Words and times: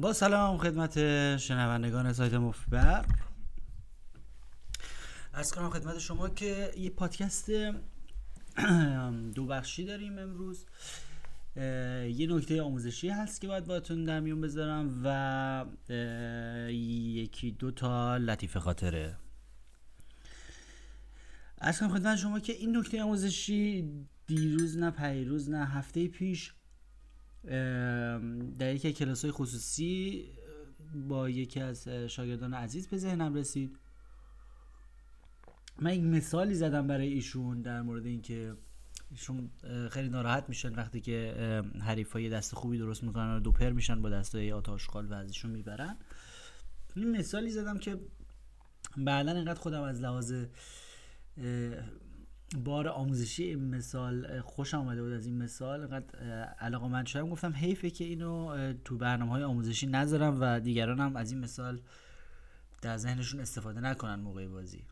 با 0.00 0.12
سلام 0.12 0.58
خدمت 0.58 0.96
شنوندگان 1.36 2.12
سایت 2.12 2.34
مفبر. 2.34 3.04
از 5.32 5.52
کنم 5.52 5.70
خدمت 5.70 5.98
شما 5.98 6.28
که 6.28 6.70
یه 6.76 6.90
پادکست 6.90 7.50
دو 9.34 9.46
بخشی 9.46 9.84
داریم 9.84 10.18
امروز. 10.18 10.66
یه 11.56 12.26
نکته 12.30 12.62
آموزشی 12.62 13.08
هست 13.08 13.40
که 13.40 13.46
باید 13.46 13.64
باتون 13.64 14.04
در 14.04 14.20
میون 14.20 14.40
بذارم 14.40 15.00
و 15.04 15.64
یکی 16.70 17.50
دو 17.50 17.70
تا 17.70 18.16
لطیفه 18.16 18.60
خاطره. 18.60 19.16
از 21.58 21.80
کنم 21.80 21.94
خدمت 21.94 22.16
شما 22.16 22.40
که 22.40 22.52
این 22.52 22.76
نکته 22.76 23.02
آموزشی 23.02 23.90
دیروز 24.26 24.78
نه 24.78 24.90
پیروز 24.90 25.50
نه 25.50 25.66
هفته 25.66 26.08
پیش 26.08 26.52
در 28.58 28.74
یکی 28.74 28.92
کلاس 28.92 29.22
های 29.22 29.32
خصوصی 29.32 30.24
با 31.08 31.30
یکی 31.30 31.60
از 31.60 31.88
شاگردان 31.88 32.54
عزیز 32.54 32.88
به 32.88 32.96
ذهنم 32.96 33.34
رسید. 33.34 33.78
من 35.78 35.94
یک 35.94 36.02
مثالی 36.02 36.54
زدم 36.54 36.86
برای 36.86 37.08
ایشون 37.08 37.62
در 37.62 37.82
مورد 37.82 38.06
اینکه 38.06 38.54
ایشون 39.10 39.50
خیلی 39.90 40.08
ناراحت 40.08 40.44
میشن 40.48 40.74
وقتی 40.74 41.00
که 41.00 41.34
حریف 41.80 42.12
های 42.12 42.30
دست 42.30 42.54
خوبی 42.54 42.78
درست 42.78 43.02
می‌کنن 43.02 43.36
و 43.36 43.40
دوپر 43.40 43.70
میشن 43.70 44.02
با 44.02 44.10
دست 44.10 44.34
های 44.34 44.52
آتاشقال 44.52 45.06
و 45.06 45.14
ازشون 45.14 45.50
می‌برن. 45.50 45.96
این 46.96 47.10
مثالی 47.10 47.50
زدم 47.50 47.78
که 47.78 48.00
بعدا 48.96 49.32
اینقدر 49.32 49.60
خودم 49.60 49.82
از 49.82 50.00
لحاظ 50.00 50.34
بار 52.64 52.88
آموزشی 52.88 53.44
این 53.44 53.74
مثال 53.74 54.40
خوش 54.40 54.74
آمده 54.74 55.02
بود 55.02 55.12
از 55.12 55.26
این 55.26 55.36
مثال. 55.36 55.80
اینقدر 55.80 56.18
علاقه 56.60 56.88
من 56.88 57.04
شدم. 57.04 57.30
گفتم 57.30 57.52
حیفه 57.52 57.90
که 57.90 58.04
اینو 58.04 58.72
تو 58.84 58.98
برنامه 58.98 59.30
های 59.30 59.42
آموزشی 59.42 59.86
نذارم 59.86 60.38
و 60.40 60.60
دیگران 60.60 61.00
هم 61.00 61.16
از 61.16 61.32
این 61.32 61.40
مثال 61.40 61.80
در 62.82 62.96
ذهنشون 62.96 63.40
استفاده 63.40 63.80
نکنن 63.80 64.14
موقع 64.14 64.48
بازی. 64.48 64.84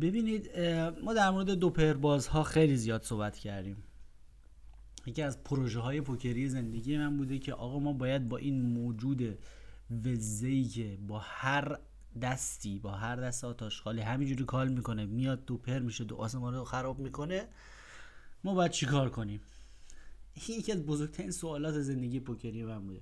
ببینید 0.00 0.58
ما 1.04 1.14
در 1.14 1.30
مورد 1.30 1.50
دوپر 1.50 1.92
بازها 1.92 2.42
خیلی 2.42 2.76
زیاد 2.76 3.02
صحبت 3.02 3.36
کردیم. 3.36 3.76
یکی 5.06 5.22
از 5.22 5.44
پروژه 5.44 5.80
های 5.80 6.00
پوکری 6.00 6.48
زندگی 6.48 6.98
من 6.98 7.16
بوده 7.16 7.38
که 7.38 7.52
آقا 7.52 7.78
ما 7.78 7.92
باید 7.92 8.28
با 8.28 8.36
این 8.36 8.62
موجود 8.62 9.38
وزهی 10.04 10.64
که 10.64 10.98
با 11.08 11.18
هر 11.18 11.78
دستی 12.22 12.78
با 12.78 12.92
هر 12.92 13.16
دست 13.16 13.44
آتاشخالی 13.44 14.00
همینجوری 14.00 14.44
کال 14.44 14.68
می‌کنه 14.68 15.06
میاد 15.06 15.44
دوپر 15.44 15.78
میشه 15.78 16.04
دو 16.04 16.16
آسمان 16.16 16.54
رو 16.54 16.64
خراب 16.64 16.98
می‌کنه. 16.98 17.48
ما 18.44 18.54
باید 18.54 18.70
چیکار 18.70 19.10
کنیم؟ 19.10 19.40
این 20.34 20.58
یکی 20.58 20.72
از 20.72 20.86
بزرگترین 20.86 21.30
سوالات 21.30 21.80
زندگی 21.80 22.20
پوکری 22.20 22.64
من 22.64 22.86
بوده. 22.86 23.00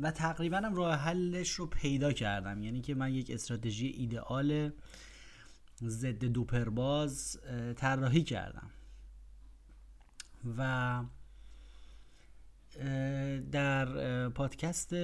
و 0.00 0.10
تقریبا 0.10 0.56
هم 0.56 0.74
راه 0.74 0.94
حلش 0.94 1.50
رو 1.50 1.66
پیدا 1.66 2.12
کردم. 2.12 2.62
یعنی 2.62 2.80
که 2.80 2.94
من 2.94 3.14
یک 3.14 3.30
استراتژی 3.30 3.86
ایدئال 3.86 4.70
ضد 5.82 6.24
دوپرباز 6.24 7.40
طراحی 7.76 8.22
کردم. 8.22 8.70
و 10.58 11.02
در 13.52 14.28
پادکست 14.28 14.94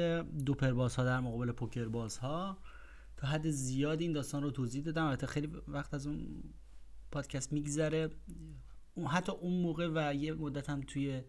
دوپرباز 0.44 0.96
ها 0.96 1.04
در 1.04 1.20
مقابل 1.20 1.52
پوکر 1.52 1.88
باز 1.88 2.18
ها 2.18 2.58
تا 3.16 3.26
حد 3.26 3.50
زیاد 3.50 4.00
این 4.00 4.12
داستان 4.12 4.42
رو 4.42 4.50
توضیح 4.50 4.82
دادم. 4.82 5.04
البته 5.04 5.26
خیلی 5.26 5.52
وقت 5.68 5.94
از 5.94 6.06
اون 6.06 6.44
پادکست 7.12 7.52
میگذره. 7.52 8.10
حتی 9.08 9.32
اون 9.32 9.62
موقع 9.62 9.91
و 9.94 10.14
یه 10.14 10.32
مدت 10.32 10.70
هم 10.70 10.80
توی 10.80 11.22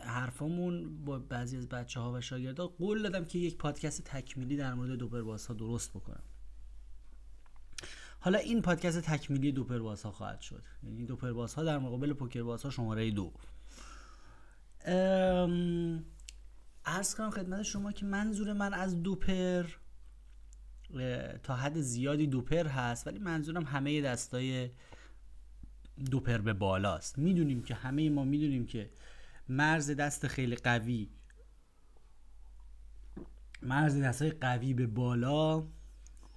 حرفامون 0.00 1.04
با 1.04 1.18
بعضی 1.18 1.56
از 1.56 1.68
بچه 1.68 2.00
ها 2.00 2.12
و 2.12 2.20
شاگردا 2.20 2.66
قول 2.66 3.02
دادم 3.02 3.24
که 3.24 3.38
یک 3.38 3.56
پادکست 3.56 4.04
تکمیلی 4.04 4.56
در 4.56 4.74
مورد 4.74 4.90
دوپرباز 4.90 5.46
ها 5.46 5.54
درست 5.54 5.90
بکنم. 5.90 6.22
حالا 8.20 8.38
این 8.38 8.62
پادکست 8.62 9.00
تکمیلی 9.00 9.52
دوپرباز 9.52 10.02
ها 10.02 10.10
خواهد 10.10 10.40
شد. 10.40 10.62
یعنی 10.82 11.06
دوپرباز 11.06 11.54
ها 11.54 11.64
در 11.64 11.78
مقابل 11.78 12.12
پوکرباز 12.12 12.62
ها 12.62 12.70
شماره 12.70 13.10
دو. 13.10 13.32
ارز 16.84 17.14
کنم 17.14 17.30
خدمت 17.30 17.62
شما 17.62 17.92
که 17.92 18.06
منظور 18.06 18.52
من 18.52 18.74
از 18.74 19.02
دوپر 19.02 19.66
تا 21.42 21.56
حد 21.56 21.80
زیادی 21.80 22.26
دوپر 22.26 22.66
هست 22.66 23.06
ولی 23.06 23.18
منظورم 23.18 23.64
همه 23.64 24.00
دستای 24.00 24.70
دوپر 26.10 26.38
به 26.38 26.52
بالاست. 26.52 27.18
می‌دونیم 27.18 27.62
که 27.62 27.74
همه 27.74 28.10
ما 28.10 28.24
می‌دونیم 28.24 28.66
که 28.66 28.90
مرز 29.48 29.90
دست 29.90 30.26
خیلی 30.26 30.56
قوی 30.56 31.10
مرز 33.62 33.96
دستای 33.96 34.30
قوی 34.30 34.74
به 34.74 34.86
بالا 34.86 35.66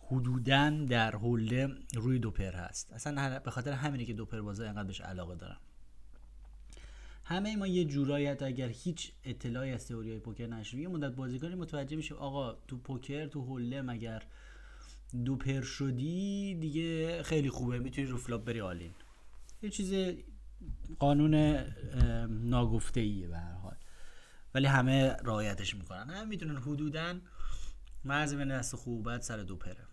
حدودا 0.08 0.70
در 0.70 1.16
هولده 1.16 1.70
روی 1.96 2.20
دوپر 2.20 2.52
هست. 2.56 2.94
اصلا 2.94 3.40
به 3.40 3.52
خاطر 3.52 3.72
همینه 3.72 4.06
که 4.06 4.14
دوپر 4.14 4.42
بازا 4.42 4.64
اینقدر 4.64 4.84
بهش 4.84 5.02
علاقه 5.02 5.36
دارم. 5.36 5.60
همه 7.30 7.56
ما 7.56 7.68
یه 7.68 7.86
جورایی 7.86 8.28
اگر 8.28 8.68
هیچ 8.68 9.12
اطلاعی 9.24 9.72
از 9.72 9.88
تئوری 9.88 10.20
پوکر 10.20 10.48
نشیم 10.48 10.80
یه 10.80 10.88
مدت 10.88 11.16
بازیکنی 11.16 11.56
متوجه 11.56 11.96
میشه 11.98 12.16
آقا 12.16 12.54
تو 12.54 12.78
پوکر 12.78 13.28
تو 13.28 13.42
hold'em 13.42 13.82
اگر 13.82 14.24
دو 15.26 15.36
پر 15.36 15.62
شدی 15.62 16.56
دیگه 16.56 17.24
خیلی 17.24 17.50
خوبه 17.50 17.80
می‌تونی 17.80 18.08
رو 18.08 18.18
flop 18.18 18.44
بری 18.46 18.62
all 18.62 18.80
in 18.80 18.92
یه 19.62 19.70
چیز 19.70 20.16
قانون 21.00 21.36
ناگفته 22.30 23.02
ایه 23.02 23.28
به 23.28 23.38
هر 23.38 23.54
حال. 23.54 23.76
ولی 24.56 24.66
همه 24.66 25.16
رعایتش 25.24 25.76
می‌کنن. 25.76 26.10
همه 26.10 26.26
می‌تونن 26.26 26.58
حدودا 26.58 27.20
مرز 28.06 28.34
بین 28.36 28.48
دست 28.48 28.76
خوب 28.76 29.06
بعد 29.06 29.22
سر 29.22 29.38
دو 29.38 29.56
پره 29.56 29.86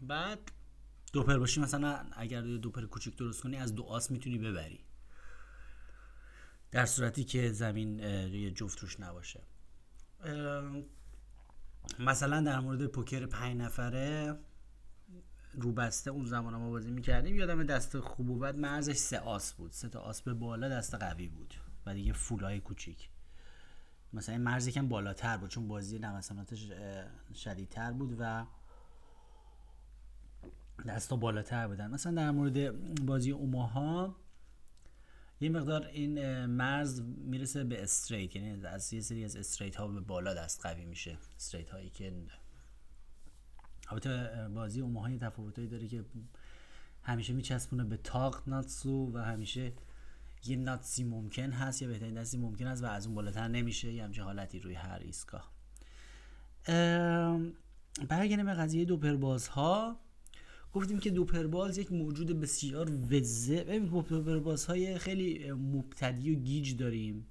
بعد 0.00 0.38
دو 1.12 1.22
پر 1.22 1.38
باشی 1.38 1.60
مثلا 1.60 2.06
اگر 2.12 2.42
دو 2.42 2.70
پر 2.70 2.86
کوچیک 2.86 3.16
درست 3.16 3.42
کنی 3.42 3.56
از 3.56 3.74
دو 3.74 3.82
آس 3.82 4.10
می‌تونی 4.10 4.38
ببری. 4.38 4.80
در 6.70 6.86
صورتی 6.86 7.24
که 7.24 7.52
زمین 7.52 7.98
یه 7.98 8.50
جفت 8.50 8.78
روش 8.78 9.00
نباشه. 9.00 9.40
مثلا 11.98 12.40
در 12.40 12.60
مورد 12.60 12.86
پوکر 12.86 13.26
پنج 13.26 13.56
نفره 13.56 14.38
رو 15.52 15.72
بسته 15.72 16.10
اون 16.10 16.24
زمان 16.24 16.56
ما 16.56 16.70
بازی 16.70 16.90
می‌کردیم. 16.90 17.36
یادم 17.36 17.64
دست 17.64 18.00
خوب 18.00 18.30
و 18.30 18.38
بد 18.38 18.56
مرزش 18.56 18.96
سه 18.96 19.18
آس 19.18 19.52
بود. 19.52 19.72
سه 19.72 19.88
تا 19.88 20.00
آس 20.00 20.22
به 20.22 20.34
بالا 20.34 20.68
دست 20.68 20.94
قوی 20.94 21.28
بود 21.28 21.54
و 21.86 21.94
دیگه 21.94 22.12
فولای 22.12 22.60
کوچیک. 22.60 23.10
مثلا 24.12 24.34
این 24.34 24.44
مرز 24.44 24.66
یکم 24.66 24.88
بالاتر 24.88 25.36
بود 25.36 25.50
چون 25.50 25.68
بازی 25.68 25.98
نوساناتش 25.98 26.72
شدیدتر 27.34 27.92
بود 27.92 28.16
و 28.18 28.46
دستا 30.86 31.16
بالاتر 31.16 31.68
بودن. 31.68 31.90
مثلا 31.90 32.12
در 32.12 32.30
مورد 32.30 32.70
بازی 33.06 33.30
اوماها 33.30 34.16
یه 35.40 35.48
مقدار 35.48 35.86
این 35.86 36.46
مرز 36.46 37.00
می‌رسه 37.00 37.64
به 37.64 37.82
استریت 37.82 38.36
یعنی 38.36 38.66
از 38.66 38.92
یه 38.92 39.00
سری 39.00 39.24
از 39.24 39.36
استریت 39.36 39.76
ها 39.76 39.88
به 39.88 40.00
بالا 40.00 40.34
دست 40.34 40.66
قوی 40.66 40.84
میشه. 40.84 41.18
استریت 41.36 41.70
هایی 41.70 41.90
که 41.90 42.12
البته 43.88 44.30
بازی 44.54 44.80
اون 44.80 44.96
های 44.96 45.18
تفاوتایی 45.18 45.68
داره 45.68 45.88
که 45.88 46.04
همیشه 47.02 47.32
میچسبونه 47.32 47.84
به 47.84 47.96
تاق 47.96 48.42
ناتسو 48.46 49.12
و 49.14 49.18
همیشه 49.18 49.72
یه 50.44 50.56
ناتسی 50.56 51.04
ممکن 51.04 51.50
هست 51.52 51.82
یا 51.82 51.88
بهترین 51.88 52.14
دستی 52.14 52.38
ممکن 52.38 52.66
هست 52.66 52.82
و 52.82 52.86
از 52.86 53.06
اون 53.06 53.14
بالاتر 53.14 53.48
نمیشه. 53.48 53.92
یه 53.92 54.04
همچه 54.04 54.22
حالتی 54.22 54.58
روی 54.58 54.74
هر 54.74 54.98
ایستگاه. 54.98 55.52
برگردیم 58.08 58.46
به 58.46 58.54
قضیه 58.54 58.84
دوپرباز 58.84 59.48
ها 59.48 60.00
گفتیم 60.72 60.98
که 60.98 61.10
دوپرباز 61.10 61.78
یک 61.78 61.92
موجود 61.92 62.40
بسیار 62.40 62.90
وزه. 62.90 63.64
ببین 63.64 63.84
دوپرباز 63.84 64.66
های 64.66 64.98
خیلی 64.98 65.52
مبتدی 65.52 66.36
و 66.36 66.38
گیج 66.38 66.76
داریم 66.76 67.26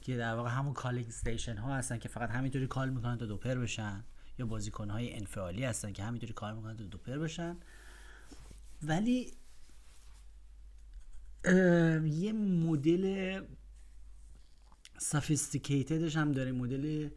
که 0.00 0.16
در 0.16 0.34
واقع 0.34 0.50
همون 0.50 0.72
calling 0.72 1.06
station 1.06 1.56
ها 1.56 1.76
هستن 1.76 1.98
که 1.98 2.08
فقط 2.08 2.30
همینطوری 2.30 2.66
call 2.66 2.90
می‌کنن 2.90 3.18
تا 3.18 3.26
دوپر 3.26 3.54
بشن. 3.54 4.04
یا 4.38 4.46
بازیکن 4.46 4.90
های 4.90 5.16
انفعالی 5.16 5.64
هستن 5.64 5.92
که 5.92 6.02
همینطوری 6.02 6.32
call 6.32 6.54
می‌کنن 6.54 6.76
تا 6.76 6.84
دوپر 6.84 7.18
بشن. 7.18 7.56
ولی 8.82 9.32
یه 12.04 12.32
مدل 12.32 13.42
sophisticated 14.98 16.00
ش 16.00 16.16
هم 16.16 16.32
داریم. 16.32 16.54
مدل 16.54 17.08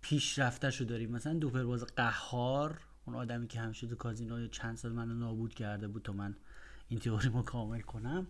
پیشرفتش 0.00 0.80
رو 0.80 0.86
داریم. 0.86 1.10
مثلا 1.10 1.34
دوپرباز 1.34 1.84
قهار 1.84 2.80
اون 3.06 3.16
آدمی 3.16 3.46
که 3.46 3.60
همیشه 3.60 3.86
تو 3.86 3.96
کازینو 3.96 4.48
چند 4.48 4.76
سال 4.76 4.92
منو 4.92 5.14
نابود 5.14 5.54
کرده 5.54 5.88
بود 5.88 6.02
تا 6.02 6.12
من 6.12 6.36
این 6.88 7.00
تئوریمو 7.00 7.42
کامل 7.42 7.80
کنم 7.80 8.26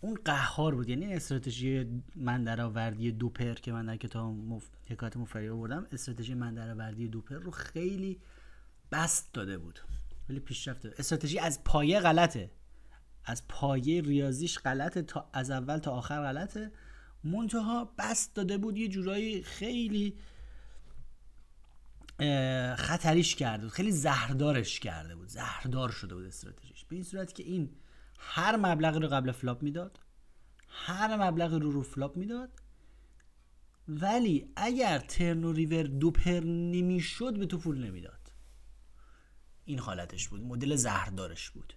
اون 0.00 0.18
قهار 0.24 0.74
بود. 0.74 0.88
یعنی 0.88 1.14
استراتژی 1.14 2.02
من 2.16 2.44
در 2.44 2.60
آوردی 2.60 3.12
دوپر 3.12 3.54
که 3.54 3.72
من 3.72 3.86
در 3.86 3.96
کتاب 3.96 4.34
مف... 4.34 4.68
حکایت 4.86 5.16
مفری 5.16 5.48
آوردم 5.48 5.86
استراتژی 5.92 6.34
من 6.34 6.54
در 6.54 6.70
آوردی 6.70 7.08
دوپر 7.08 7.34
رو 7.34 7.50
خیلی 7.50 8.20
بست 8.92 9.32
داده 9.32 9.58
بود. 9.58 9.80
ولی 10.28 10.40
پیشرفت 10.40 10.86
استراتژی 10.86 11.38
از 11.38 11.64
پایه 11.64 12.00
غلطه. 12.00 12.50
از 13.24 13.48
پایه 13.48 14.00
ریاضیش 14.00 14.58
غلطه 14.58 15.02
تا 15.02 15.30
از 15.32 15.50
اول 15.50 15.78
تا 15.78 15.90
آخر 15.90 16.22
غلطه. 16.22 16.72
منتها 17.24 17.92
بسط 17.98 18.34
داده 18.34 18.58
بود 18.58 18.76
یه 18.76 18.88
جورایی 18.88 19.42
خیلی 19.42 20.16
خطریش 22.78 23.34
کرده 23.34 23.62
بود. 23.62 23.72
خیلی 23.72 23.92
زهردارش 23.92 24.80
کرده 24.80 25.16
بود. 25.16 25.28
زهردار 25.28 25.90
شده 25.90 26.14
بود 26.14 26.24
استراتژیش. 26.24 26.84
به 26.84 26.96
این 26.96 27.04
صورت 27.04 27.34
که 27.34 27.42
این 27.42 27.70
هر 28.18 28.56
مبلغی 28.56 29.00
رو 29.00 29.08
قبل 29.08 29.32
flop 29.32 29.62
می‌داد 29.62 30.00
هر 30.68 31.16
مبلغی 31.16 31.58
رو 31.58 31.70
رو 31.70 31.82
flop 31.82 32.16
می‌داد 32.16 32.50
ولی 33.88 34.52
اگر 34.56 34.98
turn 34.98 35.44
و 35.44 35.52
river 35.52 35.82
دوپر 35.82 36.40
نمی‌شد 36.44 37.38
به 37.38 37.46
تو 37.46 37.58
پول 37.58 37.84
نمی‌داد. 37.84 38.32
این 39.64 39.78
حالتش 39.78 40.28
بود. 40.28 40.40
مدل 40.40 40.76
زهردارش 40.76 41.50
بود. 41.50 41.74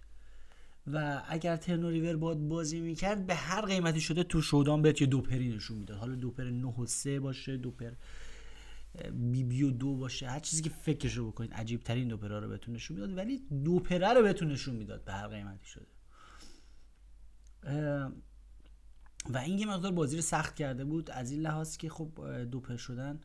و 0.86 1.22
اگر 1.28 1.56
ترن 1.56 1.84
و 1.84 1.90
ریور 1.90 2.16
باد 2.16 2.38
بازی 2.38 2.80
می‌کرد 2.80 3.26
به 3.26 3.34
هر 3.34 3.60
قیمتی 3.60 4.00
شده 4.00 4.22
تو 4.22 4.42
شودان 4.42 4.82
بهت 4.82 5.00
یه 5.00 5.06
دوپری 5.06 5.48
نشون 5.48 5.78
می‌داد. 5.78 5.98
حالا 5.98 6.14
دوپر 6.14 6.44
9 6.44 6.66
و 6.66 6.86
3 6.86 7.20
باشه 7.20 7.56
دوپر 7.56 7.92
بی 9.12 9.72
دو 9.72 9.96
باشه 9.96 10.28
هر 10.28 10.40
چیزی 10.40 10.62
که 10.62 10.70
فکرشو 10.70 11.30
بکنید 11.30 11.54
عجیب 11.54 11.82
ترین 11.82 12.08
دوپرا 12.08 12.38
رو 12.38 12.48
بهتون 12.48 12.74
نشون 12.74 12.96
می‌داد 12.96 13.16
ولی 13.16 13.38
دوپره 13.64 14.12
رو 14.12 14.22
بهتون 14.22 14.52
نشون 14.52 14.74
می‌داد 14.74 15.04
به 15.04 15.12
هر 15.12 15.28
قیمتی 15.28 15.66
شده. 15.66 15.86
و 19.30 19.38
این 19.38 19.58
یه 19.58 19.66
مقدار 19.66 19.92
بازی 19.92 20.16
رو 20.16 20.22
سخت 20.22 20.56
کرده 20.56 20.84
بود 20.84 21.10
از 21.10 21.30
این 21.30 21.40
لحاظ 21.40 21.76
که 21.76 21.88
خب 21.88 22.42
دوپر 22.50 22.76
شدن 22.76 23.20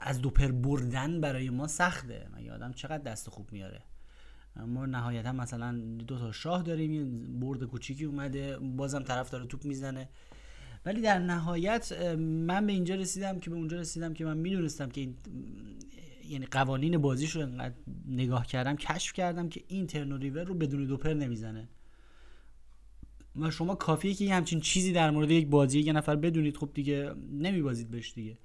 از 0.00 0.20
دوپر 0.20 0.50
بردن 0.50 1.20
برای 1.20 1.50
ما 1.50 1.66
سخته. 1.66 2.28
مگه 2.36 2.52
آدم 2.52 2.72
چقدر 2.72 3.02
دست 3.02 3.30
خوب 3.30 3.52
میاره؟ 3.52 3.82
ما 4.56 4.86
نهایتا 4.86 5.32
مثلا 5.32 5.72
دو 5.98 6.18
تا 6.18 6.32
شاه 6.32 6.62
داریم 6.62 6.92
یه 6.92 7.04
برد 7.40 7.64
کوچیکی 7.64 8.04
اومده 8.04 8.58
بازم 8.58 9.02
طرف 9.02 9.30
داره 9.30 9.46
توپ 9.46 9.64
می‌زنه. 9.64 10.08
ولی 10.86 11.00
در 11.00 11.18
نهایت 11.18 11.92
من 12.18 12.66
به 12.66 12.72
اینجا 12.72 12.94
رسیدم 12.94 13.40
که 13.40 13.50
به 13.50 13.56
اونجا 13.56 13.76
رسیدم 13.76 14.14
که 14.14 14.24
من 14.24 14.36
می‌دونستم 14.36 14.88
که 14.88 15.00
این 15.00 15.16
یعنی 16.28 16.46
قوانین 16.46 16.98
بازیش 16.98 17.36
رو 17.36 17.42
انقدر 17.42 17.74
نگاه 18.08 18.46
کردم 18.46 18.76
کشف 18.76 19.12
کردم 19.12 19.48
که 19.48 19.62
این 19.68 19.86
ترن 19.86 20.20
ریور 20.20 20.44
رو 20.44 20.54
بدون 20.54 20.84
دوپر 20.84 21.14
نمی‌زنه. 21.14 21.68
و 23.36 23.50
شما 23.50 23.74
کافیه 23.74 24.14
که 24.14 24.34
همچین 24.34 24.60
چیزی 24.60 24.92
در 24.92 25.10
مورد 25.10 25.30
یک 25.30 25.48
بازی 25.48 25.80
یه 25.80 25.92
نفر 25.92 26.16
بدونید 26.16 26.56
خب 26.56 26.70
دیگه 26.74 27.14
نمیبازید 27.32 27.90
بهش 27.90 28.12
دیگه. 28.12 28.38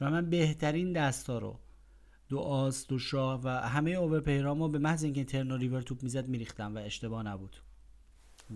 و 0.00 0.10
من 0.10 0.30
بهترین 0.30 0.92
دستا 0.92 1.38
رو 1.38 1.58
دو 2.28 2.38
آس 2.38 2.86
دو 2.86 2.98
شاه 2.98 3.40
و 3.44 3.48
همه 3.48 3.90
اوورپیرامو 3.90 4.68
به 4.68 4.78
محض 4.78 5.04
اینکه 5.04 5.24
ترن 5.24 5.52
ریور 5.52 5.82
توپ 5.82 6.02
می‌زد 6.02 6.28
میریختم 6.28 6.74
و 6.74 6.78
اشتباه 6.78 7.22
نبود. 7.22 7.56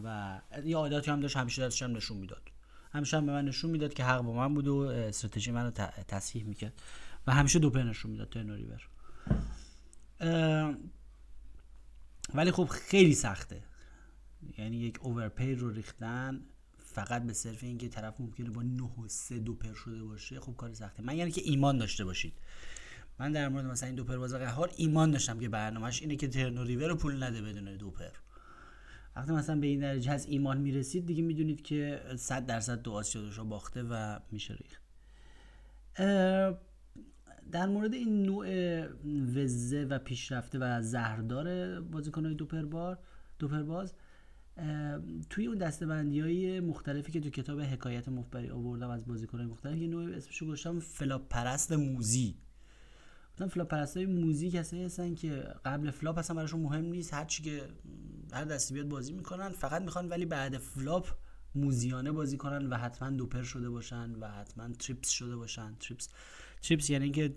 و 0.05 0.41
یه 0.65 0.77
عادتی 0.77 1.11
هم 1.11 1.21
داشت 1.21 1.37
همیشه 1.37 1.63
دستشم 1.63 1.97
نشون 1.97 2.17
می‌داد. 2.17 2.51
همیشه 2.95 3.17
هم 3.17 3.27
به 3.27 3.33
من 3.33 3.45
نشون 3.45 3.71
می‌داد 3.71 3.95
که 3.95 4.05
حق 4.05 4.21
با 4.21 4.33
من 4.33 4.55
بود 4.55 4.69
و 4.69 4.77
استراتژی 4.79 5.51
منو 5.51 5.71
تصحیح 6.09 6.45
می‌کرد. 6.45 6.83
و 7.27 7.35
همیشه 7.35 7.59
دوپر 7.59 7.83
نشون 7.83 8.11
می‌داد 8.11 8.29
ترن 8.29 8.51
ریور 8.51 8.83
ولی 12.35 12.51
خب 12.51 12.65
خیلی 12.65 13.15
سخته. 13.15 13.63
یعنی 14.59 14.77
یک 14.77 14.99
اوورپی 15.03 15.55
رو 15.55 15.71
ریختن 15.71 16.41
فقط 16.79 17.23
به 17.23 17.33
صرف 17.33 17.63
اینکه 17.63 17.89
طرف 17.89 18.21
ممکنه 18.21 18.51
با 18.51 18.63
9 18.63 18.83
و 18.83 19.09
3 19.09 19.39
دوپر 19.39 19.75
شده 19.75 20.03
باشه 20.03 20.41
خب 20.41 20.57
کار 20.57 20.75
سخته. 20.75 21.03
من 21.03 21.17
یعنی 21.17 21.31
که 21.31 21.43
ایمان 21.45 21.79
داشته 21.79 22.05
باشید. 22.05 22.33
من 23.19 23.33
در 23.33 23.49
مورد 23.49 23.65
مثلا 23.65 23.87
این 23.87 23.97
دوپر 23.97 24.17
باز 24.17 24.35
قهار 24.35 24.71
ایمان 24.77 25.11
داشتم 25.11 25.39
که 25.39 25.49
برنامهش 25.49 26.03
اینه 26.03 26.17
که 26.17 26.29
turn 26.29 26.59
river 26.59 26.89
رو 26.89 26.97
پول 26.97 27.23
نده 27.23 27.43
بدون 27.43 27.77
دوپر 27.77 28.11
وقتی 29.17 29.33
مثلا 29.33 29.61
به 29.61 29.67
این 29.67 29.81
درجه 29.81 30.13
از 30.13 30.27
ایمان 30.27 30.59
می‌رسید 30.59 31.07
دیگه 31.07 31.23
می‌دونید 31.23 31.63
که 31.63 32.03
100 32.17 32.47
درصد 32.47 32.83
دو 32.83 32.93
آسیادش 32.93 33.39
باخته 33.39 33.83
و 33.83 34.19
میشه 34.31 34.55
ریخت. 34.55 34.83
در 37.53 37.67
مورد 37.67 37.95
این 37.95 38.23
نوع 38.23 38.47
وزه 39.37 39.85
و 39.85 39.99
پیشرفته 39.99 40.59
و 40.59 40.83
زهردار 40.83 41.81
بازیکنهای 41.81 42.35
دوپر 42.35 42.97
دوپر 43.39 43.63
باز 43.63 43.95
توی 45.31 45.47
اون 45.47 45.59
دستبندی 45.59 46.21
های 46.21 46.61
مختلفی 46.61 47.13
که 47.13 47.21
تو 47.21 47.31
کتاب 47.31 47.61
حکایت 47.61 48.09
مفبری 48.09 48.51
آوردم 48.51 48.91
از 48.91 49.07
بازیکنهای 49.07 49.47
مختلف 49.47 49.79
یه 49.79 49.89
نوع 49.89 50.17
اسمشو 50.17 50.47
گذاشتم 50.47 50.81
flop 50.81 51.29
پرست 51.29 51.73
موذی. 51.73 52.37
مثلا 53.35 53.49
flop 53.49 53.69
پرست 53.69 53.97
های 53.97 54.07
موذی 54.07 54.51
کسایی 54.51 54.85
هستن 54.85 55.15
که 55.15 55.31
قبل 55.65 55.91
flop 55.91 56.19
اصلا 56.19 56.37
براشون 56.37 56.61
مهم 56.61 56.85
نیست 56.85 57.15
هر 57.15 57.25
چی 57.25 57.43
که 57.43 57.63
هر 58.35 58.45
دستی 58.45 58.75
بیاد 58.75 58.89
بازی 58.89 59.13
می‌کنن 59.13 59.49
فقط 59.49 59.83
می‌خوان 59.83 60.09
ولی 60.09 60.27
بعد 60.27 60.59
flop 60.59 61.09
موذیانه 61.55 62.13
بازی 62.13 62.37
کنن 62.37 62.67
و 62.67 62.77
حتما 62.77 63.11
دوپر 63.11 63.43
شده 63.43 63.71
باشن 63.71 64.15
و 64.15 64.29
حتما 64.29 64.69
trips 64.69 65.09
شده 65.09 65.37
باشن. 65.37 65.77
trips 65.81 66.09
trips 66.63 66.91
یعنی 66.91 67.05
اینکه 67.05 67.35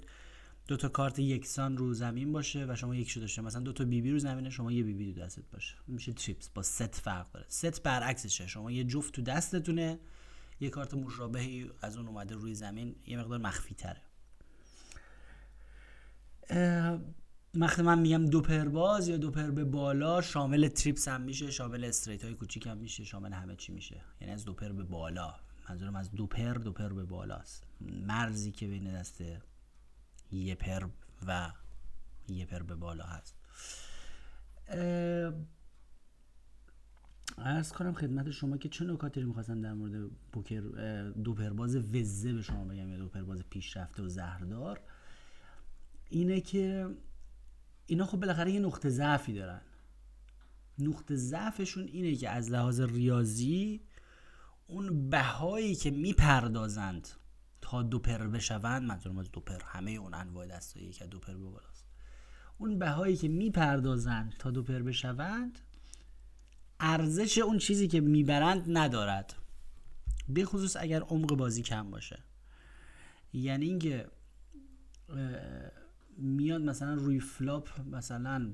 دو 0.68 0.78
تا 0.78 0.90
کارت 0.90 1.20
یکسان 1.20 1.78
رو 1.78 1.94
زمین 1.94 2.32
باشه 2.32 2.66
و 2.70 2.76
شما 2.76 2.96
یک 2.96 3.20
داشته 3.20 3.42
مثلا 3.42 3.62
دو 3.62 3.74
تا 3.74 3.86
بی 3.86 4.02
بی 4.02 4.12
رو 4.12 4.20
زمینه 4.20 4.50
شما 4.50 4.72
یه 4.72 4.84
بی 4.84 4.94
بی 4.94 5.14
تو 5.14 5.22
دستت 5.22 5.52
باشه. 5.54 5.76
میشه 5.88 6.14
تریپس 6.14 6.50
با 6.50 6.62
ست 6.62 6.96
فرق 6.96 7.32
داره. 7.32 7.46
ست 7.50 7.84
برعکسشه. 7.84 8.48
شما 8.48 8.72
یه 8.72 8.84
جفت 8.84 9.14
تو 9.14 9.22
دستتونه 9.22 10.00
یه 10.60 10.70
کارت 10.70 10.94
مشابهی 10.94 11.72
از 11.82 11.98
اون 11.98 12.08
اومده 12.08 12.36
روی 12.36 12.56
زمین 12.56 12.96
یه 13.08 13.20
مقدار 13.20 13.40
مخفی 13.40 13.76
تره 13.76 14.02
وقتی 17.60 17.82
من 17.82 18.00
میگم 18.00 18.26
دوپر 18.26 18.66
باز 18.66 19.08
یا 19.08 19.18
دوپر 19.18 19.52
به 19.52 19.64
بالا 19.64 20.22
شامل 20.22 20.68
تریپس 20.68 21.08
هم 21.08 21.22
میشه 21.22 21.52
شامل 21.52 21.84
استریت 21.84 22.24
های 22.24 22.34
کوچیک 22.34 22.68
هم 22.68 22.78
میشه 22.78 23.04
شامل 23.04 23.34
همه 23.34 23.56
چی 23.56 23.72
میشه. 23.72 24.02
یعنی 24.22 24.34
از 24.34 24.46
دوپر 24.46 24.72
به 24.72 24.84
بالا. 24.84 25.36
منظورم 25.70 25.96
از 25.96 26.12
دوپر 26.12 26.54
دوپر 26.54 26.90
به 26.90 27.04
بالاست. 27.04 27.64
مرزی 27.82 28.52
که 28.52 28.68
بین 28.68 28.94
دست 28.94 29.24
یه 30.32 30.56
پر 30.56 30.88
و 31.28 31.52
یه 32.30 32.46
پر 32.46 32.64
به 32.64 32.76
بالا 32.76 33.04
هست. 33.04 33.36
ارز 37.38 37.72
کنم 37.72 37.94
خدمت 37.94 38.32
شما 38.32 38.58
که 38.58 38.70
چه 38.70 38.86
نکاتی 38.86 39.22
رو 39.22 39.28
می‌خواستم 39.28 39.62
در 39.62 39.74
مورد 39.74 40.10
پوکر 40.32 40.62
دو 41.24 41.34
پرباز 41.34 41.76
وزه 41.76 42.34
به 42.34 42.42
شما 42.42 42.64
بگم 42.64 42.90
یا 42.90 42.98
دو 42.98 43.08
پرباز 43.08 43.44
پیشرفته 43.50 44.04
و 44.04 44.10
زهردار. 44.10 44.80
اینه 46.10 46.42
که 46.42 46.90
اینا 47.88 48.06
خب 48.06 48.20
بالاخره 48.20 48.52
یه 48.52 48.60
نقطه 48.60 48.90
ضعفی 48.90 49.34
دارن. 49.34 49.62
نقطه 50.80 51.16
ضعفشون 51.16 51.84
اینه 51.88 52.16
که 52.16 52.30
از 52.30 52.52
لحاظ 52.52 52.82
ریاضی 52.82 53.82
اون 54.68 55.10
بهایی 55.10 55.76
که 55.76 55.92
می‌پردازند 55.92 57.08
تا 57.62 57.84
دوپر 57.84 58.28
بشوند 58.28 58.84
منظورم 58.84 59.18
از 59.18 59.32
دوپر 59.32 59.62
همه 59.66 59.92
اون 59.92 60.14
انواع 60.14 60.48
دستایی 60.48 60.92
که 60.92 61.06
دوپر 61.06 61.34
به 61.34 61.46
بالاست. 61.50 61.86
اون 62.58 62.80
بهایی 62.80 63.16
که 63.16 63.28
می‌پردازند 63.28 64.36
تا 64.40 64.52
دوپر 64.52 64.82
بشوند 64.82 65.60
ارزش 66.80 67.38
اون 67.38 67.58
چیزی 67.58 67.88
که 67.88 68.02
می‌برند 68.02 68.78
ندارد. 68.78 69.36
به 70.30 70.46
خصوص 70.46 70.78
اگر 70.80 71.02
عمق 71.02 71.36
بازی 71.36 71.62
کم 71.62 71.92
باشه. 71.92 72.20
یعنی 73.34 73.66
اینکه 73.66 74.08
میاد 76.18 76.62
مثلا 76.62 76.94
روی 76.94 77.20
flop 77.20 77.70
مثلا 77.80 78.54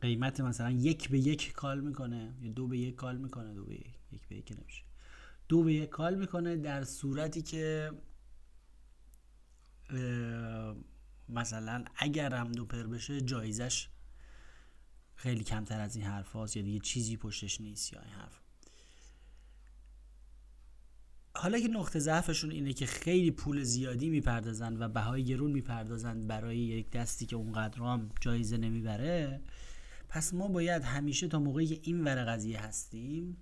قیمت 0.00 0.40
مثلا 0.40 0.70
یک 0.70 1.10
به 1.10 1.18
یک 1.18 1.52
call 1.52 1.80
می‌کنه 1.80 2.34
یا 2.40 2.52
دو 2.52 2.66
به 2.68 2.78
یک 2.78 2.94
call 2.94 3.16
می‌کنه 3.16 3.54
دو 3.54 3.64
به 3.64 3.74
یک 3.74 3.86
یک 4.12 4.28
به 4.28 4.36
یک 4.36 4.52
نمیشه. 4.58 4.84
دو 5.48 5.62
به 5.62 5.74
یک 5.74 5.88
call 5.88 6.14
می‌کنه 6.14 6.56
در 6.56 6.84
صورتی 6.84 7.42
که 7.42 7.92
مثلا 11.28 11.84
اگر 11.96 12.34
هم 12.34 12.52
دو 12.52 12.64
پر 12.64 12.82
بشه 12.82 13.20
جایزش 13.20 13.88
خیلی 15.14 15.44
کمتر 15.44 15.80
از 15.80 15.96
این 15.96 16.04
حرف 16.04 16.32
هاست 16.32 16.56
یا 16.56 16.62
دیگه 16.62 16.78
چیزی 16.78 17.16
پشتش 17.16 17.60
نیست 17.60 17.92
یا 17.92 18.00
این 18.00 18.12
حرف. 18.12 18.43
حالا 21.36 21.60
که 21.60 21.68
نقطه 21.68 21.98
ضعفشون 21.98 22.50
اینه 22.50 22.72
که 22.72 22.86
خیلی 22.86 23.30
پول 23.30 23.62
زیادی 23.62 24.08
می‌پردازن 24.10 24.76
و 24.82 24.88
بهای 24.88 25.24
گرون 25.24 25.50
می‌پردازن 25.50 26.26
برای 26.26 26.58
یک 26.58 26.90
دستی 26.90 27.26
که 27.26 27.36
اونقدر 27.36 27.78
هم 27.78 28.10
جایزه 28.20 28.56
نمی‌بره. 28.56 29.40
پس 30.08 30.34
ما 30.34 30.48
باید 30.48 30.82
همیشه 30.82 31.28
تا 31.28 31.38
موقعی 31.38 31.66
که 31.66 31.80
این 31.82 32.04
ور 32.04 32.24
قضیه 32.24 32.60
هستیم 32.60 33.36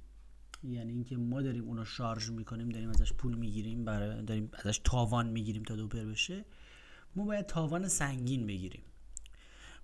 یعنی 0.64 0.92
اینکه 0.92 1.16
ما 1.16 1.42
داریم 1.42 1.64
اونو 1.64 1.84
شارژ 1.84 2.30
می‌کنیم 2.30 2.68
داریم 2.68 2.90
ازش 2.90 3.12
پول 3.12 3.34
می‌گیریم 3.34 3.84
برای 3.84 4.22
داریم 4.22 4.50
ازش 4.52 4.80
تاوان 4.84 5.28
می‌گیریم 5.28 5.62
تا 5.62 5.76
دوپر 5.76 6.04
بشه 6.04 6.44
ما 7.16 7.24
باید 7.24 7.46
تاوان 7.46 7.88
سنگین 7.88 8.46
بگیریم. 8.46 8.82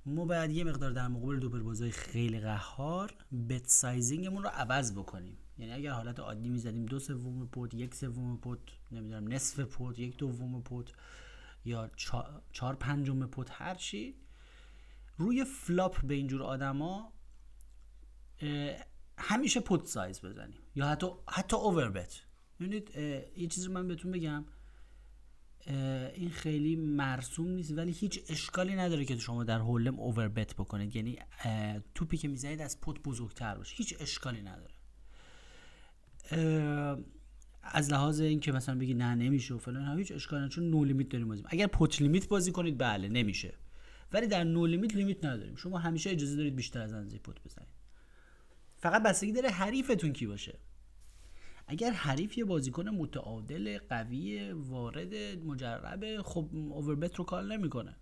ما 0.06 0.24
باید 0.24 0.50
یه 0.50 0.64
مقدار 0.64 0.90
در 0.90 1.08
مقابل 1.08 1.38
دوپر 1.38 1.58
بازای 1.58 1.90
خیلی 1.90 2.40
قهار 2.40 3.14
bet 3.48 3.66
sizing 3.66 4.17
مون 4.17 4.42
رو 4.42 4.48
عوض 4.48 4.92
بکنیم. 4.92 5.38
یعنی 5.58 5.72
اگر 5.72 5.90
حالت 5.90 6.20
عادی 6.20 6.48
می‌زدیم 6.48 6.86
دو 6.86 6.98
سوم 6.98 7.46
pot 7.46 7.74
یک 7.74 7.94
سوم 7.94 8.36
pot 8.36 8.58
نمی‌دونم 8.92 9.32
نصف 9.32 9.60
pot 9.60 9.98
یک 9.98 10.16
دوم 10.16 10.62
pot 10.62 10.92
یا 11.64 11.90
چهار 12.52 12.76
پنجم 12.80 13.26
pot 13.26 13.48
هر 13.50 13.74
چی 13.74 14.14
روی 15.16 15.44
flop 15.44 16.06
به 16.06 16.14
اینجور 16.14 16.42
آدما 16.42 17.12
همیشه 19.18 19.60
pot 19.60 19.86
size 19.86 20.20
بزنیم. 20.20 20.58
یا 20.74 20.86
حتی 20.86 21.06
حتی 21.28 21.56
over 21.56 21.90
bet 21.90 22.22
یه 23.36 23.46
چیزی 23.50 23.68
من 23.68 23.88
بهتون 23.88 24.10
بگم. 24.10 24.44
این 26.14 26.30
خیلی 26.30 26.76
مرسوم 26.76 27.48
نیست 27.50 27.78
ولی 27.78 27.92
هیچ 27.92 28.20
اشکالی 28.28 28.76
نداره 28.76 29.04
که 29.04 29.16
شما 29.16 29.44
در 29.44 29.58
hold'em 29.58 30.00
over 30.00 30.28
bet 30.28 30.54
بکنید. 30.54 30.96
یعنی 30.96 31.18
توپی 31.94 32.16
که 32.16 32.28
می‌زنید 32.28 32.60
از 32.60 32.80
پوت 32.80 33.00
بزرگتر 33.02 33.54
باشه. 33.54 33.76
هیچ 33.76 33.94
اشکالی 34.00 34.42
نداره. 34.42 34.74
از 37.62 37.92
لحاظ 37.92 38.20
اینکه 38.20 38.52
مثلا 38.52 38.78
بگی 38.78 38.94
نه 38.94 39.14
نمیشه 39.14 39.54
و 39.54 39.58
فلان 39.58 39.98
هیچ 39.98 40.12
اشکالی 40.12 40.38
نداره 40.40 40.54
چون 40.54 40.70
نو 40.70 40.84
لیمیت 40.84 41.08
داریم 41.08 41.28
بازی. 41.28 41.42
اگر 41.46 41.66
پوت 41.66 42.02
لیمیت 42.02 42.28
بازی 42.28 42.52
کنید 42.52 42.78
بله 42.78 43.08
نمیشه. 43.08 43.54
ولی 44.12 44.26
در 44.26 44.44
نو 44.44 44.66
لیمیت 44.66 44.96
لیمیت 44.96 45.24
نداریم. 45.24 45.56
شما 45.56 45.78
همیشه 45.78 46.10
اجازه 46.10 46.36
دارید 46.36 46.56
بیشتر 46.56 46.80
از 46.80 46.92
اندازه 46.92 47.18
پوت 47.18 47.36
بزنید. 47.44 47.68
فقط 48.76 49.02
بستگی 49.02 49.32
داره 49.32 49.48
حریفتون 49.48 50.12
کی 50.12 50.26
باشه. 50.26 50.58
اگر 51.70 51.90
حریف 51.90 52.38
یه 52.38 52.44
بازیکن 52.44 52.88
متعادل 52.88 53.78
قوی 53.78 54.52
وارد 54.52 55.14
مجرب 55.44 56.22
خب 56.22 56.48
اووربت 56.52 57.16
رو 57.16 57.24
کار 57.24 57.42
نمی‌کنه. 57.42 57.96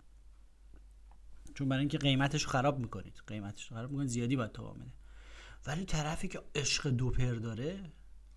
چون 1.55 1.69
برای 1.69 1.79
اینکه 1.79 1.97
قیمتش 1.97 2.43
رو 2.43 2.49
خراب 2.49 2.79
می‌کنید. 2.79 3.21
قیمتش 3.27 3.67
رو 3.67 3.77
خراب 3.77 3.91
می‌کنید 3.91 4.09
زیادی 4.09 4.35
باید 4.35 4.51
تو 4.51 4.73
بده. 4.73 4.93
ولی 5.67 5.85
طرفی 5.85 6.27
که 6.27 6.41
عشق 6.55 6.89
دوپر 6.89 7.33
داره 7.33 7.91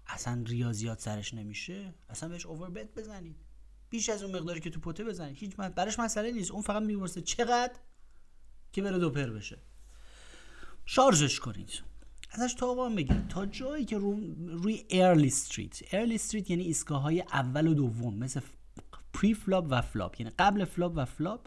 اصلا 0.06 0.42
ریاضیات 0.46 1.00
سرش 1.00 1.34
نمیشه 1.34 1.94
اصلا 2.08 2.28
بهش 2.28 2.46
اووربت 2.46 2.94
بزنید. 2.94 3.37
بیش 3.90 4.08
از 4.08 4.22
اون 4.22 4.37
مقداری 4.37 4.60
که 4.60 4.70
تو 4.70 4.80
پوته 4.80 5.04
بزنید. 5.04 5.37
هیچ 5.37 5.56
برش 5.56 5.99
مسئله 5.99 6.32
نیست. 6.32 6.50
اون 6.50 6.62
فقط 6.62 6.82
میورسه 6.82 7.22
چقدر 7.22 7.75
که 8.72 8.82
بره 8.82 8.99
دوپر 8.99 9.30
بشه. 9.30 9.58
شارژش 10.84 11.40
کنید. 11.40 11.89
ازش 12.30 12.54
تاوان 12.54 12.94
بگیرید 12.96 13.28
تا 13.28 13.46
جایی 13.46 13.84
که 13.84 13.99
رو 13.99 14.20
روی 14.46 14.84
ارلی 14.90 15.26
استریت 15.26 15.80
ارلی 15.92 16.14
استریت 16.14 16.50
یعنی 16.50 16.62
ایستگاه 16.62 17.02
های 17.02 17.20
اول 17.20 17.66
و 17.66 17.75
دوم 17.75 18.14
مثل 18.14 18.40
pre 19.12 19.35
flop 19.35 19.66
و 19.70 19.82
flop 19.82 20.20
یعنی 20.20 20.32
قبل 20.38 20.64
flop 20.64 20.92
و 20.96 21.04
flop 21.04 21.47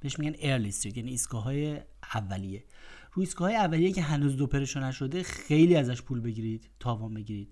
بهش 0.00 0.18
میگن 0.18 0.36
early 0.40 0.68
street 0.68 0.96
یعنی 0.96 1.10
ایستگاه 1.10 1.42
های 1.42 1.80
اولیه. 2.14 2.64
روی 3.12 3.24
ایستگاه 3.24 3.48
های 3.48 3.56
اولیه 3.56 3.92
که 3.92 4.02
هنوز 4.02 4.36
دو 4.36 4.46
پرشو 4.46 4.80
نشده 4.80 5.22
خیلی 5.22 5.76
ازش 5.76 6.02
پول 6.02 6.20
بگیرید 6.20 6.70
تاوان 6.80 7.14
بگیرید. 7.14 7.48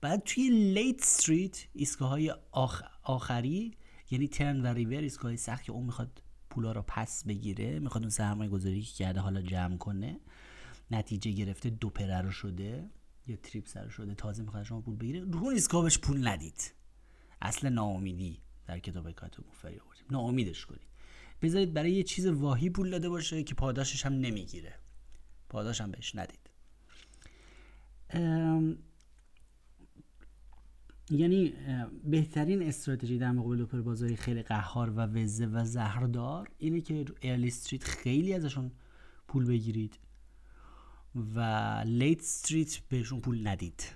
بعد 0.00 0.22
توی 0.24 0.50
late 0.50 1.02
street 1.02 1.66
ایستگاه 1.72 2.08
های 2.08 2.34
آخ... 2.50 2.82
آخری 3.02 3.74
یعنی 4.10 4.28
turn 4.28 4.62
و 4.62 4.66
river 4.66 5.00
ایستگاه 5.00 5.36
سخت 5.36 5.64
که 5.64 5.72
اون 5.72 5.86
می‌خواد 5.86 6.22
پولا 6.50 6.72
رو 6.72 6.84
پس 6.86 7.24
بگیره 7.24 7.78
می‌خواد 7.78 8.02
اون 8.02 8.10
سرمایه 8.10 8.50
گذاری 8.50 8.82
که 8.82 8.92
کرده 8.92 9.20
حالا 9.20 9.42
جمع 9.42 9.76
کنه. 9.76 10.20
نتیجه 10.90 11.30
گرفته 11.30 11.70
دو 11.70 11.90
پره 11.90 12.20
رو 12.20 12.30
شده 12.30 12.90
یا 13.26 13.36
trips 13.36 13.88
شده 13.88 14.14
تازه 14.14 14.42
می‌خواد 14.42 14.62
شما 14.62 14.80
پول 14.80 14.96
بگیره. 14.96 15.20
رو 15.20 15.44
اون 15.44 15.88
پول 16.02 16.28
ندید. 16.28 16.72
اصل 17.42 17.68
ناامیدی 17.68 18.40
در 18.66 18.78
کتاب 18.78 19.10
کاتو 19.10 19.42
مفری 19.48 19.78
آوردیم. 19.78 20.06
ناامیدش 20.10 20.66
کنید. 20.66 20.86
بذارید 21.42 21.72
برای 21.72 21.92
یه 21.92 22.02
چیز 22.02 22.26
واهی 22.26 22.70
پول 22.70 22.90
داده 22.90 23.08
باشه 23.08 23.42
که 23.42 23.54
پاداشش 23.54 24.06
هم 24.06 24.12
نمی‌گیره. 24.12 24.74
پاداش 25.48 25.80
هم 25.80 25.90
بهش 25.90 26.14
ندید. 26.14 26.50
یعنی 31.10 31.54
بهترین 32.04 32.62
استراتژی 32.62 33.18
در 33.18 33.32
مقابل 33.32 33.56
دوپر 33.56 33.80
بازاری 33.80 34.16
خیلی 34.16 34.42
قهار 34.42 34.90
و 34.90 34.94
وزه 34.94 35.46
و 35.46 35.64
زهردار 35.64 36.50
اینه 36.58 36.80
که 36.80 37.04
ارلی 37.22 37.46
استریت 37.46 37.84
خیلی 37.84 38.32
ازشون 38.32 38.70
پول 39.28 39.46
بگیرید. 39.46 39.98
و 41.16 41.40
لیت 41.86 42.20
استریت 42.20 42.78
بهشون 42.88 43.20
پول 43.20 43.46
ندید. 43.46 43.92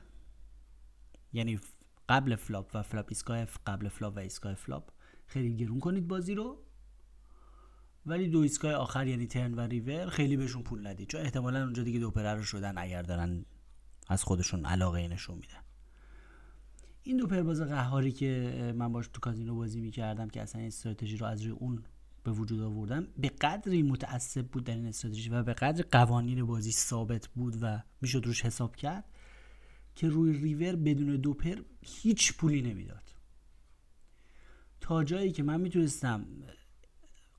یعنی 1.32 1.60
قبل 2.08 2.36
flop 2.36 2.70
و 2.74 2.82
flop 2.82 3.06
ایستگاه 3.08 3.44
قبل 3.44 3.88
flop 3.88 4.16
و 4.16 4.18
ایستگاه 4.18 4.54
flop 4.54 4.90
خیلی 5.26 5.56
گرون 5.56 5.80
کنید 5.80 6.08
بازی 6.08 6.34
رو. 6.34 6.58
ولی 8.06 8.28
دو 8.28 8.38
ایستگاه 8.38 8.72
آخر 8.72 9.06
یعنی 9.06 9.26
turn 9.26 9.54
و 9.54 9.60
river 9.60 10.08
خیلی 10.08 10.36
بهشون 10.36 10.62
پول 10.62 10.86
ندید. 10.86 11.08
چون 11.08 11.20
احتمالا 11.20 11.62
اونجا 11.62 11.82
دیگه 11.82 11.98
دو 11.98 12.10
رو 12.10 12.42
شدن 12.42 12.78
اگر 12.78 13.02
دارن 13.02 13.44
از 14.08 14.24
خودشون 14.24 14.64
علاقه 14.64 15.08
نشون 15.08 15.36
میدن. 15.36 15.62
این 17.02 17.16
دو 17.16 17.26
پرباز 17.26 17.60
قهاری 17.60 18.12
که 18.12 18.74
من 18.76 18.92
باش 18.92 19.08
تو 19.08 19.20
کازینو 19.20 19.54
بازی 19.54 19.80
می‌کردم 19.80 20.28
که 20.28 20.42
اصلا 20.42 20.62
استراتژی 20.62 21.16
رو 21.16 21.26
از 21.26 21.42
روی 21.42 21.50
اون 21.50 21.82
به 22.24 22.32
وجود 22.32 22.60
آوردم 22.60 23.06
به 23.16 23.28
قدری 23.28 23.82
متعصب 23.82 24.46
بود 24.46 24.64
در 24.64 24.74
این 24.74 24.86
استراتژی 24.86 25.28
و 25.28 25.42
به 25.42 25.54
قدر 25.54 25.84
قوانین 25.92 26.44
بازی 26.44 26.72
ثابت 26.72 27.28
بود 27.28 27.56
و 27.60 27.82
می‌شد 28.00 28.26
روش 28.26 28.44
حساب 28.44 28.76
کرد 28.76 29.04
که 29.94 30.08
روی 30.08 30.32
ریور 30.32 30.76
بدون 30.76 31.16
دوپر 31.16 31.58
هیچ 31.80 32.36
پولی 32.36 32.62
نمی‌داد. 32.62 33.14
تا 34.80 35.04
جایی 35.04 35.32
که 35.32 35.42
من 35.42 35.60
می‌تونستم 35.60 36.26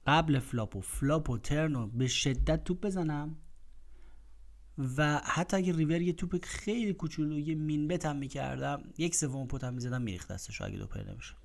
قبل 0.08 0.40
flop 0.40 0.76
و 0.76 0.82
flop 0.82 1.30
و 1.30 1.38
turn 1.38 1.90
به 1.90 2.08
شدت 2.08 2.64
توپ 2.64 2.86
بزنم 2.86 3.36
و 4.98 5.22
حتی 5.26 5.58
اگه 5.58 5.76
ریور 5.76 6.02
یه 6.02 6.14
توپ 6.14 6.46
خیلی 6.46 6.94
کوچولو 6.94 7.40
یه 7.40 7.56
min 7.56 7.88
bet 7.88 8.09
م 8.09 8.16
می‌کردم 8.16 8.84
یک 8.98 9.16
سوم 9.16 9.48
pot 9.48 9.67
م 9.67 9.74
می‌زدم 9.74 10.02
میریخت 10.02 10.32
دستش 10.32 10.62
اگه 10.62 10.78
دوپر 10.78 11.12
نمی‌شد. 11.12 11.36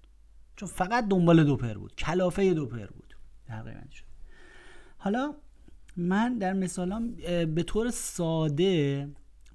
چون 0.57 0.69
فقط 0.69 1.09
دنبال 1.09 1.45
دوپر 1.45 1.75
بود 1.75 1.95
کلافه 1.95 2.55
دوپر 2.55 2.87
بود. 2.87 3.15
تقریبا 3.47 3.81
شد. 3.93 4.05
حالا 4.99 5.35
من 5.97 6.38
در 6.38 6.53
مثالم 6.53 7.15
به 7.55 7.62
طور 7.62 7.91
ساده 7.91 9.09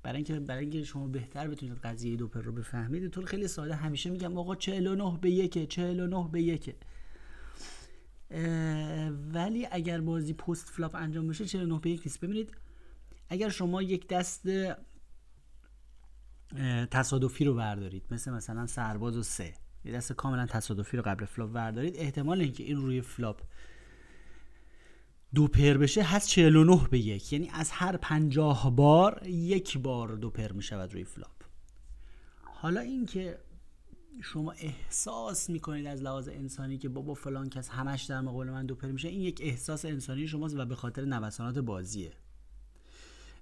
برای 0.03 0.15
اینکه 0.15 0.39
برای 0.39 0.61
اینکه 0.61 0.83
شما 0.83 1.07
بهتر 1.07 1.47
بتونید 1.47 1.77
قضیه 1.77 2.15
دوپر 2.15 2.41
رو 2.41 2.51
بفهمید 2.51 3.09
طور 3.09 3.25
خیلی 3.25 3.47
ساده 3.47 3.75
همیشه 3.75 4.09
میگم 4.09 4.37
آقا 4.37 4.55
49 4.55 5.17
به 5.21 5.31
1 5.31 5.69
49 5.69 6.29
به 6.31 6.41
1 6.41 6.75
ولی 9.33 9.67
اگر 9.71 10.01
بازی 10.01 10.33
post 10.33 10.69
flop 10.69 10.95
انجام 10.95 11.27
بشه 11.27 11.45
49 11.45 11.79
به 11.79 11.89
1 11.89 12.01
نیست. 12.05 12.19
ببینید 12.19 12.51
اگر 13.29 13.49
شما 13.49 13.81
یک 13.81 14.07
دست 14.07 14.47
تصادفی 16.91 17.45
رو 17.45 17.53
بردارید 17.53 18.03
مثل 18.11 18.31
مثلا 18.31 18.65
سرباز 18.65 19.17
و 19.17 19.23
سه 19.23 19.53
یه 19.85 19.91
دست 19.91 20.13
کاملا 20.13 20.45
تصادفی 20.45 20.97
رو 20.97 21.03
قبل 21.03 21.25
flop 21.25 21.51
بردارید 21.51 21.95
احتمال 21.97 22.41
اینکه 22.41 22.63
این 22.63 22.77
روی 22.77 23.01
flop 23.01 23.41
دو 25.35 25.47
پر 25.47 25.77
بشه 25.77 26.03
هست 26.03 26.29
49 26.29 26.87
به 26.91 26.99
یک. 26.99 27.33
یعنی 27.33 27.49
از 27.53 27.71
هر 27.71 27.97
پنجاه 27.97 28.75
بار 28.75 29.27
یک 29.27 29.77
بار 29.77 30.15
دو 30.15 30.29
پر 30.29 30.51
می 30.51 30.63
شود 30.63 30.93
روی 30.93 31.03
flop. 31.03 31.43
حالا 32.43 32.81
اینکه 32.81 33.37
شما 34.23 34.51
احساس 34.51 35.49
می‌کنید 35.49 35.87
از 35.87 36.01
لحاظ 36.01 36.27
انسانی 36.27 36.77
که 36.77 36.89
بابا 36.89 37.13
فلان 37.13 37.49
کس 37.49 37.69
همش 37.69 38.03
در 38.03 38.21
مقابل 38.21 38.49
من 38.49 38.65
دو 38.65 38.75
پر 38.75 38.87
میشه 38.87 39.07
این 39.07 39.21
یک 39.21 39.39
احساس 39.43 39.85
انسانی 39.85 40.27
شماست 40.27 40.55
و 40.57 40.65
به 40.65 40.75
خاطر 40.75 41.05
نوسانات 41.05 41.59
بازیه. 41.59 42.13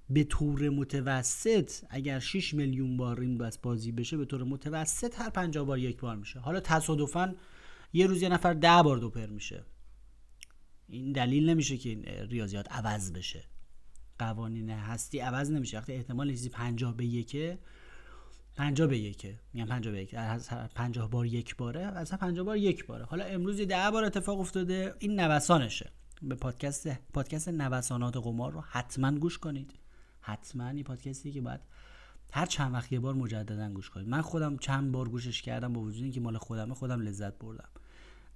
به 0.09 0.23
طور 0.23 0.69
متوسط 0.69 1.71
اگر 1.89 2.19
6 2.19 2.53
میلیون 2.53 2.97
بار 2.97 3.19
این 3.19 3.37
دست 3.37 3.57
بازی 3.57 3.91
بشه 3.91 4.17
به 4.17 4.25
طور 4.25 4.43
متوسط 4.43 5.19
هر 5.19 5.29
50 5.29 5.65
بار 5.65 5.79
یک 5.79 5.99
بار 5.99 6.15
میشه. 6.15 6.39
حالا 6.39 6.59
تصادفا 6.59 7.35
یه 7.93 8.07
روز 8.07 8.21
یه 8.21 8.29
نفر 8.29 8.53
ده 8.53 8.83
بار 8.83 8.97
دو 8.97 9.09
پر 9.09 9.25
میشه. 9.25 9.63
این 10.89 11.11
دلیل 11.11 11.49
نمیشه 11.49 11.77
که 11.77 11.89
این 11.89 12.03
ریاضیات 12.05 12.71
عوض 12.71 13.11
بشه. 13.11 13.43
قوانین 14.19 14.69
هستی 14.69 15.19
عوض 15.19 15.51
نمیشه. 15.51 15.77
وقتی 15.77 15.93
احتمال 15.93 16.29
چیزی 16.29 16.49
50 16.49 16.95
به 16.95 17.05
یکه 17.05 17.59
50 18.55 18.87
به 18.87 18.97
یکه. 18.97 19.39
میگم 19.53 19.65
50 19.65 19.93
به 19.93 20.01
یک. 20.01 20.13
از 20.13 20.49
50 20.49 21.09
بار 21.09 21.25
یک 21.25 21.55
باره 21.55 21.81
از 21.81 22.11
50 22.11 22.45
بار 22.45 22.57
یک 22.57 22.85
باره. 22.85 23.05
حالا 23.05 23.23
امروز 23.25 23.61
10 23.61 23.91
بار 23.91 24.03
اتفاق 24.03 24.39
افتاده. 24.39 24.95
این 24.99 25.19
نوسانشه. 25.19 25.89
به 26.21 26.35
پادکست 26.35 26.87
پادکست 26.87 27.49
نوسانات 27.49 28.17
قمار 28.17 28.51
رو 28.51 28.61
حتما 28.61 29.11
گوش 29.11 29.37
کنید. 29.37 29.73
حتما 30.21 30.67
این 30.67 30.83
پادکستی 30.83 31.31
که 31.31 31.41
باید 31.41 31.59
هر 32.33 32.45
چند 32.45 32.73
وقت 32.73 32.91
یه 32.91 32.99
بار 32.99 33.13
مجددا 33.13 33.69
گوش 33.69 33.89
کنید. 33.89 34.07
من 34.07 34.21
خودم 34.21 34.57
چند 34.57 34.91
بار 34.91 35.09
گوشش 35.09 35.41
کردم 35.41 35.73
با 35.73 35.81
وجود 35.81 36.03
اینکه 36.03 36.19
مال 36.19 36.37
خودمه 36.37 36.73
خودم 36.73 37.01
لذت 37.01 37.39
بردم. 37.39 37.69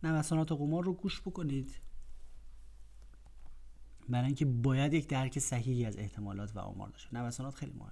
نوسانات 0.04 0.52
قمار 0.52 0.84
رو 0.84 0.94
گوش 0.94 1.22
بکنید. 1.22 1.76
برای 4.10 4.26
اینکه 4.26 4.46
باید 4.46 4.94
یک 4.94 5.08
درک 5.08 5.40
صحیحی 5.40 5.86
از 5.86 5.98
احتمالات 5.98 6.56
و 6.56 6.60
آمار 6.60 6.90
داشته 6.90 7.16
نوسانات 7.16 7.56
خیلی 7.56 7.74
مهم. 7.74 7.92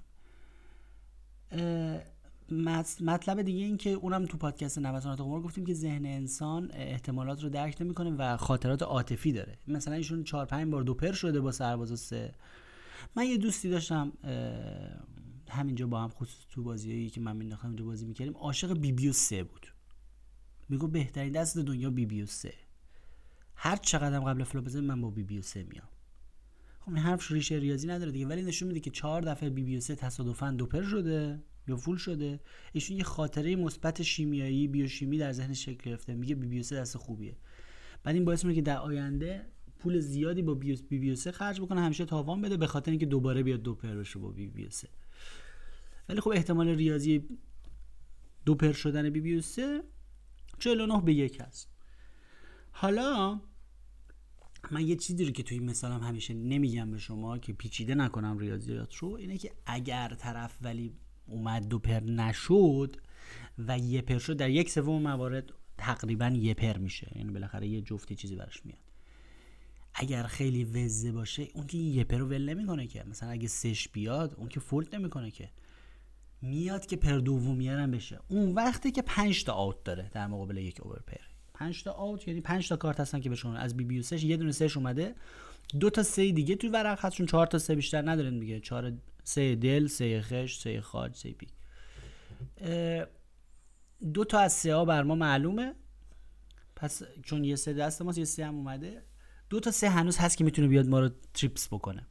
مطلب 3.01 3.41
دیگه 3.41 3.65
این 3.65 3.77
که 3.77 3.89
اونم 3.89 4.25
تو 4.25 4.37
پادکست 4.37 4.79
نوسانات 4.79 5.19
قمار 5.21 5.41
گفتیم 5.41 5.65
که 5.65 5.73
ذهن 5.73 6.05
انسان 6.05 6.71
احتمالات 6.73 7.43
رو 7.43 7.49
درک 7.49 7.81
نمی‌کنه 7.81 8.11
و 8.11 8.37
خاطرات 8.37 8.83
عاطفی 8.83 9.31
داره. 9.31 9.57
مثلا 9.67 9.95
ایشون 9.95 10.23
4 10.23 10.45
5 10.45 10.71
بار 10.71 10.83
دوپر 10.83 11.11
شده 11.11 11.41
با 11.41 11.51
سرباز 11.51 11.99
سه. 11.99 12.35
من 13.15 13.25
یه 13.25 13.37
دوستی 13.37 13.69
داشتم 13.69 14.11
همینجا 15.49 15.87
با 15.87 16.01
هم 16.01 16.09
خصوص 16.09 16.45
تو 16.49 16.63
بازیایی 16.63 17.09
که 17.09 17.21
من 17.21 17.35
مینداختم 17.35 17.67
اینجا 17.67 17.85
بازی 17.85 18.05
می‌کردیم. 18.05 18.37
عاشق 18.37 18.77
بی 18.77 18.91
بی 18.91 19.07
و 19.07 19.13
سه 19.13 19.43
بود. 19.43 19.67
میگو 20.69 20.87
بهترین 20.87 21.31
دست 21.31 21.57
دنیا 21.57 21.89
بی 21.89 22.05
بی 22.05 22.21
و 22.21 22.25
سه. 22.25 22.53
هر 23.55 23.75
چقدر 23.75 24.19
قبل 24.19 24.43
flop 24.43 24.65
بزنیم 24.65 24.85
من 24.85 25.01
با 25.01 25.09
بی 25.09 25.23
بی 25.23 25.37
و 25.37 25.41
سه 25.41 25.63
میام. 25.63 25.87
خب 26.81 26.89
این 26.89 26.97
حرف 26.97 27.31
ریشه 27.31 27.55
ریاضی 27.55 27.87
نداره 27.87 28.11
دیگه. 28.11 28.27
ولی 28.27 28.41
نشون 28.41 28.67
میده 28.67 28.79
که 28.79 28.89
چهار 28.89 29.21
دفعه 29.21 29.49
بی 29.49 29.63
بی 29.63 29.79
سه 29.79 29.95
تصادفا 29.95 30.51
دوپر 30.51 30.83
شده 30.83 31.43
یا 31.67 31.77
full 31.77 31.97
شده. 31.97 32.39
ایشون 32.73 32.97
یه 32.97 33.03
خاطره 33.03 33.55
مثبت 33.55 34.01
شیمیایی 34.01 34.67
بیوشیمی 34.67 35.17
در 35.17 35.31
ذهن 35.31 35.53
شکل 35.53 35.89
گرفته. 35.89 36.13
میگه 36.13 36.35
بی 36.35 36.47
بی 36.47 36.59
دست 36.59 36.97
خوبیه. 36.97 37.37
بعد 38.03 38.15
این 38.15 38.25
باعث 38.25 38.45
میشه 38.45 38.55
که 38.55 38.61
در 38.61 38.77
آینده 38.77 39.45
پول 39.79 39.99
زیادی 39.99 40.41
با 40.41 40.53
بی 40.53 40.75
بی 40.89 41.15
خرج 41.15 41.61
بکنه 41.61 41.81
همیشه 41.81 42.05
تاوان 42.05 42.41
بده 42.41 42.57
به 42.57 42.67
خاطر 42.67 42.91
اینکه 42.91 43.05
دوباره 43.05 43.43
بیاد 43.43 43.61
دوپر 43.61 43.95
بشه 43.95 44.19
با 44.19 44.29
بی 44.29 44.47
بی 44.47 44.69
ولی 46.09 46.21
خب 46.21 46.29
احتمال 46.29 46.67
ریاضی 46.67 47.27
دوپر 48.45 48.71
شدن 48.71 49.09
بی 49.09 49.21
بی 49.21 49.41
49 50.59 51.01
به 51.01 51.13
یک 51.13 51.41
هست. 51.41 51.69
حالا 52.71 53.39
من 54.71 54.87
یه 54.87 54.95
چیزی 54.95 55.25
رو 55.25 55.31
که 55.31 55.43
توی 55.43 55.59
مثالم 55.59 56.03
همیشه 56.03 56.33
نمیگم 56.33 56.91
به 56.91 56.97
شما 56.97 57.37
که 57.37 57.53
پیچیده 57.53 57.95
نکنم 57.95 58.37
ریاضیات 58.37 58.95
رو 58.95 59.13
اینه 59.13 59.37
که 59.37 59.51
اگر 59.65 60.15
طرف 60.19 60.57
ولی 60.61 60.93
اومد 61.27 61.67
دو 61.67 61.79
پر 61.79 61.99
نشد 61.99 62.97
و 63.57 63.79
یه 63.79 64.01
پر 64.01 64.17
شد 64.17 64.37
در 64.37 64.49
یک 64.49 64.69
سوم 64.69 65.01
موارد 65.01 65.51
تقریبا 65.77 66.27
یه 66.27 66.53
پر 66.53 66.77
میشه. 66.77 67.11
یعنی 67.15 67.31
بالاخره 67.31 67.67
یه 67.67 67.81
جفتی 67.81 68.15
چیزی 68.15 68.35
براش 68.35 68.65
میاد. 68.65 68.79
اگر 69.93 70.23
خیلی 70.23 70.63
وزه 70.63 71.11
باشه 71.11 71.47
اون 71.53 71.67
که 71.67 71.77
یه 71.77 72.03
پر 72.03 72.17
رو 72.17 72.27
ول 72.27 72.49
نمی‌کنه 72.49 72.87
که. 72.87 73.03
مثلا 73.03 73.29
اگه 73.29 73.47
سش 73.47 73.87
بیاد 73.87 74.35
اون 74.35 74.49
که 74.49 74.59
فولد 74.59 74.95
نمی‌کنه 74.95 75.31
که. 75.31 75.49
میاد 76.41 76.85
که 76.85 76.95
پر 76.95 77.17
دومیه 77.17 77.71
هم 77.71 77.91
بشه. 77.91 78.19
اون 78.27 78.51
وقتی 78.53 78.91
که 78.91 79.01
5 79.01 79.43
تا 79.43 79.53
آوت 79.53 79.83
داره 79.83 80.09
در 80.13 80.27
مقابل 80.27 80.57
یک 80.57 80.81
اوور 80.81 80.99
پر. 81.07 81.30
5 81.61 81.83
تا 81.83 81.91
آوت 81.91 82.27
یعنی 82.27 82.41
5 82.41 82.69
تا 82.69 82.75
کارت 82.75 82.99
هستن 82.99 83.19
که 83.19 83.29
بهشون 83.29 83.55
از 83.55 83.77
بی 83.77 83.83
بی 83.83 84.03
یه 84.11 84.37
دونه 84.37 84.51
سهش 84.51 84.77
اومده. 84.77 85.15
دو 85.79 85.89
تا 85.89 86.03
سه 86.03 86.31
دیگه 86.31 86.55
توی 86.55 86.69
ورق 86.69 87.05
هست 87.05 87.15
چون 87.15 87.25
4 87.25 87.47
تا 87.47 87.57
سه 87.57 87.75
بیشتر 87.75 88.09
ندارن 88.09 88.39
دیگه. 88.39 88.59
4 88.59 88.93
سه 89.23 89.55
دل 89.55 89.87
سه 89.87 90.21
خش 90.21 90.57
سه 90.59 90.81
خاج 90.81 91.15
سه 91.15 91.31
پی 91.31 91.47
دو 94.13 94.25
تا 94.25 94.39
از 94.39 94.53
سه 94.53 94.75
ها 94.75 94.85
بر 94.85 95.03
ما 95.03 95.15
معلومه. 95.15 95.73
پس 96.75 97.03
چون 97.23 97.43
یه 97.43 97.55
سه 97.55 97.73
دست 97.73 98.01
ماست 98.01 98.17
یه 98.17 98.25
سه 98.25 98.45
هم 98.45 98.55
اومده. 98.55 99.03
دو 99.49 99.59
تا 99.59 99.71
سه 99.71 99.89
هنوز 99.89 100.17
هست 100.17 100.37
که 100.37 100.43
می‌تونه 100.43 100.67
بیاد 100.67 100.87
ما 100.87 100.99
رو 100.99 101.09
تریپس 101.33 101.67
بکنه. 101.67 102.07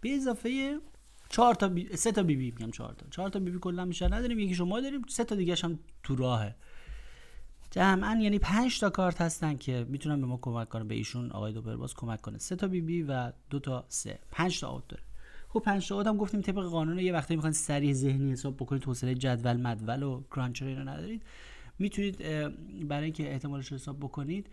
به 0.00 0.10
اضافه 0.10 0.80
چهار 1.28 1.54
تا 1.54 1.68
بی... 1.68 1.96
سه 1.96 2.12
تا 2.12 2.22
بی 2.22 2.36
بی 2.36 2.50
میگم 2.50 2.70
چهار 2.70 2.94
تا. 2.94 3.06
چهار 3.10 3.30
تا 3.30 3.38
بی 3.38 3.50
بی 3.50 3.58
کلا 3.58 3.84
میشه 3.84 4.08
نداریم 4.08 4.38
یکی 4.38 4.54
شما 4.54 4.80
داریم 4.80 5.02
سه 5.08 5.24
تا 5.24 5.34
دیگه 5.34 5.54
هم 5.62 5.78
تو 6.02 6.16
راهه. 6.16 6.54
جمعا 7.78 8.18
یعنی 8.22 8.38
پنج 8.38 8.80
تا 8.80 8.90
کارت 8.90 9.20
هستن 9.20 9.56
که 9.56 9.86
می‌تونن 9.88 10.20
به 10.20 10.26
ما 10.26 10.38
کمک 10.42 10.68
کنن 10.68 10.88
به 10.88 10.94
ایشون 10.94 11.30
آقای 11.30 11.52
دوپرباز 11.52 11.94
کمک 11.94 12.20
کنه. 12.20 12.38
سه 12.38 12.56
تا 12.56 12.68
بی 12.68 12.80
بی 12.80 13.02
و 13.02 13.32
دو 13.50 13.58
تا 13.58 13.84
سه. 13.88 14.18
پنج 14.30 14.60
تا 14.60 14.68
out 14.70 14.88
داره. 14.88 15.02
خب 15.48 15.60
پنج 15.60 15.88
تا 15.88 15.96
out 15.96 16.06
هم 16.06 16.16
گفتیم 16.16 16.40
طبق 16.40 16.64
قانون 16.64 16.98
یه 16.98 17.12
وقتی 17.12 17.34
می‌خواین 17.36 17.52
سریع 17.52 17.92
ذهنی 17.92 18.32
حساب 18.32 18.56
بکنید 18.56 18.84
حوصله 18.84 19.14
جدول 19.14 19.56
مدول 19.56 20.02
و 20.02 20.22
cruncher 20.30 20.74
رو 20.74 20.88
ندارید. 20.88 21.22
می‌تونید 21.78 22.18
برای 22.88 23.04
اینکه 23.04 23.32
احتمالش 23.32 23.72
حساب 23.72 23.98
بکنید 23.98 24.46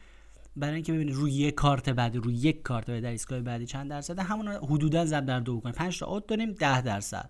برای 0.56 0.74
اینکه 0.74 0.94
ببینید 0.94 1.16
روی 1.16 1.32
یک 1.32 1.56
کارت 1.56 1.90
بعدی 1.90 2.18
روی 2.18 2.36
یک 2.36 2.62
کارت 2.62 2.90
بعدی 2.90 3.02
در 3.02 3.12
ایستگاه 3.12 3.42
بعدی 3.42 3.66
چند 3.66 3.90
درصد 3.90 4.20
همون 4.20 4.48
حدودا 4.48 5.06
ضرب 5.06 5.26
در 5.26 5.40
دو 5.40 5.58
بکنیم 5.58 5.76
5 5.76 6.00
تا 6.00 6.06
اوت 6.06 6.28
داریم 6.28 6.52
10 6.52 6.82
درصد. 6.82 7.30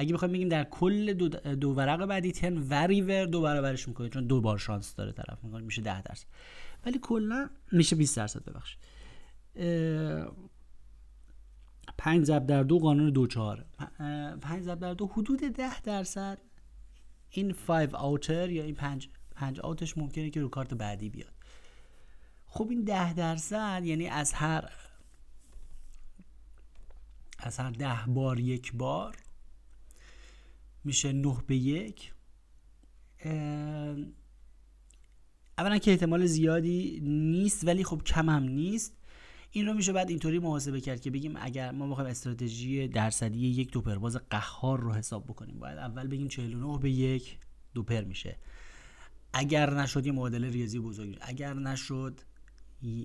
اگه 0.00 0.14
بخوایم 0.14 0.32
بگیم 0.32 0.48
در 0.48 0.64
کل 0.64 1.12
دو, 1.12 1.28
دو 1.54 1.70
ورق 1.70 2.06
بعدی 2.06 2.32
تن 2.32 2.58
وریور 2.58 3.24
دو 3.24 3.42
برابرش 3.42 3.88
می‌کنید 3.88 4.12
چون 4.12 4.26
دو 4.26 4.40
بار 4.40 4.58
شانس 4.58 4.94
داره 4.94 5.12
طرف 5.12 5.44
می‌کنه 5.44 5.64
میشه 5.64 5.82
10 5.82 6.02
درصد. 6.02 6.26
ولی 6.86 6.98
کلا 7.02 7.50
میشه 7.72 7.96
20 7.96 8.16
درصد 8.16 8.44
ببخشید. 8.44 8.78
5 11.98 12.24
ضرب 12.24 12.46
در 12.46 12.62
دو 12.62 12.78
قانون 12.78 13.10
دو 13.10 13.26
چهار. 13.26 13.64
5 14.40 14.62
ضرب 14.62 14.78
در 14.78 14.94
دو 14.94 15.06
حدود 15.06 15.40
10 15.40 15.80
درصد 15.80 16.38
این 17.30 17.52
5 17.52 17.94
اوتر 17.94 18.50
یا 18.50 18.64
این 18.64 18.74
5 18.74 19.08
5 19.34 19.60
اوتش 19.60 19.98
ممکنه 19.98 20.30
که 20.30 20.40
رو 20.40 20.48
کارت 20.48 20.74
بعدی 20.74 21.10
بیاد. 21.10 21.32
خب 22.46 22.66
این 22.70 22.84
ده 22.84 23.14
درصد 23.14 23.82
یعنی 23.84 24.06
از 24.06 24.32
هر 24.32 24.72
از 27.38 27.58
هر 27.58 27.70
ده 27.70 27.98
بار 28.06 28.40
یک 28.40 28.72
بار 28.74 29.16
میشه 30.84 31.12
نه 31.12 31.36
به 31.46 31.56
یک. 31.56 32.12
اولا 35.58 35.78
که 35.78 35.90
احتمال 35.90 36.26
زیادی 36.26 37.00
نیست 37.02 37.66
ولی 37.66 37.84
خب 37.84 38.02
کم 38.06 38.28
هم 38.28 38.42
نیست. 38.42 38.96
این 39.50 39.66
رو 39.66 39.74
میشه 39.74 39.92
بعد 39.92 40.10
اینطوری 40.10 40.38
محاسبه 40.38 40.80
کرد 40.80 41.00
که 41.00 41.10
بگیم 41.10 41.34
اگر 41.36 41.70
ما 41.70 41.88
بخوایم 41.88 42.10
استراتژی 42.10 42.88
درصدی 42.88 43.48
یک 43.48 43.72
دوپرباز 43.72 44.16
قهار 44.30 44.80
رو 44.80 44.92
حساب 44.92 45.24
بکنیم 45.24 45.58
باید 45.58 45.78
اول 45.78 46.06
بگیم 46.06 46.28
49 46.28 46.78
به 46.78 46.90
یک 46.90 47.38
دوپر 47.74 48.04
میشه. 48.04 48.36
اگر 49.32 49.74
نشد 49.74 50.06
یه 50.06 50.12
معادله 50.12 50.48
ریاضی 50.48 50.78
بزرگی. 50.78 51.18
اگر 51.20 51.54
نشد 51.54 52.20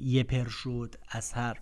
یه 0.02 0.24
پر 0.24 0.48
شد 0.48 0.96
از 1.08 1.32
هر 1.32 1.60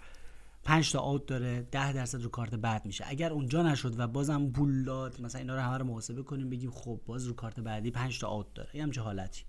5 0.63 0.91
تا 0.91 0.99
out 0.99 1.25
داره 1.25 1.67
10 1.71 1.93
درصد 1.93 2.21
رو 2.21 2.29
کارت 2.29 2.55
بعد 2.55 2.85
میشه. 2.85 3.03
اگر 3.07 3.33
اونجا 3.33 3.63
نشد 3.63 3.99
و 3.99 4.07
بازم 4.07 4.51
پول 4.51 4.83
داد 4.83 5.21
مثلا 5.21 5.41
اینا 5.41 5.55
رو 5.55 5.61
همه 5.61 5.77
رو 5.77 5.85
محاسبه 5.85 6.23
کنیم 6.23 6.49
بگیم 6.49 6.71
خب 6.71 6.99
باز 7.05 7.27
رو 7.27 7.33
کارت 7.33 7.59
بعدی 7.59 7.91
5 7.91 8.19
تا 8.19 8.27
out 8.27 8.53
داره. 8.53 8.69
همچه 8.81 9.01
حالتی. 9.01 9.43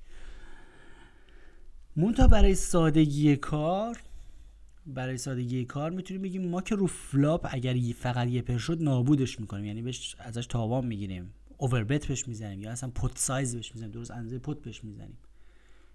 منتها 1.96 2.28
برای 2.28 2.54
سادگی 2.54 3.36
کار 3.36 3.98
برای 4.86 5.18
سادگی 5.18 5.64
کار 5.64 5.90
می‌تونیم 5.90 6.22
بگیم 6.22 6.48
ما 6.48 6.62
که 6.62 6.74
رو 6.74 6.86
flop 6.86 7.46
اگر 7.50 7.76
فقط 7.96 8.28
یه 8.28 8.42
پر 8.42 8.58
شد 8.58 8.82
نابودش 8.82 9.40
می‌کنیم. 9.40 9.64
یعنی 9.64 9.82
بهش 9.82 10.16
ازش 10.18 10.46
تاوان 10.46 10.86
می‌گیریم. 10.86 11.34
overbet 11.58 12.06
بهش 12.06 12.28
می‌زنیم 12.28 12.62
یا 12.62 12.70
اصلا 12.70 12.90
pot 12.90 13.18
size 13.18 13.54
بهش 13.54 13.72
می‌زنیم. 13.74 13.92
درست 13.92 14.10
اندازه 14.10 14.38
pot 14.38 14.62
بهش 14.62 14.84
می‌زنیم. 14.84 15.18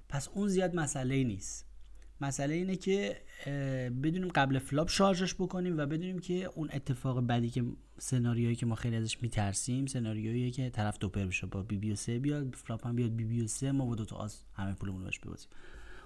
پس 0.10 0.28
اون 0.28 0.48
زیاد 0.48 0.76
مسئله 0.76 1.24
نیست. 1.24 1.69
مسئله 2.22 2.56
اینه 2.56 2.76
که 2.76 3.22
بدونیم 4.04 4.28
قبل 4.28 4.60
flop 4.60 4.89
شارژش 4.90 5.36
بکنیم 5.36 5.78
و 5.78 5.86
بدونیم 5.86 6.20
که 6.20 6.50
اون 6.56 6.70
اتفاق 6.74 7.22
بعدی 7.22 7.50
که 7.50 7.64
سناریویی 7.98 8.56
که 8.56 8.66
ما 8.66 8.76
خیلی 8.76 8.96
ازش 8.96 9.22
میترسیم 9.22 9.86
سناریویی 9.86 10.52
که 10.52 10.70
طرف 10.70 10.98
دوپر 11.00 11.26
بشه 11.26 11.48
با 11.48 11.64
بی 11.64 11.78
بی 11.78 11.92
و 11.92 11.96
سه 11.96 12.20
بیاد 12.20 12.56
flop 12.56 12.88
هم 12.88 12.96
بیاد 12.96 13.12
بی 13.12 13.26
بی 13.26 13.42
و 13.42 13.48
سه 13.48 13.72
ما 13.72 13.86
با 13.86 13.96
دو 13.96 14.06
تا 14.06 14.16
آز 14.16 14.44
همه 14.54 14.74
پولمون 14.74 15.06
رو 15.06 15.12
ببازیم. 15.26 15.50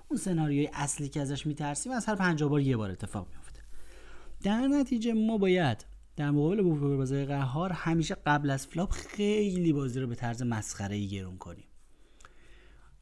اون 0.08 0.20
سناریوی 0.20 0.70
اصلی 0.74 1.10
که 1.10 1.22
ازش 1.22 1.46
میترسیم 1.46 1.92
از 1.92 2.06
هر 2.06 2.16
50 2.16 2.50
بار 2.50 2.62
یه 2.62 2.78
بار 2.78 2.92
اتفاق 2.92 3.28
میفته 3.36 3.60
در 4.42 4.68
نتیجه 4.68 5.14
ما 5.14 5.38
باید 5.38 5.86
در 6.16 6.32
مقابل 6.32 6.62
بازی 6.62 7.26
قهار 7.26 7.72
همیشه 7.72 8.16
قبل 8.26 8.50
از 8.50 8.68
flop 8.68 8.92
خیلی 8.92 9.74
بازی 9.74 10.00
رو 10.00 10.08
به 10.08 10.16
طرز 10.16 10.42
مسخره 10.42 10.96
ای 10.96 11.08
گرون 11.08 11.38
کنیم. 11.38 11.66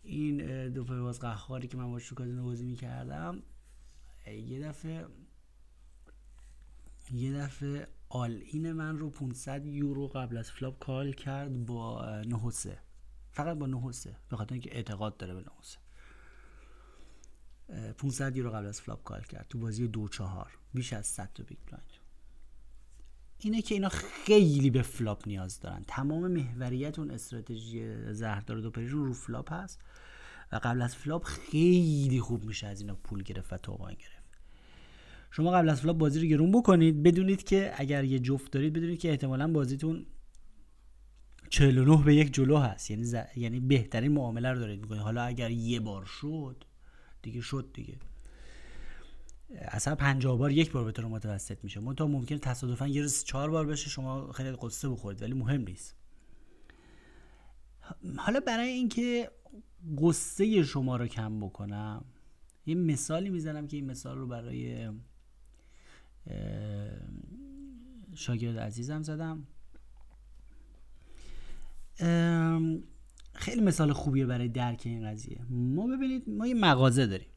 این 0.04 0.70
دو 0.70 0.77
پر 0.77 0.84
باز 0.84 1.20
قهاری 1.20 1.68
که 1.68 1.78
من 1.78 1.92
با 1.92 2.00
تو 2.00 2.11
کازینو 2.11 2.44
بازی 2.44 2.66
می‌کردم 2.66 3.44
یه 4.28 4.60
دفعه 4.60 5.06
یه 7.12 7.34
دفعه 7.34 7.88
all 8.10 8.32
in 8.32 8.72
من 8.72 8.98
رو 8.98 9.10
500 9.10 9.66
یورو 9.66 10.08
قبل 10.08 10.38
از 10.38 10.52
flop 10.52 10.80
call 10.80 11.14
کرد 11.14 11.66
با 11.66 12.06
نه 12.22 12.45
و 12.45 12.57
سه 12.57 12.80
فقط 13.32 13.58
با 13.58 13.68
نه 13.68 13.87
و 13.87 13.97
سه 13.97 14.16
به 14.30 14.38
خاطر 14.38 14.54
اینکه 14.54 14.76
اعتقاد 14.76 15.18
داره 15.18 15.34
به 15.34 15.42
نه 15.42 15.56
و 15.56 15.63
سه 15.63 15.78
500 17.98 18.36
یورو 18.38 18.52
قبل 18.52 18.66
از 18.66 18.82
flop 18.82 19.04
call 19.04 19.22
کرد 19.22 19.46
تو 19.50 19.60
بازی 19.60 19.88
دو 19.88 20.08
چهار 20.08 20.58
بیش 20.74 20.94
از 20.94 21.08
100 21.08 21.30
تا 21.34 21.44
big 21.44 21.58
blind 21.68 21.91
اینه 23.46 23.62
که 23.62 23.76
اینا 23.76 23.90
خیلی 23.90 24.70
به 24.70 24.82
flop 24.82 25.28
نیاز 25.28 25.60
دارن. 25.60 25.84
تمام 25.88 26.28
محوریت 26.32 27.00
اون 27.00 27.12
استراتژی 27.12 28.14
زهردار 28.14 28.60
دو 28.60 28.72
پریشون 28.72 29.06
رو 29.06 29.14
flop 29.14 29.54
هست 29.54 29.80
و 30.52 30.60
قبل 30.64 30.82
از 30.82 30.96
flop 30.96 31.24
خیلی 31.24 32.20
خوب 32.20 32.44
میشه 32.44 32.68
از 32.68 32.82
اینا 32.82 32.96
پول 32.96 33.24
گرفت 33.24 33.54
و 33.54 33.58
تاوان 33.58 33.94
گرفت. 33.94 34.38
شما 35.32 35.52
قبل 35.52 35.70
از 35.70 35.82
flop 35.82 35.98
بازی 35.98 36.20
رو 36.20 36.26
گرون 36.26 36.52
بکنید. 36.52 37.04
بدونید 37.04 37.44
که 37.44 37.74
اگر 37.76 38.04
یه 38.04 38.20
جفت 38.20 38.52
دارید 38.52 38.74
بدونید 38.74 39.00
که 39.00 39.10
احتمالا 39.10 39.48
بازیتون 39.48 40.06
49 41.50 42.04
به 42.04 42.16
یک 42.16 42.34
جلو 42.34 42.58
هست. 42.58 42.92
یعنی 42.92 43.12
یعنی 43.36 43.60
بهترین 43.60 44.12
معامله 44.12 44.52
رو 44.52 44.60
دارید 44.60 44.82
می‌کنید. 44.82 45.02
حالا 45.02 45.24
اگر 45.24 45.52
یه 45.52 45.80
بار 45.80 46.06
شد 46.06 46.64
دیگه 47.22 47.42
شد 47.42 47.70
دیگه. 47.74 47.94
اصلا 49.58 49.96
50 49.96 50.38
بار 50.38 50.52
یک 50.52 50.72
بار 50.72 50.84
به 50.84 50.92
طور 50.92 51.06
متوسط 51.06 51.64
میشه. 51.64 51.80
منتها 51.80 52.08
ممکنه 52.08 52.38
تصادفا 52.38 52.88
یه 52.88 53.02
روز 53.02 53.24
چهار 53.24 53.50
بار 53.50 53.66
بشه 53.66 53.90
شما 53.90 54.32
خیلی 54.32 54.52
غصه 54.52 54.90
بخورید 54.90 55.22
ولی 55.22 55.34
مهم 55.34 55.62
نیست. 55.62 55.96
حالا 58.18 58.40
برای 58.40 58.70
اینکه 58.70 59.32
قصه 60.02 60.64
شما 60.64 60.98
رو 60.98 61.08
کم 61.08 61.40
بکنم 61.40 62.06
یه 62.66 62.76
مثالی 62.76 63.30
می‌زنم 63.30 63.68
که 63.68 63.78
این 63.78 63.86
مثال 63.86 64.18
رو 64.18 64.28
برای 64.28 64.90
شاگرد 68.16 68.60
عزیزم 68.60 69.04
زدم. 69.04 69.48
خیلی 73.34 73.62
مثال 73.62 73.94
خوبیه 73.94 74.26
برای 74.26 74.48
درک 74.48 74.82
این 74.86 75.12
قضیه. 75.12 75.42
ما 75.50 75.88
ببینید 75.88 76.30
ما 76.30 76.48
یه 76.48 76.54
مغازه 76.54 77.06
داریم. 77.06 77.28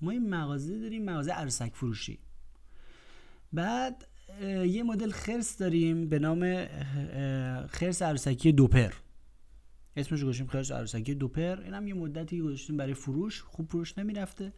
ما 0.00 0.14
یه 0.14 0.20
مغازه 0.20 0.78
داریم 0.78 1.04
مغازه 1.04 1.32
عروسک 1.32 1.70
فروشی. 1.74 2.18
بعد 3.52 4.06
یه 4.66 4.82
مدل 4.82 5.10
خرس 5.10 5.58
داریم 5.58 6.08
به 6.08 6.18
نام 6.18 6.66
خرس 7.66 8.02
عروسکی 8.02 8.52
دوپر. 8.52 8.92
اسمش 9.96 10.22
گذاشتیم 10.22 10.46
خرس 10.46 10.72
عروسکی 10.72 11.14
دوپر. 11.14 11.60
اینم 11.60 11.86
یه 11.86 11.94
مدتی 11.94 12.40
گذاشتیم 12.40 12.76
برای 12.76 12.94
فروش 12.94 13.42
خوب 13.42 13.70
فروش 13.70 13.98
نمی‌رفته. 13.98 14.52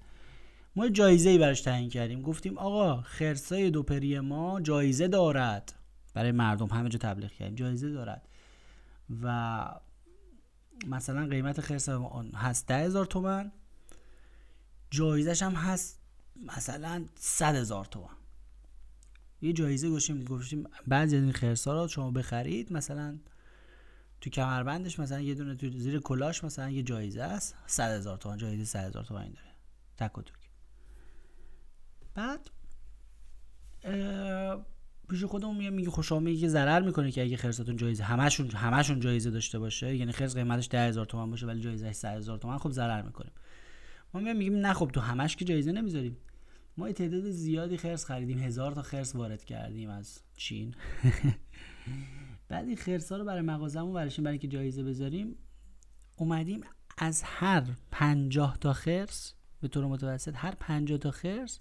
ما 0.76 0.88
جایزه 0.88 1.30
ای 1.30 1.38
براش 1.38 1.60
تعیین 1.60 1.88
کردیم. 1.88 2.22
گفتیم 2.22 2.58
آقا 2.58 3.02
خرسای 3.02 3.70
دوپری 3.70 4.20
ما 4.20 4.60
جایزه 4.60 5.08
دارد. 5.08 5.74
برای 6.14 6.32
مردم 6.32 6.66
همه 6.66 6.88
جا 6.88 6.98
تبلیغ 6.98 7.30
کردیم. 7.30 7.54
جایزه 7.54 7.90
دارد. 7.90 8.28
و 9.22 9.74
مثلا 10.86 11.26
قیمت 11.26 11.60
خرس 11.60 11.88
هست 12.34 12.68
ده 12.68 12.76
هزار 12.76 13.06
تومن. 13.06 13.52
جایزش 14.90 15.42
هم 15.42 15.52
هست 15.52 16.00
مثلا 16.46 17.06
صد 17.14 17.54
هزار 17.54 17.84
تومن 17.84 18.08
یه 19.42 19.52
جایزه 19.52 19.88
گوشیم 19.88 20.24
گفتیم 20.24 20.64
بعضی 20.86 21.16
از 21.16 21.22
این 21.22 21.32
خرسا 21.32 21.82
رو 21.82 21.88
شما 21.88 22.10
بخرید 22.10 22.72
مثلا 22.72 23.18
تو 24.20 24.30
کمربندش 24.30 24.98
مثلا 24.98 25.20
یه 25.20 25.34
دونه 25.34 25.54
تو 25.54 25.70
زیر 25.70 26.00
کلاش 26.00 26.44
مثلا 26.44 26.70
یه 26.70 26.82
جایزه 26.82 27.22
است 27.22 27.54
100 27.66 27.90
هزار 27.90 28.16
تومان 28.16 28.38
جایزه 28.38 28.64
100 28.64 28.84
هزار 28.84 29.04
تومان 29.04 29.32
داره. 29.32 29.50
تک 29.96 30.18
و 30.18 30.22
توک. 30.22 30.50
بعد 32.14 32.50
پیش 35.08 35.24
خودمون 35.24 35.56
میگه 35.56 35.70
میگه 35.70 35.90
خوشا 35.90 36.18
میگه 36.18 36.40
که 36.40 36.48
ضرر 36.48 36.80
می‌کنه 36.80 37.10
که 37.10 37.22
اگه 37.22 37.36
خرساتون 37.36 37.76
جایزه 37.76 38.04
همشون 38.04 38.50
همشون 38.50 39.00
جایزه 39.00 39.30
داشته 39.30 39.58
باشه 39.58 39.96
یعنی 39.96 40.12
خرس 40.12 40.34
قیمتش 40.34 40.68
10000 40.68 41.06
تومان 41.06 41.30
باشه 41.30 41.46
ولی 41.46 41.60
جایزه 41.60 41.86
100000 41.86 42.38
تومان 42.38 42.58
خب 42.58 42.70
ضرر 42.70 43.02
می‌کنیم. 43.02 43.32
ما 44.14 44.20
میگیم 44.20 44.56
نه 44.56 44.72
خب 44.72 44.90
تو 44.94 45.00
همش 45.00 45.36
که 45.36 45.44
جایزه 45.44 45.72
نمی‌ذاریم. 45.72 46.16
ما 46.76 46.92
تعداد 46.92 47.30
زیادی 47.30 47.76
خرس 47.76 48.04
خریدیم. 48.04 48.38
هزار 48.38 48.72
تا 48.72 48.82
خرس 48.82 49.16
وارد 49.16 49.44
کردیم 49.44 49.90
از 49.90 50.20
چین. 50.36 50.74
بعد 52.48 52.66
این 52.66 52.76
خرس 52.76 53.12
ها 53.12 53.18
رو 53.18 53.24
برای 53.24 53.42
مغازمون 53.42 53.94
برشیم 53.94 54.24
برای 54.24 54.38
که 54.38 54.48
جایزه 54.48 54.82
بذاریم 54.82 55.36
اومدیم 56.16 56.60
از 56.98 57.22
هر 57.24 57.64
پنجاه 57.90 58.58
تا 58.58 58.72
خرس 58.72 59.34
به 59.60 59.68
طور 59.68 59.86
متوسط 59.86 60.32
هر 60.36 60.54
پنجاه 60.54 60.98
تا 60.98 61.10
خرس 61.10 61.60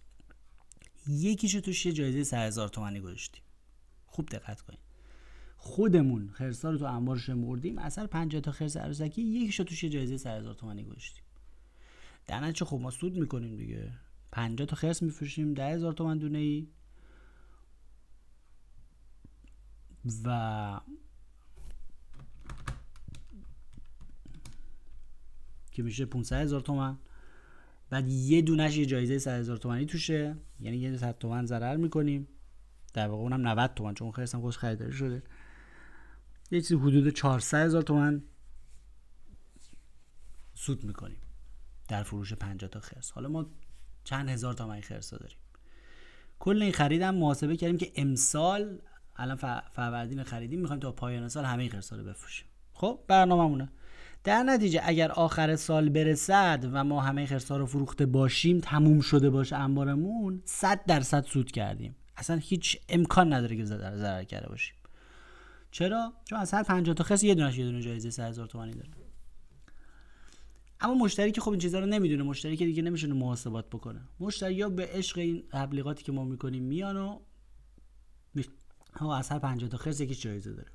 یکیشو 1.07 1.59
توش 1.59 1.85
یه 1.85 1.91
جایزه 1.91 2.23
سر 2.23 2.47
هزار 2.47 2.67
تومنی 2.67 2.99
گذاشتیم. 2.99 3.43
خوب 4.05 4.25
دقت 4.25 4.61
کنید. 4.61 4.79
خودمون 5.57 6.29
خرسا 6.29 6.71
رو 6.71 6.77
تو 6.77 6.85
انبار 6.85 7.17
شمردیم 7.17 7.77
از 7.77 7.97
هر 7.97 8.07
50 8.07 8.41
تا 8.41 8.51
خرس 8.51 8.77
عروسکی 8.77 9.21
یکیشو 9.21 9.63
توش 9.63 9.83
یه 9.83 9.89
جایزه 9.89 10.17
سر 10.17 10.37
هزار 10.37 10.53
تومانی 10.53 10.83
گذاشتیم. 10.83 11.23
در 12.29 12.51
چه 12.51 12.65
خب 12.65 12.77
ما 12.77 12.91
سود 12.91 13.17
می‌کنیم 13.17 13.55
دیگه. 13.55 13.93
50 14.31 14.67
تا 14.67 14.75
خرس 14.75 15.03
میفروشیم 15.03 15.53
ده 15.53 15.65
هزار 15.65 15.93
تومن 15.93 16.17
دونه 16.17 16.37
ای 16.37 16.67
و 20.25 20.79
که 25.71 25.83
میشه 25.83 26.05
500 26.05 26.41
هزار 26.41 26.61
تومن. 26.61 26.97
بعد 27.89 28.07
یه 28.07 28.41
دونش 28.41 28.77
یه 28.77 28.85
جایزه 28.85 29.19
100 29.19 29.39
هزار 29.39 29.57
تومنی 29.57 29.85
توشه. 29.85 30.37
یعنی 30.59 30.77
یه 30.77 30.97
100 30.97 31.17
تومن 31.17 31.45
ضرر 31.45 31.77
می‌کنیم. 31.77 32.27
در 32.93 33.07
واقع 33.07 33.23
اونم 33.23 33.47
90 33.47 33.73
تومن 33.73 33.93
چون 33.93 34.11
خرسم 34.11 34.41
خوش 34.41 34.57
خریداری 34.57 34.93
شده. 34.93 35.23
یه 36.51 36.61
چیزی 36.61 36.75
حدود 36.75 37.09
400 37.09 37.65
هزار 37.65 37.81
تومن 37.81 38.23
سود 40.53 40.83
می‌کنیم. 40.83 41.19
در 41.89 42.03
فروش 42.03 42.33
50 42.33 42.69
تا 42.69 42.79
خرس. 42.79 43.11
حالا 43.11 43.29
ما 43.29 43.45
چند 44.03 44.29
هزار 44.29 44.53
تومن 44.53 44.81
خرس 44.81 45.09
داریم. 45.11 45.37
کل 46.39 46.61
این 46.61 46.71
خریدم 46.71 47.15
محاسبه 47.15 47.57
کردیم 47.57 47.77
که 47.77 47.91
امسال 47.95 48.81
الان 49.15 49.35
فروردین 49.71 50.23
خریدیم 50.23 50.59
می‌خوایم 50.59 50.79
تا 50.79 50.91
پایان 50.91 51.27
سال 51.27 51.45
همه 51.45 51.69
خرسا 51.69 51.95
رو 51.95 52.03
بفروشیم. 52.03 52.47
خب 52.73 52.99
برنامه‌مونه. 53.07 53.69
در 54.23 54.43
نتیجه 54.43 54.81
اگر 54.83 55.11
آخر 55.11 55.55
سال 55.55 55.89
برسد 55.89 56.69
و 56.71 56.83
ما 56.83 57.01
همه 57.01 57.25
خرسا 57.25 57.57
رو 57.57 57.65
فروخته 57.65 58.05
باشیم 58.05 58.59
تموم 58.59 59.01
شده 59.01 59.29
باشه 59.29 59.55
انبارمون 59.55 60.41
100 60.45 60.85
درصد 60.85 61.25
سود 61.25 61.51
کردیم. 61.51 61.95
اصلا 62.17 62.35
هیچ 62.35 62.77
امکان 62.89 63.33
نداره 63.33 63.55
که 63.57 63.65
ضرر 63.65 64.23
کرده 64.23 64.49
باشیم. 64.49 64.75
چرا؟ 65.71 66.13
چون 66.25 66.39
از 66.39 66.53
هر 66.53 66.63
50 66.63 66.95
تا 66.95 67.03
خرس 67.03 67.23
یه 67.23 67.35
دونش 67.35 67.57
یه 67.57 67.65
دونه 67.65 67.81
جایزه 67.81 68.09
3000 68.09 68.47
تومانی 68.47 68.73
داره. 68.73 68.89
اما 70.81 70.93
مشتری 70.93 71.31
که 71.31 71.41
خب 71.41 71.49
این 71.49 71.59
چیزا 71.59 71.79
رو 71.79 71.85
نمی‌دونه 71.85 72.23
مشتری 72.23 72.57
که 72.57 72.65
دیگه 72.65 72.81
نمیشه 72.81 73.07
محاسبات 73.07 73.69
بکنه. 73.69 74.01
مشتری 74.19 74.53
یا 74.53 74.69
به 74.69 74.87
عشق 74.91 75.17
این 75.17 75.43
تبلیغاتی 75.51 76.03
که 76.03 76.11
ما 76.11 76.23
می‌کنیم 76.23 76.63
میان 76.63 76.97
و 76.97 77.19
ها 78.93 79.17
از 79.17 79.29
هر 79.29 79.39
50 79.39 79.69
تا 79.69 79.77
خرس 79.77 80.01
یکی 80.01 80.15
جایزه 80.15 80.53
داره. 80.53 80.71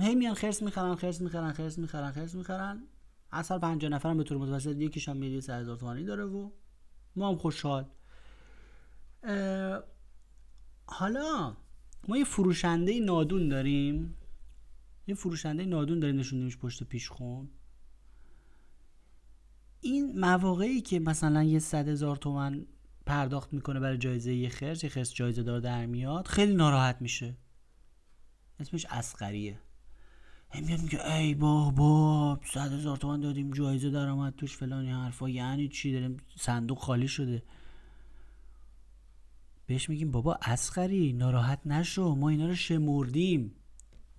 هی 0.00 0.14
میان 0.14 0.34
خرس 0.34 0.62
می‌خرن 0.62 0.94
خرس 0.94 1.20
می‌خرن 1.20 1.52
خرس 1.52 1.78
می‌خرن 1.78 2.12
خرس 2.12 2.34
می‌خرن. 2.34 2.82
از 3.30 3.50
هر 3.50 3.58
50 3.58 3.92
نفرم 3.92 4.16
به 4.16 4.24
طور 4.24 4.38
متوسط 4.38 4.76
یکیش 4.76 5.08
هم 5.08 5.16
میلیون 5.16 5.40
3000 5.40 5.76
تومانی 5.76 6.04
داره 6.04 6.24
و 6.24 6.50
ما 7.16 7.28
هم 7.28 7.36
خوشحال. 7.36 7.84
حالا 10.86 11.56
ما 12.08 12.16
یه 12.18 12.24
فروشنده 12.24 13.00
نادون 13.00 13.48
داریم. 13.48 14.16
یه 15.06 15.14
فروشنده 15.14 15.64
نادون 15.64 16.00
داریم 16.00 16.18
نشوندیمش 16.18 16.56
پشت 16.56 16.82
پیش 16.82 17.08
خون. 17.08 17.50
این 19.80 20.20
مواقعی 20.20 20.80
که 20.80 21.00
مثلا 21.00 21.42
یه 21.42 21.58
صد 21.58 21.88
هزار 21.88 22.16
تومن 22.16 22.66
پرداخت 23.06 23.52
می‌کنه 23.52 23.80
برای 23.80 23.98
جایزه 23.98 24.34
یه 24.34 24.48
خرس 24.48 24.84
یه 24.84 24.90
خرس 24.90 25.14
جایزه 25.14 25.42
دار 25.42 25.60
در 25.60 25.86
میاد 25.86 26.26
خیلی 26.26 26.54
ناراحت 26.54 26.96
میشه. 27.00 27.36
اسمش 28.60 28.86
اسقریه 28.90 29.58
میاد 30.60 30.80
میگه 30.80 31.12
ای 31.12 31.34
بابا 31.34 32.40
صد 32.44 32.72
هزار 32.72 32.96
تومن 32.96 33.20
دادیم 33.20 33.50
جایزه 33.50 33.90
درآمد 33.90 34.34
توش 34.36 34.56
فلانی 34.56 34.90
حرفا 34.90 35.28
یعنی 35.28 35.68
چی؟ 35.68 35.92
داریم 35.92 36.16
صندوق 36.36 36.78
خالی 36.78 37.08
شده. 37.08 37.42
بهش 39.66 39.88
میگیم 39.88 40.10
بابا 40.10 40.38
اسخری 40.42 41.12
ناراحت 41.12 41.66
نشو 41.66 42.14
ما 42.14 42.28
اینا 42.28 42.46
رو 42.46 42.54
شمردیم. 42.54 43.54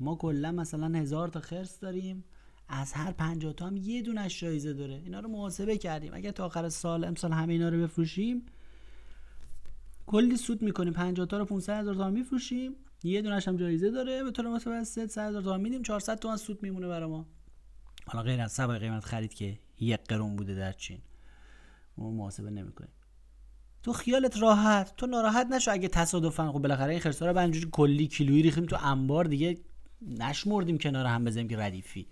ما 0.03 0.15
کلا 0.15 0.51
مثلا 0.51 0.99
هزار 0.99 1.27
تا 1.27 1.39
خرس 1.39 1.79
داریم 1.79 2.23
از 2.67 2.93
هر 2.93 3.11
50 3.11 3.53
تا 3.53 3.67
هم 3.67 3.77
یه 3.77 4.01
دونش 4.01 4.41
جایزه 4.41 4.73
داره. 4.73 4.93
اینا 4.93 5.19
رو 5.19 5.29
محاسبه 5.29 5.77
کردیم. 5.77 6.13
اگر 6.13 6.31
تا 6.31 6.45
آخر 6.45 6.69
سال 6.69 7.03
امسال 7.03 7.31
همه 7.31 7.53
اینا 7.53 7.69
رو 7.69 7.81
بفروشیم 7.81 8.45
کلی 10.05 10.37
سود 10.37 10.61
می‌کنیم. 10.61 10.93
50 10.93 11.25
تا 11.25 11.37
رو 11.37 11.45
500 11.45 11.79
هزار 11.79 11.95
تا 11.95 12.09
میفروشیم. 12.09 12.75
یه 13.03 13.21
دونش 13.21 13.47
هم 13.47 13.57
جایزه 13.57 13.91
داره. 13.91 14.23
به 14.23 14.31
طور 14.31 14.47
متوسط 14.47 15.05
100 15.05 15.27
هزار 15.27 15.41
تومان 15.41 15.61
میدیم. 15.61 15.83
400 15.83 16.19
تومن 16.19 16.37
سود 16.37 16.63
میمونه 16.63 16.87
برای 16.87 17.09
ما. 17.09 17.25
حالا 18.07 18.23
غیر 18.23 18.41
از 18.41 18.51
سبای 18.51 18.79
قیمت 18.79 19.05
خرید 19.05 19.33
که 19.33 19.59
یک 19.79 19.99
قرون 20.07 20.35
بوده 20.35 20.55
در 20.55 20.71
چین. 20.71 20.99
ما 21.97 22.11
محاسبه 22.11 22.49
نمی‌کنیم. 22.49 22.91
تو 23.83 23.93
خیالت 23.93 24.41
راحت. 24.41 24.95
تو 24.95 25.05
ناراحت 25.05 25.47
نشو 25.47 25.71
اگه 25.71 25.87
تصادفا. 25.87 26.51
خب 26.51 26.59
بالاخره 26.59 26.91
این 26.91 26.99
خرسا 26.99 27.31
رو 27.31 27.37
اینجوری 27.37 27.69
کلی 27.71 28.07
کیلویی 28.07 28.41
ریختیم 28.41 28.65
تو 28.65 28.77
انبار 28.81 29.25
دیگه. 29.25 29.57
نشمردیم 30.07 30.77
کنار 30.77 31.05
هم 31.05 31.25
بزنیم 31.25 31.47
که 31.47 31.57
ردیفی 31.57 32.07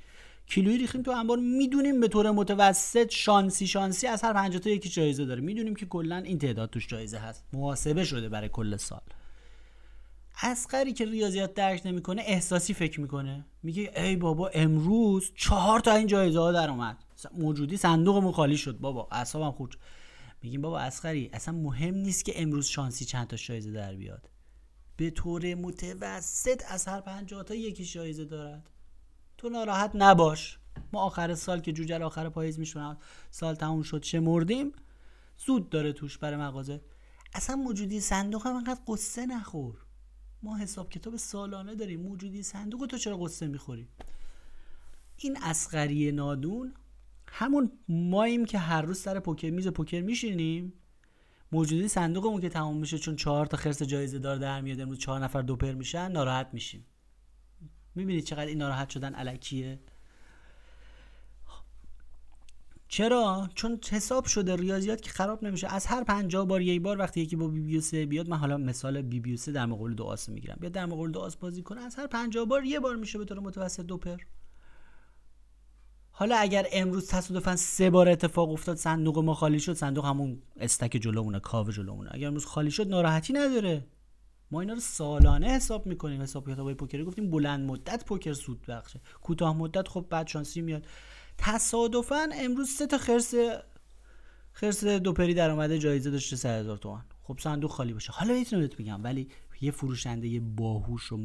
کیلویی 0.46 0.78
ریختیم 0.78 1.02
تو 1.02 1.12
انبار 1.12 1.38
می‌دونیم 1.38 2.00
به 2.00 2.08
طور 2.08 2.32
متوسط 2.32 3.12
شانسی 3.12 3.68
شانسی 3.68 4.08
از 4.08 4.22
هر 4.22 4.34
50 4.34 4.60
تا 4.60 4.70
یکی 4.70 4.90
جایزه 4.90 5.26
داره. 5.26 5.42
می‌دونیم 5.42 5.76
که 5.76 5.86
کلا 5.86 6.18
این 6.18 6.40
تعداد 6.40 6.70
توش 6.70 6.88
جایزه 6.88 7.18
هست. 7.18 7.46
محاسبه 7.54 8.04
شده 8.04 8.30
برای 8.30 8.50
کل 8.50 8.78
سال. 8.78 9.02
اسقری 10.44 10.94
که 10.94 11.06
ریاضیات 11.06 11.54
درک 11.54 11.82
نمی‌کنه 11.86 12.22
احساسی 12.26 12.74
فکر 12.74 13.02
می‌کنه. 13.02 13.46
میگه 13.64 13.92
ای 13.96 14.16
بابا 14.16 14.48
امروز 14.54 15.32
چهار 15.36 15.80
تا 15.80 15.96
این 15.96 16.08
جایزه 16.08 16.40
ها 16.40 16.52
در 16.52 16.70
اومد. 16.70 16.98
موجودی 17.38 17.78
صندوقمون 17.78 18.32
خالی 18.32 18.58
شد. 18.58 18.78
بابا 18.78 19.08
اعصابم 19.12 19.52
خود 19.52 19.76
میگیم 20.44 20.62
بابا 20.62 20.80
اسقری 20.80 21.30
اصلا 21.34 21.54
مهم 21.54 21.96
نیست 21.96 22.26
که 22.26 22.42
امروز 22.42 22.66
شانسی 22.66 23.06
چند 23.06 23.28
تا 23.28 23.36
جایزه 23.36 23.72
در 23.72 23.96
بیاد. 23.96 24.30
به 24.98 25.10
طور 25.10 25.56
متوسط 25.56 26.64
از 26.68 26.86
هر 26.86 27.02
50 27.02 27.44
تا 27.44 27.56
یکی 27.56 27.86
جایزه 27.86 28.26
دارد. 28.26 28.70
تو 29.38 29.50
ناراحت 29.50 29.92
نباش. 29.94 30.60
ما 30.94 31.02
آخر 31.02 31.36
سال 31.36 31.60
که 31.60 31.72
جوجه 31.72 32.00
آخر 32.00 32.30
پاییز 32.30 32.60
میشونم 32.60 32.98
سال 33.30 33.56
تموم 33.56 33.82
شد 33.82 34.02
چه 34.02 34.20
مردیم؟ 34.20 34.72
زود 35.38 35.70
داره 35.70 35.94
توش 35.94 36.18
برای 36.18 36.38
مغازه. 36.38 36.82
اصلا 37.34 37.56
موجودی 37.56 38.00
صندوق 38.00 38.48
هم 38.48 38.56
انقدر 38.56 38.82
قصه 38.88 39.26
نخور. 39.26 39.76
ما 40.44 40.58
حساب 40.58 40.90
کتاب 40.90 41.16
سالانه 41.16 41.76
داریم. 41.76 42.02
موجودی 42.02 42.44
صندوق 42.44 42.86
تو 42.86 42.98
چرا 42.98 43.18
قصه 43.18 43.48
می‌خوری؟ 43.48 43.88
این 45.18 45.38
اسقری 45.44 46.12
نادون 46.12 46.74
همون 47.28 47.72
ماییم 47.88 48.46
که 48.46 48.58
هر 48.58 48.82
روز 48.82 49.00
سر 49.00 49.20
پوکر 49.20 49.50
میز 49.50 49.68
پوکر 49.68 50.02
میشینیم. 50.02 50.74
موجودی 51.52 51.88
صندوقمون 51.88 52.42
که 52.42 52.50
تمام 52.50 52.78
میشه 52.78 52.98
چون 52.98 53.16
چهار 53.16 53.46
تا 53.46 53.58
خرس 53.58 53.84
جایزه 53.84 54.20
دار 54.20 54.38
در 54.38 54.62
میاد 54.62 54.80
امروز 54.80 55.00
چهار 55.00 55.20
نفر 55.20 55.42
دوپر 55.42 55.72
میشن 55.72 56.12
ناراحت 56.12 56.50
میشیم. 56.54 56.86
می‌بینید 57.96 58.24
چقدر 58.24 58.46
این 58.46 58.58
ناراحت 58.58 58.90
شدن 58.90 59.14
علکیه؟ 59.14 59.80
چرا؟ 62.88 63.50
چون 63.56 63.80
حساب 63.92 64.26
شده 64.26 64.56
ریاضیات 64.56 65.02
که 65.02 65.10
خراب 65.10 65.44
نمیشه. 65.44 65.68
از 65.68 65.86
هر 65.86 66.04
50 66.04 66.46
بار 66.46 66.62
یک 66.62 66.82
بار 66.82 67.00
وقتی 67.00 67.22
یکی 67.22 67.36
با 67.36 67.48
بی 67.48 67.60
بی 67.60 67.82
3 67.82 68.06
بیاد 68.06 68.30
من 68.30 68.38
حالا 68.38 68.58
مثال 68.58 69.02
بی 69.02 69.20
بی 69.20 69.38
3 69.38 69.52
در 69.52 69.66
مقابل 69.66 69.94
دو 69.94 70.04
آس 70.04 70.30
می‌گیرم. 70.30 70.58
بیاد 70.60 70.72
در 70.72 70.86
مقابل 70.86 71.12
دو 71.12 71.20
آس 71.20 71.36
بازی 71.36 71.64
کنه 71.64 71.82
از 71.82 71.96
هر 71.96 72.08
50 72.08 72.46
بار 72.46 72.64
یه 72.64 72.80
بار 72.80 72.96
میشه 72.96 73.18
به 73.18 73.26
طور 73.26 73.40
متوسط 73.40 73.86
دو 73.86 73.98
پر 73.98 74.18
حالا 76.22 76.38
اگر 76.38 76.68
امروز 76.72 77.08
تصادفا 77.08 77.56
سه 77.56 77.90
بار 77.90 78.10
اتفاق 78.10 78.50
افتاد 78.50 78.78
صندوق 78.78 79.20
ما 79.20 79.34
خالی 79.34 79.60
شد 79.60 79.74
صندوق 79.74 80.06
همون 80.06 80.42
استک 80.58 80.98
جلومونه 80.98 81.40
کاو 81.40 81.72
جلومونه 81.72 82.10
اگر 82.14 82.28
امروز 82.28 82.46
خالی 82.46 82.72
شد 82.72 82.88
ناراحتی 82.88 83.34
نداره. 83.34 83.86
ما 84.52 84.62
اینا 84.62 84.74
رو 84.74 84.80
سالانه 84.80 85.48
حساب 85.48 85.86
می‌کنیم. 85.86 86.22
حساب 86.22 86.52
کتابای 86.52 86.74
پوکری 86.74 87.04
گفتیم 87.04 87.32
بلند 87.32 87.70
مدت 87.70 88.06
پوکر 88.06 88.34
سود 88.34 88.66
بخشه. 88.68 89.02
کوتاه 89.22 89.58
مدت 89.58 89.88
خب 89.88 90.06
بعد 90.10 90.28
شانسی 90.28 90.62
میاد. 90.62 90.86
تصادفا 91.38 92.30
امروز 92.34 92.70
سه 92.70 92.88
تا 92.88 92.98
خرس 92.98 93.34
خرس 94.52 94.84
دو 94.84 95.14
پری 95.14 95.34
در 95.34 95.50
اومده 95.50 95.80
جایزه 95.80 96.12
داشته 96.12 96.36
3000 96.36 96.78
تومان. 96.78 97.06
خب 97.24 97.40
صندوق 97.40 97.72
خالی 97.72 97.94
باشه. 97.94 98.12
حالا 98.12 98.34
می‌تونم 98.34 98.62
بهت 98.62 98.80
میگم 98.80 99.04
ولی 99.04 99.28
یه 99.62 99.72
فروشنده 99.72 100.40
باهوش 100.40 101.12
و 101.12 101.20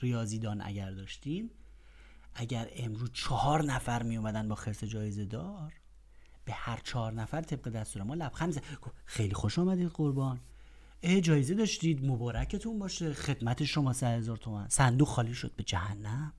ریاضیدان 0.00 0.62
اگر 0.64 0.90
داشتیم 0.90 1.50
اگر 2.34 2.68
امروز 2.76 3.10
چهار 3.12 3.64
نفر 3.64 4.02
می 4.02 4.16
اومدن 4.16 4.48
با 4.48 4.54
خرس 4.54 4.84
جایزه 4.84 5.24
دار 5.24 5.72
به 6.44 6.52
هر 6.52 6.80
چهار 6.84 7.12
نفر 7.12 7.40
طبق 7.42 7.68
دستور 7.68 8.02
ما 8.02 8.14
لبخند 8.14 8.52
زد 8.52 8.62
خیلی 9.04 9.34
خوش 9.34 9.58
آمدید 9.58 9.88
قربان. 9.88 10.40
اه 11.02 11.20
جایزه 11.20 11.54
داشتید. 11.54 12.06
مبارکتون 12.06 12.78
باشه. 12.78 13.14
خدمت 13.14 13.64
شما 13.64 13.92
سه 13.92 14.06
هزار 14.06 14.36
تومن 14.36 14.68
صندوق 14.68 15.08
خالی 15.08 15.34
شد 15.34 15.52
به 15.56 15.62
جهنم. 15.62 16.32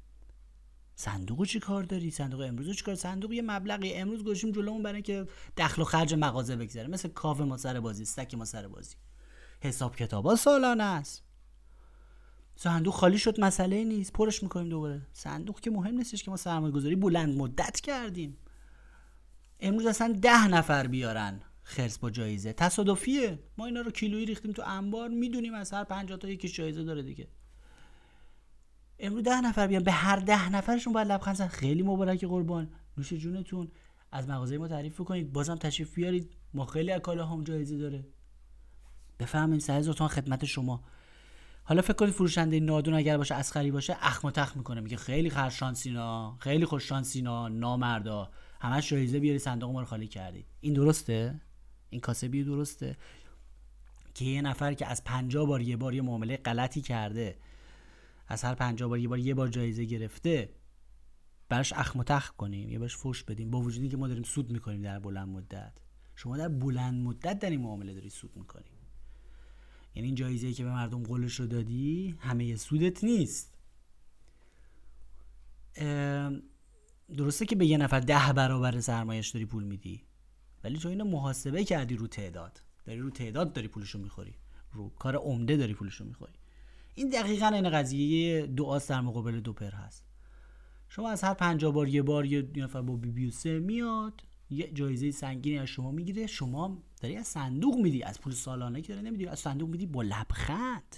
صندوق 0.95 1.45
چی 1.45 1.59
کار 1.59 1.83
داری؟ 1.83 2.11
صندوق 2.11 2.41
امروز 2.41 2.75
چی 2.75 2.83
کار؟ 2.83 2.95
صندوق 2.95 3.31
یه 3.31 3.41
مبلغی. 3.41 3.93
امروز 3.93 4.23
گوشیم 4.23 4.51
جلومون 4.51 4.83
برای 4.83 5.01
که 5.01 5.27
دخل 5.57 5.81
و 5.81 5.85
خرج 5.85 6.13
مغازه 6.13 6.55
بگذره 6.55 6.87
مثل 6.87 7.09
کاف 7.09 7.41
ما 7.41 7.57
سر 7.57 7.79
بازی 7.79 8.03
استک 8.03 8.33
ما 8.35 8.45
سر 8.45 8.67
بازی. 8.67 8.95
حساب 9.61 9.95
کتابا 9.95 10.35
سالانه 10.35 10.83
است. 10.83 11.23
صندوق 12.55 12.93
خالی 12.93 13.17
شد 13.17 13.39
مسئله 13.39 13.83
نیست. 13.83 14.13
پرش 14.13 14.43
می‌کنیم 14.43 14.69
دوباره. 14.69 15.01
صندوق 15.13 15.59
که 15.59 15.71
مهم 15.71 15.95
نیستش 15.95 16.23
که 16.23 16.31
ما 16.31 16.37
سرمایه 16.37 16.73
گذاری 16.73 16.95
بلند 16.95 17.37
مدت 17.37 17.81
کردیم. 17.81 18.37
امروز 19.59 19.85
اصلا 19.85 20.19
ده 20.21 20.47
نفر 20.47 20.87
بیارن 20.87 21.41
خرس 21.63 21.97
با 21.97 22.09
جایزه. 22.09 22.53
تصادفیه. 22.53 23.39
ما 23.57 23.65
اینا 23.65 23.81
رو 23.81 23.91
کیلویی 23.91 24.25
ریختیم 24.25 24.51
تو 24.51 24.63
انبار. 24.65 25.09
می‌دونیم 25.09 25.53
از 25.53 25.73
هر 25.73 25.83
50 25.83 26.17
تا 26.17 26.29
یکیش 26.29 26.55
جایزه 26.55 26.83
داره 26.83 27.03
دیگه. 27.03 27.27
امروز 28.99 29.23
ده 29.23 29.41
نفر 29.41 29.67
بیان. 29.67 29.83
به 29.83 29.91
هر 29.91 30.15
ده 30.15 30.49
نفرشون 30.49 30.93
باید 30.93 31.07
لبخند 31.07 31.35
زن. 31.35 31.47
خیلی 31.47 31.83
مبارک 31.83 32.25
قربان. 32.25 32.69
نوش 32.97 33.13
جونتون. 33.13 33.71
از 34.11 34.29
مغازه 34.29 34.57
ما 34.57 34.67
تعریف 34.67 35.01
کنید. 35.01 35.33
بازم 35.33 35.55
تشریف 35.55 35.95
بیارید. 35.95 36.33
ما 36.53 36.65
خیلی 36.65 36.91
اکالا 36.91 37.25
هم 37.25 37.43
جایزه 37.43 37.77
داره. 37.77 38.05
بفهمین 39.19 39.59
سه 39.59 39.73
هزار 39.73 39.93
تومن 39.93 40.07
خدمت 40.07 40.45
شما. 40.45 40.83
حالا 41.67 41.81
فکر 41.81 41.93
کنید 41.93 42.13
فروشنده 42.13 42.59
نادون 42.59 42.93
اگر 42.93 43.17
باشه 43.17 43.35
اسخری 43.35 43.71
باشه 43.71 43.97
اخم 43.99 44.27
و 44.27 44.31
تخ 44.31 44.57
می‌کنه. 44.57 44.81
میگه 44.81 44.97
خیلی 44.97 45.29
خرشانسینا 45.29 46.37
خیلی 46.39 46.65
خوش 46.65 46.87
شانسینا 46.89 47.47
نامردا. 47.47 48.31
همش 48.61 48.89
جایزه 48.89 49.19
بیاری 49.19 49.39
صندوق 49.39 49.71
ما 49.71 49.79
رو 49.79 49.85
خالی 49.85 50.07
کردید 50.07 50.45
این 50.59 50.73
درسته؟ 50.73 51.41
این 51.89 52.01
کاسبی 52.01 52.43
درسته؟ 52.43 52.97
که 54.13 54.25
یه 54.25 54.41
نفر 54.41 54.73
که 54.73 54.87
از 54.87 55.03
پنجاه 55.03 55.47
بار 55.47 55.61
یه 55.61 55.77
بار 55.77 55.93
یه 55.93 56.01
معامله 56.01 56.37
غلطی 56.37 56.81
کرده 56.81 57.37
از 58.27 58.43
هر 58.43 58.55
پنجاه 58.55 58.89
بار 58.89 58.99
یه 58.99 59.07
بار 59.07 59.19
یه 59.19 59.33
بار 59.33 59.47
جایزه 59.47 59.85
گرفته 59.85 60.49
براش 61.49 61.73
اخم 61.73 61.99
و 61.99 62.03
تخ 62.03 62.29
کنیم. 62.29 62.69
یا 62.69 62.79
براش 62.79 62.97
فوش 62.97 63.23
بدیم. 63.23 63.51
با 63.51 63.61
وجودی 63.61 63.89
که 63.89 63.97
ما 63.97 64.07
داریم 64.07 64.23
سود 64.23 64.51
می‌کنیم 64.51 64.81
در 64.81 64.99
بلند 64.99 65.27
مدت. 65.27 65.73
شما 66.15 66.37
در 66.37 66.47
بلند 66.47 67.03
مدت 67.03 67.39
در 67.39 67.49
این 67.49 67.61
معامله 67.61 67.93
داری 67.93 68.09
سود 68.09 68.37
می‌کنیم 68.37 68.74
یعنی 69.95 70.07
این 70.07 70.15
جایزه 70.15 70.53
که 70.53 70.63
به 70.63 70.69
مردم 70.69 71.03
قولش 71.03 71.39
رو 71.39 71.47
دادی 71.47 72.15
همه 72.19 72.55
سودت 72.55 73.03
نیست. 73.03 73.57
درسته 77.15 77.45
که 77.45 77.55
به 77.55 77.65
یه 77.65 77.77
نفر 77.77 77.99
ده 77.99 78.33
برابر 78.33 78.79
سرمایش 78.79 79.29
داری 79.29 79.45
پول 79.45 79.63
میدی 79.63 80.03
ولی 80.63 80.77
تو 80.77 80.89
اینو 80.89 81.05
محاسبه 81.05 81.63
کردی 81.63 81.95
رو 81.95 82.07
تعداد. 82.07 82.61
داری 82.85 82.99
رو 82.99 83.09
تعداد 83.09 83.53
داری 83.53 83.67
پولشو 83.67 83.99
می‌خوری. 83.99 84.33
رو 84.73 84.89
کار 84.89 85.15
عمده 85.15 85.57
داری 85.57 85.73
پولشو 85.73 86.05
می‌خوری. 86.05 86.33
این 86.95 87.09
دقیقا 87.09 87.47
این 87.47 87.69
قضیه 87.69 88.45
دو 88.45 88.65
آس 88.65 88.91
در 88.91 89.01
مقابل 89.01 89.39
دو 89.39 89.53
پر 89.53 89.71
هست. 89.71 90.05
شما 90.89 91.09
از 91.09 91.23
هر 91.23 91.33
پنجاه 91.33 91.73
بار 91.73 91.87
یه 91.87 92.01
بار 92.01 92.25
یه 92.25 92.49
نفر 92.55 92.81
با 92.81 92.95
بی 92.95 93.11
بی 93.11 93.31
سه 93.31 93.59
میاد 93.59 94.23
یه 94.49 94.71
جایزه 94.71 95.11
سنگینی 95.11 95.57
از 95.59 95.67
شما 95.67 95.91
می‌گیره 95.91 96.27
شما 96.27 96.83
داری 97.05 97.17
از 97.17 97.27
صندوق 97.27 97.75
میدی 97.75 98.03
از 98.03 98.21
پول 98.21 98.33
سالانه 98.33 98.81
که 98.81 98.93
داری 98.93 99.05
نمیدی 99.05 99.27
از 99.27 99.39
صندوق 99.39 99.69
میدی 99.69 99.85
با 99.85 100.01
لبخند. 100.01 100.95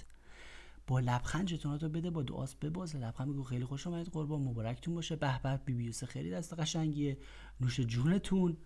با 0.86 1.00
لبخند 1.00 1.46
جتوناتو 1.46 1.88
بده 1.88 2.10
با 2.10 2.22
دو 2.22 2.34
آس 2.34 2.54
بباز. 2.54 2.96
لبخند 2.96 3.28
میگو 3.28 3.42
خیلی 3.42 3.64
خوش 3.64 3.86
اومدید 3.86 4.12
قربان 4.12 4.42
مبارکتون 4.42 4.94
باشه. 4.94 5.16
به 5.16 5.40
به 5.42 5.60
بی 5.64 5.72
بی 5.74 5.92
خیلی 5.92 6.30
دست 6.30 6.60
قشنگیه. 6.60 7.18
نوش 7.60 7.80
جونتون. 7.80 8.56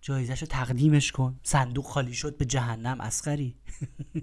جایزش 0.00 0.40
رو 0.40 0.46
تقدیمش 0.46 1.12
کن. 1.12 1.40
صندوق 1.42 1.84
خالی 1.84 2.14
شد 2.14 2.36
به 2.36 2.44
جهنم 2.44 3.00
اسخری 3.00 3.56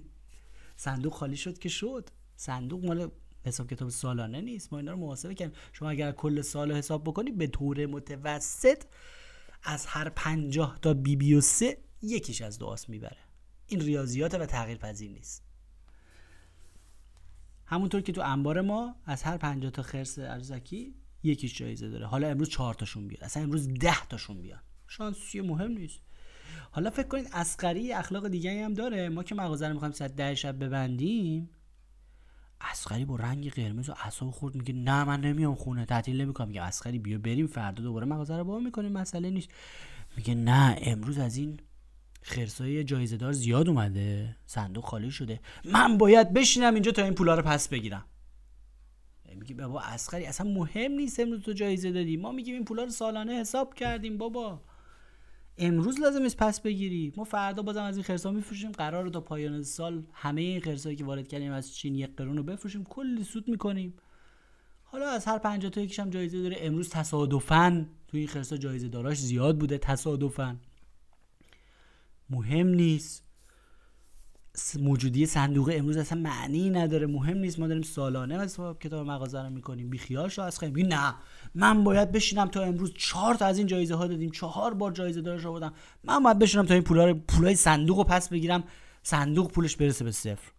صندوق 0.76 1.14
خالی 1.14 1.38
شد 1.38 1.58
که 1.58 1.70
شد. 1.70 2.10
صندوق 2.36 2.86
مال 2.86 3.12
حساب 3.46 3.68
کتاب 3.68 3.90
سالانه 3.90 4.42
نیست. 4.42 4.74
ما 4.74 4.80
اینا 4.80 4.92
رو 4.92 4.98
محاسبه 4.98 5.36
کردیم. 5.36 5.56
شما 5.74 5.90
اگر 5.90 6.12
کل 6.12 6.42
سال 6.42 6.72
حساب 6.72 7.04
بکنی 7.04 7.32
به 7.32 7.48
طور 7.48 7.86
متوسط 7.86 8.84
از 9.64 9.86
هر 9.86 10.10
پنجاه 10.10 10.80
تا 10.82 10.94
بی 10.94 11.16
بی 11.16 11.34
و 11.34 11.42
سه 11.42 11.78
یکیش 12.04 12.42
از 12.42 12.60
دو 12.60 12.66
آس 12.66 12.90
می‌بره. 12.90 13.18
این 13.68 13.80
ریاضیات 13.80 14.34
و 14.34 14.46
تغییر 14.46 14.78
پذیر 14.78 15.12
نیست. 15.12 15.44
همونطور 17.66 18.02
که 18.02 18.12
تو 18.12 18.22
انبار 18.22 18.62
ما 18.62 18.96
از 19.06 19.24
هر 19.24 19.38
پنجاه 19.38 19.72
تا 19.72 19.82
خرس 19.82 20.20
ارزکی 20.20 20.96
یکیش 21.24 21.58
جایزه 21.58 21.90
داره. 21.90 22.06
حالا 22.06 22.28
امروز 22.28 22.50
چهار 22.50 22.74
تاشون 22.74 23.08
بیاد. 23.08 23.24
اصلا 23.24 23.44
امروز 23.44 23.74
ده 23.74 24.06
تاشون 24.06 24.42
بیاد 24.42 24.60
شانسی 24.88 25.42
مهم 25.42 25.72
نیست. 25.72 26.00
حالا 26.72 26.90
فکر 26.90 27.08
کنید 27.08 27.30
اسقری 27.34 27.94
اخلاق 27.94 28.28
دیگه 28.28 28.66
هم 28.66 28.74
داره. 28.74 29.10
ما 29.10 29.24
که 29.24 29.36
مغازه 29.36 29.68
رو 29.68 29.74
می‌خوایم 29.74 29.94
ساعت 29.94 30.16
ده 30.16 30.36
شب 30.36 30.64
ببندیم 30.64 31.50
اسقری 32.62 33.06
با 33.06 33.16
رنگ 33.16 33.52
قرمز 33.52 33.90
و 33.90 33.94
اعصاب 34.04 34.32
خورد. 34.32 34.56
میگه 34.56 34.74
نه 34.74 35.04
من 35.04 35.22
نمیام 35.22 35.56
خونه. 35.56 35.86
تعطیل 35.86 36.22
نمی‌کنم. 36.22 36.48
میگه 36.48 36.62
اسقری 36.62 37.00
بیا 37.00 37.18
بریم 37.18 37.48
فردا 37.48 37.84
دوباره 37.84 38.06
مغازه 38.06 38.38
رو 38.38 38.44
با 38.44 38.60
می‌کنیم. 38.60 38.92
مسئله 38.92 39.30
نیست. 39.30 39.50
میگه 40.18 40.36
نه 40.36 40.78
امروز 40.82 41.18
از 41.18 41.38
این 41.38 41.60
خرسای 42.24 42.84
جایزه 42.84 43.18
دار 43.18 43.32
زیاد 43.32 43.70
اومده. 43.70 44.36
صندوق 44.46 44.86
خالی 44.86 45.12
شده. 45.12 45.40
من 45.66 45.98
باید 45.98 46.34
بشینم 46.34 46.74
اینجا 46.74 46.92
تا 46.92 47.04
این 47.04 47.14
پولا 47.14 47.36
رو 47.36 47.42
پس 47.42 47.68
بگیرم. 47.68 48.06
میگه 49.36 49.56
بابا 49.56 49.82
اسقری 49.82 50.26
اصلا 50.26 50.50
مهم 50.52 50.92
نیست 50.92 51.20
امروز 51.20 51.42
تو 51.42 51.54
جایزه 51.54 51.92
دادی. 51.92 52.18
ما 52.18 52.32
میگیم 52.32 52.54
این 52.56 52.66
پولا 52.66 52.84
رو 52.84 52.90
سالانه 52.90 53.34
حساب 53.34 53.74
کردیم 53.74 54.18
بابا. 54.18 54.62
امروز 55.58 56.00
لازم 56.00 56.26
است 56.26 56.38
پس 56.38 56.62
بگیری. 56.62 57.14
ما 57.18 57.24
فردا 57.24 57.64
بازم 57.64 57.84
از 57.84 57.98
این 57.98 58.04
خرسا 58.04 58.32
میفروشیم. 58.32 58.72
قرار 58.72 59.10
تا 59.10 59.22
پایان 59.22 59.64
سال 59.64 60.04
همه 60.14 60.42
این 60.42 60.62
خرسایی 60.62 60.96
که 60.96 61.06
وارد 61.06 61.28
کردیم 61.28 61.52
از 61.52 61.76
چین 61.76 61.96
یک 61.96 62.16
قرون 62.16 62.38
رو 62.38 62.44
بفروشیم. 62.44 62.84
کلی 62.84 63.24
سود 63.24 63.48
می‌کنیم. 63.48 63.94
حالا 64.84 65.10
از 65.10 65.26
هر 65.26 65.38
50 65.38 65.72
تا 65.72 65.82
یکیش 65.82 66.00
هم 66.00 66.10
جایزه 66.10 66.42
داره. 66.42 66.58
امروز 66.60 66.90
تصادفا 66.90 67.86
تو 68.08 68.18
این 68.18 68.28
خرسا 68.28 68.58
جایزه 68.58 68.88
داراش 68.88 69.18
زیاد 69.18 69.58
بوده. 69.58 69.78
تصادفا. 69.78 70.56
مهم 72.30 72.68
نیست. 72.68 73.24
موجودی 74.80 75.26
صندوق 75.26 75.72
امروز 75.74 75.98
اصلا 75.98 76.22
معنی 76.22 76.70
نداره. 76.70 77.08
مهم 77.08 77.38
نیست. 77.38 77.60
ما 77.60 77.68
داریم 77.68 77.84
سالانه 77.84 78.40
حساب 78.40 78.80
کتاب 78.80 79.08
مغازه 79.08 79.42
رو 79.42 79.50
می‌کنیم. 79.50 79.90
بی 79.90 79.98
خیال 79.98 80.30
شو 80.30 80.42
از 80.42 80.60
خیلی 80.60 80.84
نه. 80.84 81.16
من 81.56 81.84
باید 81.84 82.12
بشینم 82.12 82.48
تا 82.48 82.62
امروز 82.62 82.94
چهار 82.98 83.36
تا 83.36 83.46
از 83.46 83.58
این 83.58 83.68
جایزه 83.68 83.96
ها 83.96 84.08
دادیم. 84.08 84.32
چهار 84.32 84.74
بار 84.74 84.92
جایزه 84.92 85.22
دارش 85.22 85.46
آوردم. 85.46 85.74
من 86.04 86.24
باید 86.24 86.40
بشینم 86.40 86.66
تا 86.66 86.74
این 86.74 86.84
پولا 86.84 87.06
رو 87.06 87.14
پولای 87.14 87.56
صندوق 87.56 87.98
رو 87.98 88.04
پس 88.04 88.30
بگیرم. 88.30 88.64
صندوق 89.04 89.52
پولش 89.52 89.76
برسه 89.76 90.04
به 90.04 90.12
صفر. 90.12 90.52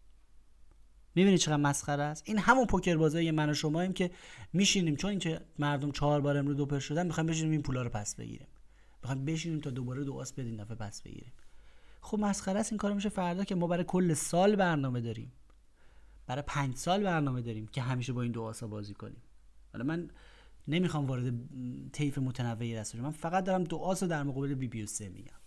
می‌بینی 1.15 1.39
چقدر 1.39 1.57
مسخره 1.57 2.03
است؟ 2.03 2.23
این 2.27 2.39
همون 2.39 2.67
پوکر 2.67 2.97
بازی 2.97 3.31
من 3.31 3.51
و 3.51 3.55
شماییم 3.55 3.93
که 3.93 4.11
میشینیم. 4.53 4.97
چون 4.97 5.11
اینکه 5.11 5.41
مردم 5.59 5.91
چهار 5.91 6.21
بار 6.21 6.37
امروز 6.37 6.57
دو 6.57 6.81
شدن 6.81 7.07
می‌خوایم 7.07 7.27
بشینیم 7.27 7.53
این 7.53 7.63
پولا 7.63 7.83
رو 7.83 7.89
پس 7.89 8.15
بگیریم. 8.15 8.49
می‌خوایم 9.03 9.25
بشینیم 9.25 9.61
تا 9.61 9.71
دوباره 9.71 10.05
دو 10.05 10.15
آس 10.15 10.33
بدین 10.33 10.57
دفعه 10.57 10.77
پس 10.77 11.03
بگیریم. 11.03 11.33
خب 12.05 12.19
مسخره 12.19 12.61
است 12.61 12.73
این 12.73 12.79
کار 12.79 12.93
میشه 12.93 13.09
فردا 13.09 13.45
که 13.45 13.55
ما 13.55 13.67
برای 13.67 13.85
کل 13.85 14.15
سال 14.15 14.57
برنامه 14.57 15.01
داریم. 15.01 15.33
برای 16.27 16.43
پنج 16.47 16.77
سال 16.77 17.03
برنامه 17.03 17.43
داریم 17.43 17.67
که 17.67 17.83
همیشه 17.83 18.13
با 18.13 18.23
این 18.23 18.33
دو 18.33 18.43
آسا 18.43 18.67
بازی 18.67 18.95
کنیم. 18.95 19.23
حالا 19.73 19.85
من 19.85 20.11
نمی‌خوام 20.69 21.07
وارد 21.07 21.35
طیف 21.93 22.19
متنوعی 22.19 22.75
دست 22.75 22.95
من 22.95 23.11
فقط 23.11 23.45
دارم 23.45 23.65
دو 23.65 23.77
آسا 23.77 24.07
در 24.07 24.23
مقابل 24.23 24.55
بی 24.55 24.69
بی 24.69 24.87
سه 24.87 25.09
میگم 25.09 25.41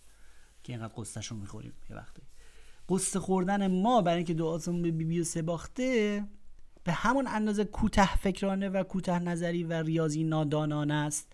که 0.62 0.72
اینقدر 0.72 0.92
قصهشو 0.96 1.34
می‌خوریم 1.34 1.72
یه 1.90 1.96
وقتی. 1.96 2.22
قصه 2.88 3.20
خوردن 3.20 3.66
ما 3.66 4.02
برای 4.02 4.16
اینکه 4.16 4.34
دو 4.34 4.46
آسمون 4.46 4.82
به 4.82 4.90
بی 4.90 5.04
بی 5.04 5.24
سه 5.24 5.42
باخته 5.42 6.24
به 6.84 6.92
همون 6.92 7.26
اندازه 7.26 7.64
کوته 7.64 8.16
فکرانه 8.16 8.68
و 8.68 8.82
کوته 8.82 9.18
نظری 9.18 9.64
و 9.64 9.72
ریاضی 9.72 10.24
نادانانه 10.24 10.94
است. 10.94 11.32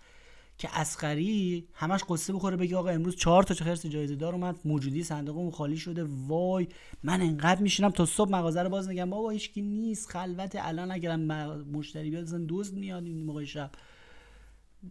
که 0.57 0.69
اسخری 0.79 1.67
همش 1.73 2.01
قصه 2.09 2.33
بخوره 2.33 2.57
بگه 2.57 2.77
آقا 2.77 2.89
امروز 2.89 3.15
چهار 3.15 3.43
تا 3.43 3.53
خرس 3.53 3.85
جایزه 3.85 4.15
دار 4.15 4.33
اومد 4.33 4.55
موجودی 4.65 5.03
صندوقمون 5.03 5.51
خالی 5.51 5.77
شده 5.77 6.03
وای 6.27 6.67
من 7.03 7.21
انقدر 7.21 7.61
میشینم 7.61 7.89
تا 7.89 8.05
صبح 8.05 8.31
مغازه 8.31 8.61
رو 8.63 8.69
باز 8.69 8.89
نگم. 8.89 9.09
بابا 9.09 9.29
هیچکی 9.29 9.61
نیست 9.61 10.09
خلوت 10.09 10.55
الان 10.55 10.91
اگرم 10.91 11.19
مشتری 11.63 12.09
بیاد 12.09 12.23
اصلا 12.23 12.45
دزد 12.49 12.73
میاد 12.77 13.05
این 13.05 13.25
موقع 13.25 13.43
شب. 13.43 13.71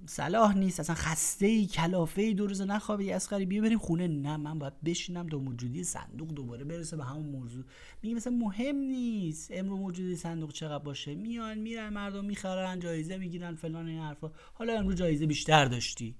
صلاح 0.06 0.56
نیست 0.58 0.80
اصلا 0.80 0.96
خسته 0.96 1.46
ای 1.46 1.66
کلافه 1.66 2.22
ای 2.22 2.34
دو 2.34 2.46
روز 2.46 2.60
نخوابی 2.60 3.12
از 3.12 3.32
بیا 3.32 3.62
بریم 3.62 3.78
خونه. 3.78 4.06
نه 4.06 4.36
من 4.36 4.58
باید 4.58 4.80
بشینم 4.84 5.28
تا 5.28 5.38
موجودی 5.38 5.84
صندوق 5.84 6.28
دوباره 6.28 6.64
برسه 6.64 6.96
به 6.96 7.04
همون 7.04 7.26
موضوع. 7.26 7.64
میگه 8.02 8.14
مثلا 8.14 8.32
مهم 8.32 8.76
نیست. 8.76 9.50
امرو 9.54 9.76
موجودی 9.76 10.16
صندوق 10.16 10.52
چقدر 10.52 10.84
باشه. 10.84 11.14
میان 11.14 11.58
میرن 11.58 11.88
مردم 11.88 12.24
می‌خرن 12.24 12.80
جایزه 12.80 13.16
می‌گیرن 13.16 13.54
فلان 13.54 13.86
این 13.86 14.00
حرفا. 14.00 14.30
حالا 14.54 14.78
امروز 14.78 14.94
جایزه 14.94 15.26
بیشتر 15.26 15.64
داشتی. 15.64 16.14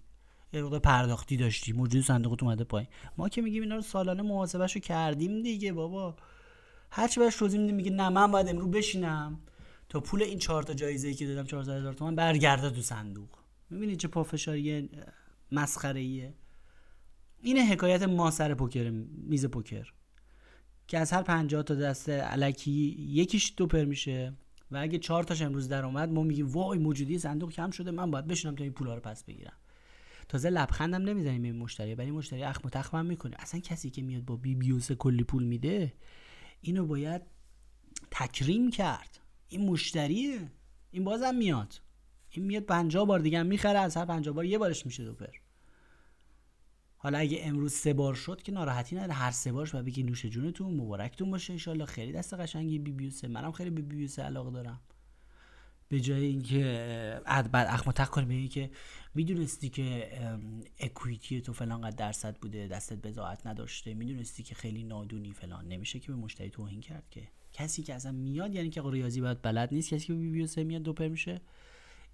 یه 0.52 0.62
پرداختی 0.62 1.37
داشتی. 1.37 1.72
موجودی 1.72 2.04
صندوق 2.04 2.42
اومده 2.42 2.64
پایین. 2.64 2.88
ما 3.18 3.28
که 3.28 3.42
میگیم 3.42 3.62
اینا 3.62 3.74
رو 3.74 3.82
سالانه 3.82 4.22
محاسبهشو 4.22 4.80
کردیم 4.80 5.42
دیگه 5.42 5.72
بابا. 5.72 6.16
هرچی 6.90 7.20
بهش 7.20 7.37
توضیح 7.37 7.60
میگه 7.60 7.90
نه 7.90 8.08
من 8.08 8.30
باید 8.30 8.48
امروز 8.48 8.70
بشینم. 8.70 9.40
تا 9.88 10.00
پول 10.00 10.22
این 10.22 10.38
چهار 10.38 10.62
تا 10.62 10.74
جایزه 10.74 11.08
ای 11.08 11.14
که 11.14 11.26
دادم 11.26 11.44
400 11.44 11.72
هزار 11.72 11.92
تومان 11.92 12.14
برگرده 12.14 12.70
تو 12.70 12.80
صندوق. 12.80 13.28
می‌بینید 13.70 13.98
چه 13.98 14.09
پافشاری 14.09 14.90
مسخره 15.53 16.00
ایه 16.00 16.35
اینه 17.42 17.66
حکایت 17.66 18.03
ما 18.03 18.31
سر 18.31 18.55
پوکر 18.55 18.90
میز 18.90 19.46
پوکر. 19.46 19.92
که 20.88 20.98
از 20.98 21.12
هر 21.12 21.22
50 21.22 21.62
تا 21.62 21.74
دست 21.74 22.09
علکی 22.09 22.96
یکیش 22.98 23.55
دوپر 23.57 23.85
میشه 23.85 24.33
و 24.70 24.77
اگه 24.77 24.98
چهار 24.98 25.24
تاش 25.24 25.42
امروز 25.42 25.68
در 25.68 25.85
اومد 25.85 26.09
ما 26.09 26.22
میگیم 26.22 26.46
وای 26.46 26.79
موجودی 26.79 27.18
صندوق 27.18 27.53
کم 27.53 27.70
شده 27.70 27.90
من 27.90 28.11
باید 28.11 28.27
بشینم 28.27 28.55
تا 28.55 28.64
این 28.64 28.72
پولا 28.72 28.94
رو 28.94 29.00
پس 29.00 29.24
بگیرم. 29.24 29.57
تازه 30.29 30.50
لبخندم 30.50 31.03
نمی‌زنیم 31.03 31.42
به 31.42 31.53
مشتری 31.53 31.94
برای 31.94 32.11
مشتری 32.11 32.42
اخم 32.42 32.61
و 32.64 32.70
تخمم 32.70 33.07
می‌کنه. 33.07 33.37
اصلا 33.38 33.61
کسی 33.61 33.90
که 33.90 34.03
میاد 34.03 34.24
با 34.24 34.37
بی 34.37 34.55
بیوس 34.55 34.92
کلی 34.92 35.24
پول 35.24 35.44
میده 35.44 35.92
اینو 36.61 36.87
باید 36.87 37.22
تکریم 38.11 38.70
کرد. 38.70 39.20
این 39.48 39.70
مشتریه. 39.70 40.50
این 40.90 41.05
بازم 41.05 41.35
میاد. 41.35 41.81
این 42.40 42.46
میاد 42.46 42.62
50 42.62 43.06
بار 43.06 43.18
دیگه 43.18 43.38
هم 43.38 43.46
می‌خره 43.46 43.78
از 43.78 43.96
هر 43.96 44.04
50 44.04 44.34
بار 44.34 44.44
یه 44.44 44.58
بارش 44.58 44.86
میشه 44.86 45.04
دوپر 45.04 45.30
حالا 46.96 47.18
اگه 47.18 47.38
امروز 47.42 47.72
سه 47.72 47.92
بار 47.92 48.14
شد 48.14 48.42
که 48.42 48.52
ناراحتی 48.52 48.96
نداره 48.96 49.12
هر 49.12 49.30
سه 49.30 49.52
بارش 49.52 49.70
باید 49.70 49.84
بگی 49.84 50.02
نوش 50.02 50.26
جونتون 50.26 50.74
مبارکتون 50.74 51.30
باشه 51.30 51.70
ان 51.70 51.84
خیلی 51.84 52.12
دست 52.12 52.34
قشنگی 52.34 52.78
بی 52.78 52.92
بیوسه 52.92 53.28
منم 53.28 53.52
خیلی 53.52 53.70
بی 53.70 53.82
بیوسه 53.82 54.22
علاقه 54.22 54.50
دارم. 54.50 54.80
به 55.88 56.00
جای 56.00 56.24
اینکه 56.24 57.20
بعد 57.24 57.66
اخم 57.68 57.92
تق 57.92 58.08
کنی 58.08 58.42
به 58.42 58.48
که 58.48 58.70
می‌دونستی 59.14 59.68
که 59.68 60.10
اکویتی 60.78 61.40
تو 61.40 61.52
فلان 61.52 61.80
قد 61.80 61.96
درصد 61.96 62.36
بوده 62.36 62.68
دستت 62.68 63.06
بزاعت 63.06 63.46
نداشته 63.46 63.94
می‌دونستی 63.94 64.42
که 64.42 64.54
خیلی 64.54 64.84
نادونی 64.84 65.32
فلان. 65.32 65.68
نمیشه 65.68 66.00
که 66.00 66.08
به 66.08 66.14
مشتری 66.14 66.50
توهین 66.50 66.80
کرد 66.80 67.10
که. 67.10 67.28
کسی 67.52 67.82
که 67.82 67.94
اصلا 67.94 68.12
میاد 68.12 68.54
یعنی 68.54 68.70
که 68.70 68.82
ریاضی 68.84 69.20
باید 69.20 69.42
بلد 69.42 69.74
نیست 69.74 69.94
کسی 69.94 70.06
که 70.06 70.14
بی 70.14 70.30
بیوسه 70.30 70.64
میاد 70.64 70.82
دوپر 70.82 71.08
میشه. 71.08 71.40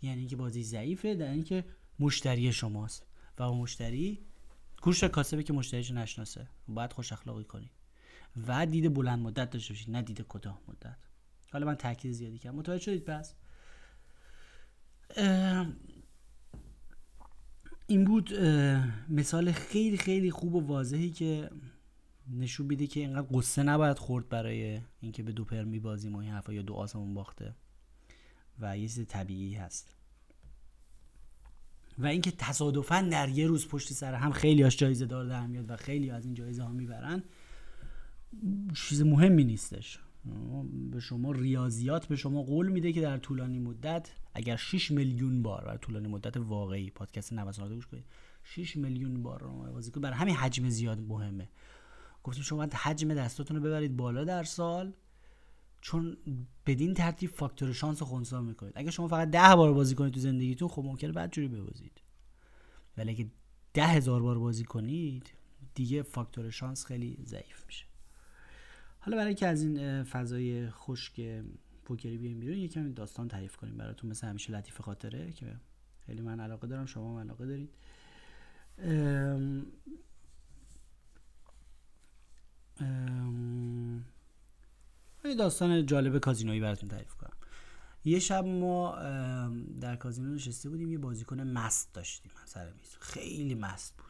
یعنی 0.03 0.19
اینکه 0.19 0.37
بازی 0.37 0.65
ضعیفه 0.65 1.15
در 1.15 1.31
اینکه 1.31 1.65
مشتری 1.99 2.53
شماست. 2.53 3.07
و 3.39 3.43
اون 3.43 3.59
مشتری 3.59 4.19
گوش 4.83 5.05
کاسبه 5.05 5.43
که 5.43 5.53
مشتریش 5.53 5.91
نشناسه. 5.91 6.49
باید 6.69 6.93
خوش 6.93 7.13
اخلاقی 7.13 7.45
کنی. 7.45 7.71
و 8.47 8.67
دید 8.67 8.95
بلند 8.95 9.19
مدت 9.19 9.51
داشته 9.51 9.75
باشید 9.75 9.91
نه 9.91 10.03
دید 10.03 10.21
کوتاه 10.21 10.61
مدت. 10.69 10.97
حالا 11.53 11.67
من 11.67 11.75
تاکید 11.75 12.13
زیادی 12.13 12.39
کردم. 12.39 12.57
متوجه 12.57 12.83
شدید؟ 12.85 13.05
پس 13.05 13.35
این 17.87 18.05
بود 18.05 18.35
مثال 19.09 19.53
خیلی 19.53 19.97
خیلی 19.97 20.31
خوب 20.31 20.55
و 20.55 20.61
واضحی 20.61 21.11
که 21.11 21.51
نشون 22.31 22.67
میده 22.67 22.87
که 22.87 23.01
اینقدر 23.01 23.27
قصه 23.33 23.63
نباید 23.63 23.99
خورد 23.99 24.29
برای 24.29 24.81
اینکه 25.01 25.23
به 25.23 25.33
دو 25.33 25.45
پر 25.45 25.65
میبازیم 25.65 26.15
و 26.15 26.19
این 26.19 26.31
حرفا 26.31 26.53
یا 26.53 26.63
دو 26.63 26.75
آسمون 26.75 27.15
باخته. 27.15 27.55
و 28.61 28.79
یه 28.79 28.89
چیز 28.89 29.07
طبیعی 29.07 29.55
هست. 29.55 29.95
و 31.99 32.07
اینکه 32.07 32.31
تصادفا 32.31 33.09
در 33.13 33.29
یه 33.29 33.47
روز 33.47 33.69
پشت 33.69 33.93
سر 33.93 34.15
هم 34.15 34.33
خیلی 34.33 34.63
هاش 34.63 34.77
جایزه 34.77 35.07
دار 35.07 35.25
در 35.25 35.47
میاد 35.47 35.71
و 35.71 35.77
خیلی 35.77 36.11
از 36.11 36.25
این 36.25 36.35
جایزه 36.35 36.63
ها 36.63 36.73
می‌برن 36.73 37.23
چیز 38.75 39.03
مهمی 39.03 39.45
نیستش. 39.45 39.99
به 40.91 41.01
شما 41.01 41.33
ریاضیات 41.33 42.07
به 42.07 42.17
شما 42.17 42.43
قول 42.43 42.69
میده 42.69 42.93
که 42.93 43.01
در 43.01 43.19
طولانی 43.19 43.59
مدت 43.59 44.11
اگر 44.35 44.57
6 44.57 44.91
میلیون 44.91 45.43
بار 45.43 45.65
در 45.65 45.77
طولانی 45.77 46.09
مدت 46.09 46.37
واقعی 46.37 46.91
پادکست 46.91 47.33
نوسانات 47.33 47.73
گوش 47.73 47.87
کنید 47.87 48.05
6 48.45 48.77
میلیون 48.77 49.23
بار 49.23 49.41
رو 49.41 49.73
بازی 49.73 49.91
کنید. 49.91 50.03
برای 50.03 50.17
همین 50.17 50.35
حجم 50.35 50.69
زیاد 50.69 51.01
مهمه. 51.01 51.49
گفتیم 52.25 52.43
شما 52.43 52.67
حجم 52.73 53.15
دستاتون 53.15 53.57
رو 53.57 53.63
ببرید 53.63 53.97
بالا 53.97 54.25
در 54.25 54.45
سال. 54.45 54.93
چون 55.81 56.17
بدین 56.67 56.95
ترتیب 56.95 57.31
فاکتور 57.31 57.73
شانس 57.73 58.03
خونسا 58.03 58.43
می‌کنید. 58.43 58.73
اگه 58.77 58.91
شما 58.91 59.09
فقط 59.09 59.31
ده 59.31 59.57
بار 59.57 59.73
بازی 59.73 59.95
کنید 59.95 60.15
تو 60.15 60.21
زندگیتون 60.21 60.69
خب 60.69 60.83
ممکنه 60.85 61.13
بعد 61.13 61.33
جوری 61.33 61.49
ببازید. 61.49 62.01
ولی 62.97 63.11
اگه 63.11 63.31
ده 63.75 63.87
هزار 63.87 64.23
بار 64.23 64.39
بازی 64.39 64.65
کنید 64.65 65.33
دیگه 65.75 66.03
فاکتور 66.03 66.51
شانس 66.51 66.87
خیلی 66.87 67.19
ضعیف 67.25 67.67
میشه. 67.67 67.87
حالا 68.99 69.17
برای 69.17 69.35
که 69.35 69.47
از 69.47 69.63
این 69.63 70.03
فضای 70.03 70.71
خشک 70.71 71.43
پوکری 71.85 72.19
بیایم 72.19 72.41
بیرون 72.41 72.57
یکم 72.57 72.93
داستان 72.93 73.29
تعریف 73.29 73.57
کنیم 73.57 73.77
براتون 73.77 74.11
مثل 74.11 74.27
همیشه 74.27 74.53
لطیف 74.53 74.81
خاطره 74.81 75.33
که 75.33 75.57
خیلی 76.07 76.23
من 76.23 76.41
علاقه 76.41 76.67
دارم 76.67 76.87
شما 76.87 77.11
هم 77.13 77.19
علاقه 77.27 77.47
دارید. 77.47 77.71
ام 78.79 79.67
ام 82.81 84.05
یه 85.25 85.35
داستان 85.35 85.87
جالب 85.87 86.19
کازینویی 86.19 86.61
براتون 86.61 86.89
تعریف 86.89 87.15
کنم. 87.15 87.37
یه 88.05 88.19
شب 88.19 88.45
ما 88.45 88.99
در 89.81 89.97
کازینو 89.97 90.35
نشسته 90.35 90.69
بودیم 90.69 90.93
یه 90.93 90.99
بازیکن 90.99 91.41
مست 91.41 91.95
داشتیم 91.95 92.33
سر 92.45 92.73
میز. 92.73 92.97
خیلی 93.01 93.55
مست 93.55 93.97
بود. 93.97 94.07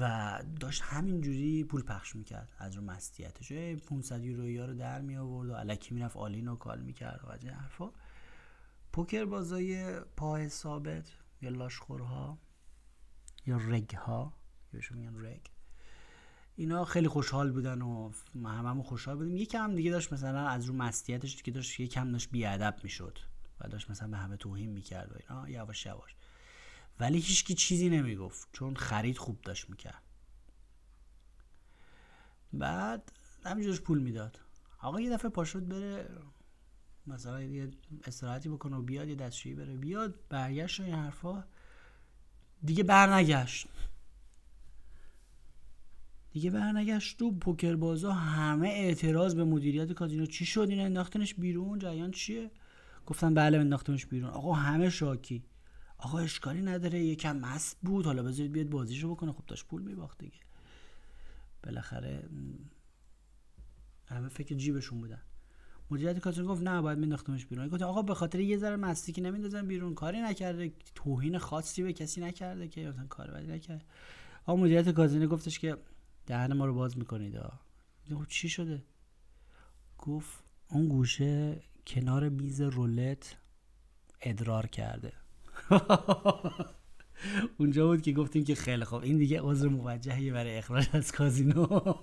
و 0.00 0.42
داشت 0.60 0.82
همینجوری 0.82 1.64
پول 1.64 1.82
پخش 1.82 2.16
می‌کرد 2.16 2.52
از 2.58 2.76
رو 2.76 2.82
مستیتش. 2.82 3.52
500 3.52 4.24
یورو 4.24 4.60
ها 4.60 4.66
رو 4.66 4.74
در 4.74 5.00
می 5.00 5.16
آورد 5.16 5.48
و 5.50 5.54
الکی 5.54 5.94
می‌رفت 5.94 6.16
all 6.16 6.35
in 6.35 6.48
و 6.48 6.56
call 6.56 6.80
می‌کرد 6.80 7.20
و 7.24 7.30
از 7.30 7.44
حرفا. 7.44 7.90
پوکر 8.92 9.24
بازای 9.24 10.00
پای 10.00 10.48
ثابت 10.48 11.12
یا 11.42 11.50
لاشخورها 11.50 12.38
یا 13.46 13.56
reg 13.56 14.13
ها 14.13 14.32
یا 14.72 14.80
میگن 14.90 15.26
reg. 15.26 15.55
اینا 16.56 16.84
خیلی 16.84 17.08
خوشحال 17.08 17.52
بودن 17.52 17.82
و 17.82 18.10
هممون 18.34 18.82
خوشحال 18.82 19.16
بودیم. 19.16 19.36
یکم 19.36 19.64
هم 19.64 19.74
دیگه 19.74 19.90
داشت 19.90 20.12
مثلا 20.12 20.48
از 20.48 20.64
رو 20.64 20.74
مستیتش 20.74 21.42
که 21.42 21.50
داشت 21.50 21.80
یکم 21.80 22.12
داشت 22.12 22.30
بیادب 22.30 22.76
می‌شد 22.82 23.18
و 23.60 23.68
داشت 23.68 23.90
مثلا 23.90 24.08
به 24.08 24.16
همه 24.16 24.36
توهین 24.36 24.70
می‌کرد 24.70 25.12
و 25.12 25.14
اینا 25.20 25.50
یواش 25.50 25.86
یواش. 25.86 26.14
ولی 27.00 27.18
هیچکی 27.18 27.54
چیزی 27.54 27.88
نمی‌گفت 27.88 28.48
چون 28.52 28.74
خرید 28.74 29.18
خوب 29.18 29.40
داشت 29.40 29.70
می‌کرد. 29.70 30.02
بعد 32.52 33.12
همینجورش 33.44 33.80
پول 33.80 33.98
می‌داد. 33.98 34.40
آقا 34.82 35.00
یه 35.00 35.10
دفعه 35.10 35.30
پاشد 35.30 35.68
بره 35.68 36.08
مثلا 37.06 37.42
یه 37.42 37.70
استراحتی 38.04 38.48
بکنه 38.48 38.76
و 38.76 38.82
بیاد 38.82 39.08
یه 39.08 39.14
دستشویی 39.14 39.54
بره. 39.54 39.76
بیاد 39.76 40.14
برگشت 40.28 40.80
و 40.80 40.82
این 40.82 40.94
حرفا. 40.94 41.44
دیگه 42.64 42.82
برنگشت. 42.82 43.68
دیگه 46.36 46.50
برنگشت 46.50 47.18
تو 47.18 47.32
پوکر 47.32 47.76
بازا 47.76 48.12
همه 48.12 48.68
اعتراض 48.68 49.34
به 49.34 49.44
مدیریت 49.44 49.92
کازینو. 49.92 50.26
چی 50.26 50.46
شد؟ 50.46 50.66
این 50.70 50.80
انداختنش 50.80 51.34
بیرون. 51.34 51.78
جریان 51.78 52.10
چیه؟ 52.10 52.50
گفتن 53.06 53.34
بله 53.34 53.58
انداختمش 53.58 54.06
بیرون. 54.06 54.30
آقا 54.30 54.52
همه 54.52 54.90
شاکی. 54.90 55.44
آقا 55.98 56.18
اشکالی 56.18 56.62
نداره. 56.62 57.04
یکم 57.04 57.36
مست 57.36 57.76
بود. 57.82 58.06
حالا 58.06 58.22
بذارید 58.22 58.52
بیاد 58.52 58.68
بازیشو 58.68 59.10
بکنه. 59.10 59.32
خب 59.32 59.46
داشت 59.46 59.66
پول 59.66 59.82
میباخت 59.82 60.18
دیگه. 60.18 60.38
بالاخره 61.64 62.28
همه 64.06 64.28
فکر 64.28 64.54
جیبشون 64.54 65.00
بودن. 65.00 65.22
مدیریت 65.90 66.18
کازینو 66.18 66.48
گفت 66.48 66.62
نه 66.62 66.80
باید 66.80 66.98
مینداختمش 66.98 67.46
بیرون. 67.46 67.68
گفت 67.68 67.82
آقا 67.82 68.02
به 68.02 68.14
خاطر 68.14 68.40
یه 68.40 68.58
ذره 68.58 68.76
مستی 68.76 69.12
که 69.12 69.22
نمیندازن 69.22 69.66
بیرون 69.66 69.94
کاری 69.94 70.20
نکرده. 70.22 70.72
توهین 70.94 71.38
خاصی 71.38 71.82
به 71.82 71.92
کسی 71.92 72.20
نکرده 72.20 72.68
که. 72.68 72.88
مثلا 72.88 73.06
کار 73.06 73.30
بدی 73.30 73.46
نکرده 73.46 73.84
آقا 74.46 74.60
مدیریت 74.60 74.90
کازینو 74.90 75.26
گفتش 75.26 75.58
که 75.58 75.76
دهن 76.26 76.52
ما 76.52 76.66
رو 76.66 76.74
باز 76.74 76.98
می‌کنید 76.98 77.38
خب 78.08 78.26
چی 78.28 78.48
شده؟ 78.48 78.82
گفت 79.98 80.44
اون 80.68 80.88
گوشه 80.88 81.62
کنار 81.86 82.28
میز 82.28 82.60
رولت 82.60 83.36
ادرار 84.20 84.66
کرده. 84.66 85.12
اونجا 87.58 87.86
بود 87.86 88.02
که 88.02 88.12
گفتیم 88.12 88.44
که 88.44 88.54
خیلی 88.54 88.84
خوب. 88.84 89.02
این 89.02 89.18
دیگه 89.18 89.40
عذر 89.42 89.68
موجهی 89.68 90.30
برای 90.30 90.58
اخراج 90.58 90.88
از 90.92 91.12
کازینو. 91.12 91.66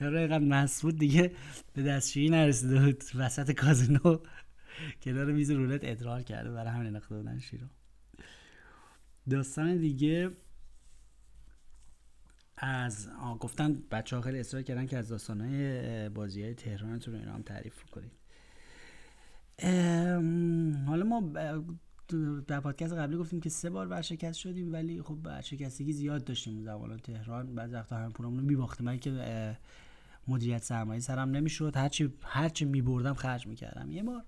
یارو 0.00 0.18
اینقدر 0.18 0.44
مسعود 0.44 0.98
دیگه 0.98 1.32
به 1.72 1.82
دستشویی 1.82 2.28
نرسیده 2.28 2.80
بود. 2.80 3.04
وسط 3.14 3.50
کازینو 3.50 4.18
کنار 5.02 5.32
میز 5.32 5.50
رولت 5.50 5.80
ادرار 5.84 6.22
کرده 6.22 6.50
برای 6.50 6.70
همین 6.70 6.86
انداخته 6.86 7.16
بودن 7.16 7.38
شیرو. 7.38 7.66
داستان 9.30 9.76
دیگه 9.76 10.30
از 12.64 13.08
گفتن 13.40 13.82
بچه 13.90 14.16
ها 14.16 14.22
خیلی 14.22 14.40
اصرار 14.40 14.62
کردن 14.62 14.86
که 14.86 14.98
از 14.98 15.08
داستان 15.08 15.40
های 15.40 16.08
بازی 16.08 16.42
های 16.42 16.54
تهرانتون 16.54 17.14
رو 17.14 17.20
اینا 17.20 17.32
هم 17.32 17.42
تعریف 17.42 17.84
کنید. 17.84 18.12
حالا 20.86 21.04
ما 21.04 21.20
در 22.46 22.60
پادکست 22.60 22.92
قبلی 22.92 23.16
گفتیم 23.16 23.40
که 23.40 23.48
سه 23.48 23.70
بار 23.70 23.88
ورشکست 23.88 24.38
شدیم 24.38 24.72
ولی 24.72 25.02
خب 25.02 25.18
ورشکستگی 25.24 25.92
زیاد 25.92 26.24
داشتیم 26.24 26.62
زمان 26.62 26.98
تهران. 26.98 27.54
بعد 27.54 27.72
وقتا 27.72 27.96
هم 27.96 28.12
پولمون 28.12 28.38
رو 28.38 28.44
میباختیم. 28.44 28.96
که 28.96 29.56
مدیریت 30.28 30.62
سرمایه 30.62 31.00
سرم 31.00 31.30
نمی‌شد. 31.30 31.76
هرچی 31.76 32.12
هرچی 32.22 32.64
میبردم 32.64 33.14
خرج 33.14 33.46
می‌کردم. 33.46 33.90
یه 33.90 34.02
بار 34.02 34.24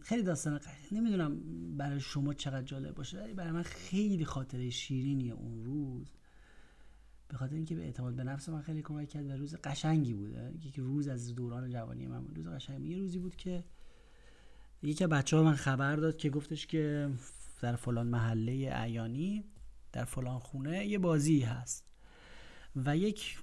خیلی 0.00 0.22
داستان 0.22 0.60
نمی‌دونم 0.92 1.40
برای 1.76 2.00
شما 2.00 2.34
چقدر 2.34 2.62
جالب 2.62 2.94
باشه 2.94 3.34
برای 3.34 3.52
من 3.52 3.62
خیلی 3.62 4.24
خاطره 4.24 4.70
شیرینی 4.70 5.30
اون 5.30 5.64
روز. 5.64 6.12
به 7.30 7.36
خاطر 7.36 7.54
اینکه 7.54 7.74
به 7.74 7.82
اعتماد 7.82 8.14
به 8.14 8.24
نفس 8.24 8.48
من 8.48 8.62
خیلی 8.62 8.82
کمک 8.82 9.08
کرد 9.08 9.26
و 9.26 9.32
روز 9.32 9.54
قشنگی 9.54 10.14
بود. 10.14 10.64
یک 10.64 10.78
روز 10.78 11.08
از 11.08 11.34
دوران 11.34 11.70
جوانی 11.70 12.06
من 12.06 12.24
بود. 12.24 12.36
روز 12.36 12.46
قشنگی. 12.46 12.88
یه 12.88 12.98
روزی 12.98 13.18
بود 13.18 13.36
که 13.36 13.64
یکی 14.82 15.06
بچه 15.06 15.36
ها 15.36 15.42
من 15.42 15.54
خبر 15.54 15.96
داد 15.96 16.16
که 16.16 16.30
گفتش 16.30 16.66
که 16.66 17.10
در 17.60 17.76
فلان 17.76 18.06
محله 18.06 18.72
عیانی 18.72 19.44
در 19.92 20.04
فلان 20.04 20.38
خونه 20.38 20.86
یه 20.86 20.98
بازی 20.98 21.40
هست 21.40 21.84
و 22.76 22.96
یک 22.96 23.38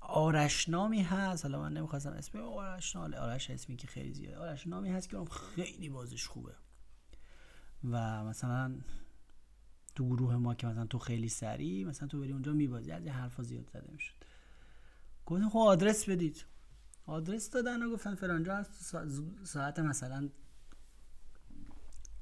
آرشنامی 0.00 1.02
هست. 1.02 1.44
حالا 1.44 1.60
من 1.60 1.72
نمی‌خواستم 1.72 2.10
اسم 2.10 2.38
آرشنال 2.38 3.14
آرش 3.14 3.50
اسمی 3.50 3.76
که 3.76 3.86
خیلی 3.86 4.12
زیاده 4.12 4.38
آرشنامی 4.38 4.90
هست 4.90 5.10
که 5.10 5.24
خیلی 5.54 5.88
بازش 5.88 6.26
خوبه. 6.26 6.52
و 7.84 8.24
مثلا 8.24 8.74
تو 9.96 10.06
گروه 10.08 10.36
ما 10.36 10.54
که 10.54 10.66
مثلا 10.66 10.86
تو 10.86 10.98
خیلی 10.98 11.28
سری 11.28 11.84
مثلا 11.84 12.08
تو 12.08 12.20
بری 12.20 12.32
اونجا 12.32 12.52
میبازی 12.52 12.90
از 12.92 13.04
این 13.04 13.12
حرفا 13.12 13.42
زیاد 13.42 13.70
زده 13.70 13.90
می‌شد. 13.92 14.14
گفتن 15.26 15.48
خب 15.48 15.58
آدرس 15.58 16.08
بدید. 16.08 16.44
آدرس 17.06 17.50
دادن 17.50 17.82
و 17.82 17.90
گفتن 17.92 18.14
فرانجا 18.14 18.56
هست 18.56 18.96
ساعت 19.44 19.78
مثلا 19.78 20.28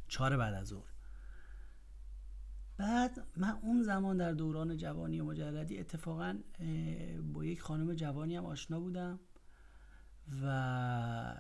چهار 0.09 0.37
بعد 0.37 0.55
از 0.55 0.66
ظهر. 0.66 0.91
بعد 2.77 3.27
من 3.37 3.59
اون 3.62 3.83
زمان 3.83 4.16
در 4.16 4.33
دوران 4.33 4.77
جوانی 4.77 5.20
و 5.20 5.25
مجردی 5.25 5.79
اتفاقا 5.79 6.39
با 7.33 7.45
یک 7.45 7.61
خانم 7.61 7.95
جوانی 7.95 8.37
هم 8.37 8.47
آشنا 8.47 8.81
بودم. 8.81 9.18
و 10.43 11.35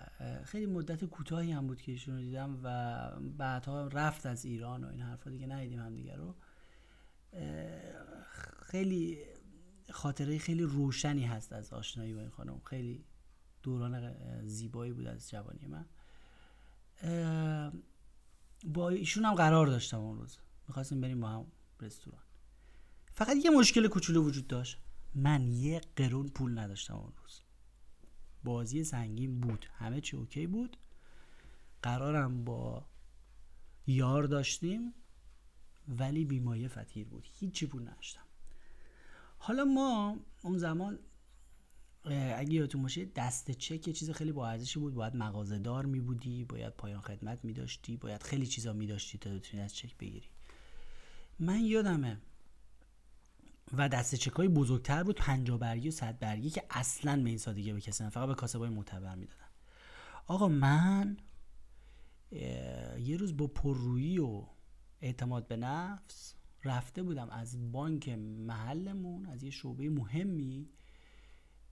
خیلی 0.44 0.66
مدت 0.66 1.04
کوتاهی 1.04 1.52
هم 1.52 1.66
بود 1.66 1.82
که 1.82 1.92
ایشون 1.92 2.14
رو 2.14 2.20
دیدم 2.20 2.60
و 2.62 3.10
بعدها 3.20 3.86
رفت 3.86 4.26
از 4.26 4.44
ایران 4.44 4.84
و 4.84 4.88
این 4.88 5.00
حرفا 5.00 5.30
دیگه 5.30 5.46
ندیدیم 5.46 5.80
هم 5.80 5.96
دیگه 5.96 6.16
رو 6.16 6.34
خیلی 8.62 9.18
خاطره 9.90 10.38
خیلی 10.38 10.62
روشنی 10.62 11.24
هست 11.24 11.52
از 11.52 11.72
آشنایی 11.72 12.14
با 12.14 12.20
این 12.20 12.30
خانم. 12.30 12.60
خیلی 12.64 13.04
دوران 13.62 14.14
زیبایی 14.46 14.92
بود 14.92 15.06
از 15.06 15.30
جوانی 15.30 15.66
من. 15.66 15.84
با 18.64 18.88
ایشون 18.88 19.24
هم 19.24 19.34
قرار 19.34 19.66
داشتم 19.66 20.00
اون 20.00 20.18
روز. 20.18 20.38
می‌خواستیم 20.68 21.00
بریم 21.00 21.20
با 21.20 21.28
هم 21.28 21.46
رستوران. 21.80 22.22
فقط 23.12 23.36
یه 23.44 23.50
مشکل 23.50 23.88
کوچولو 23.88 24.24
وجود 24.24 24.46
داشت. 24.46 24.78
من 25.14 25.48
یه 25.48 25.80
قرون 25.96 26.28
پول 26.28 26.58
نداشتم 26.58 26.94
اون 26.94 27.12
روز. 27.22 27.40
بازی 28.44 28.84
سنگین 28.84 29.40
بود. 29.40 29.66
همه 29.78 30.00
چی 30.00 30.16
اوکی 30.16 30.46
بود. 30.46 30.76
قرارم 31.82 32.44
با 32.44 32.86
یار 33.86 34.22
داشتیم 34.22 34.94
ولی 35.88 36.24
بیمایه 36.24 36.68
فتیر 36.68 37.08
بود. 37.08 37.28
هیچی 37.32 37.66
پول 37.66 37.82
نداشتم. 37.82 38.24
حالا 39.38 39.64
ما 39.64 40.16
اون 40.42 40.58
زمان 40.58 40.98
اگه 42.36 42.52
یادتون 42.52 42.82
باشه 42.82 43.04
دست 43.04 43.50
چک 43.50 43.88
یه 43.88 43.94
چیز 43.94 44.10
خیلی 44.10 44.32
با 44.32 44.48
ارزشی 44.48 44.78
بود. 44.78 44.94
باید 44.94 45.16
مغازه 45.16 45.58
دار 45.58 45.86
می 45.86 46.00
بودی 46.00 46.44
باید 46.44 46.72
پایان 46.72 47.00
خدمت 47.00 47.44
می 47.44 47.52
داشتی 47.52 47.96
باید 47.96 48.22
خیلی 48.22 48.46
چیزا 48.46 48.72
می 48.72 48.86
داشتی 48.86 49.18
تا 49.18 49.30
بتونی 49.34 49.62
از 49.62 49.74
چک 49.74 49.96
بگیری. 49.96 50.28
من 51.38 51.60
یادمه 51.60 52.18
و 53.72 53.88
دست 53.88 54.14
چک 54.14 54.32
های 54.32 54.48
بزرگتر 54.48 55.02
بود 55.02 55.16
50 55.16 55.58
برگی 55.58 55.88
و 55.88 55.90
100 55.90 56.18
برگی 56.18 56.50
که 56.50 56.62
اصلا 56.70 57.22
به 57.22 57.28
این 57.28 57.38
سادگی 57.38 57.72
به 57.72 57.80
کسی 57.80 58.08
فقط 58.08 58.28
به 58.28 58.34
کاسبای 58.34 58.68
معتبر 58.68 59.14
می‌دادن. 59.14 59.48
آقا 60.26 60.48
من 60.48 61.16
یه 62.98 63.16
روز 63.18 63.36
با 63.36 63.46
پررویی 63.46 64.18
و 64.18 64.46
اعتماد 65.00 65.48
به 65.48 65.56
نفس 65.56 66.34
رفته 66.64 67.02
بودم 67.02 67.30
از 67.30 67.72
بانک 67.72 68.08
محلمون 68.08 69.26
از 69.26 69.42
یه 69.42 69.50
شعبه 69.50 69.90
مهمی 69.90 70.70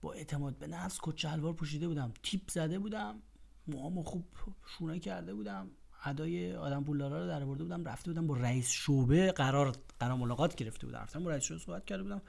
با 0.01 0.13
اعتماد 0.13 0.57
به 0.57 0.67
نفس 0.67 0.99
شلوار 1.15 1.53
پوشیده 1.53 1.87
بودم 1.87 2.13
تیپ 2.23 2.51
زده 2.51 2.79
بودم 2.79 3.21
موهامو 3.67 4.03
خوب 4.03 4.25
شونه 4.65 4.99
کرده 4.99 5.33
بودم. 5.33 5.71
ادای 6.05 6.55
آدم 6.55 6.83
پولدارا 6.83 7.21
رو 7.21 7.27
در 7.27 7.45
برده 7.45 7.63
بودم 7.63 7.85
رفته 7.85 8.11
بودم 8.11 8.27
با 8.27 8.37
رئیس 8.37 8.69
شعبه 8.69 9.31
قرار 9.31 9.75
قرار 9.99 10.17
ملاقات 10.17 10.55
گرفته 10.55 10.85
بودم. 10.85 10.99
رفتم 10.99 11.23
با 11.23 11.29
رئیس 11.29 11.43
شعبه 11.43 11.59
صحبت 11.59 11.85
کرده 11.85 12.03
بودم. 12.03 12.21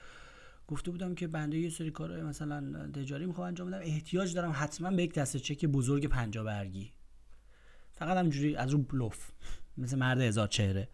گفته 0.68 0.90
بودم 0.90 1.14
که 1.14 1.26
بنده 1.26 1.58
یه 1.58 1.70
سری 1.70 1.90
کار 1.90 2.22
مثلا 2.22 2.88
تجاری 2.92 3.26
می‌خوام 3.26 3.46
انجام 3.46 3.68
بدم. 3.70 3.80
احتیاج 3.82 4.34
دارم 4.34 4.52
حتما 4.54 4.90
به 4.90 5.02
یک 5.02 5.14
دسته 5.14 5.38
چک 5.38 5.64
بزرگ 5.64 6.06
50 6.06 6.44
برگی. 6.44 6.92
فقط 7.92 8.16
همجوری 8.16 8.56
از 8.56 8.70
رو 8.70 8.78
بلوف 8.78 9.30
مثل 9.76 9.98
مرد 9.98 10.20
هزار 10.20 10.46
چهره. 10.48 10.88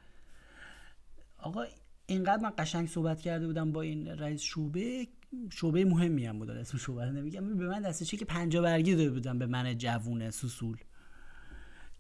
آقا 1.39 1.65
اینقدر 2.07 2.43
من 2.43 2.53
قشنگ 2.59 2.89
صحبت 2.89 3.21
کرده 3.21 3.47
بودم 3.47 3.73
با 3.73 3.83
این 3.83 4.07
رئیس 4.07 4.43
شعبه 4.43 5.07
شعبه 5.53 5.85
مهمی 5.85 6.27
هم 6.27 6.39
بود 6.39 6.51
اسم 6.51 6.79
شعبه 6.79 7.05
نمیگم. 7.05 7.57
به 7.57 7.69
من 7.69 7.83
دسته 7.83 8.05
چک 8.05 8.25
50 8.25 8.63
برگی 8.63 8.95
داده 8.95 9.11
بودم 9.11 9.39
به 9.39 9.47
من 9.47 9.79
جوونه 9.79 10.31
سوسول. 10.31 10.77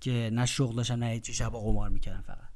که 0.00 0.30
نه 0.32 0.46
شغل 0.46 0.76
داشتم 0.76 1.04
نه 1.04 1.20
چی 1.20 1.34
شب 1.34 1.50
قمار 1.50 1.88
می‌کردم 1.88 2.22
فقط. 2.22 2.48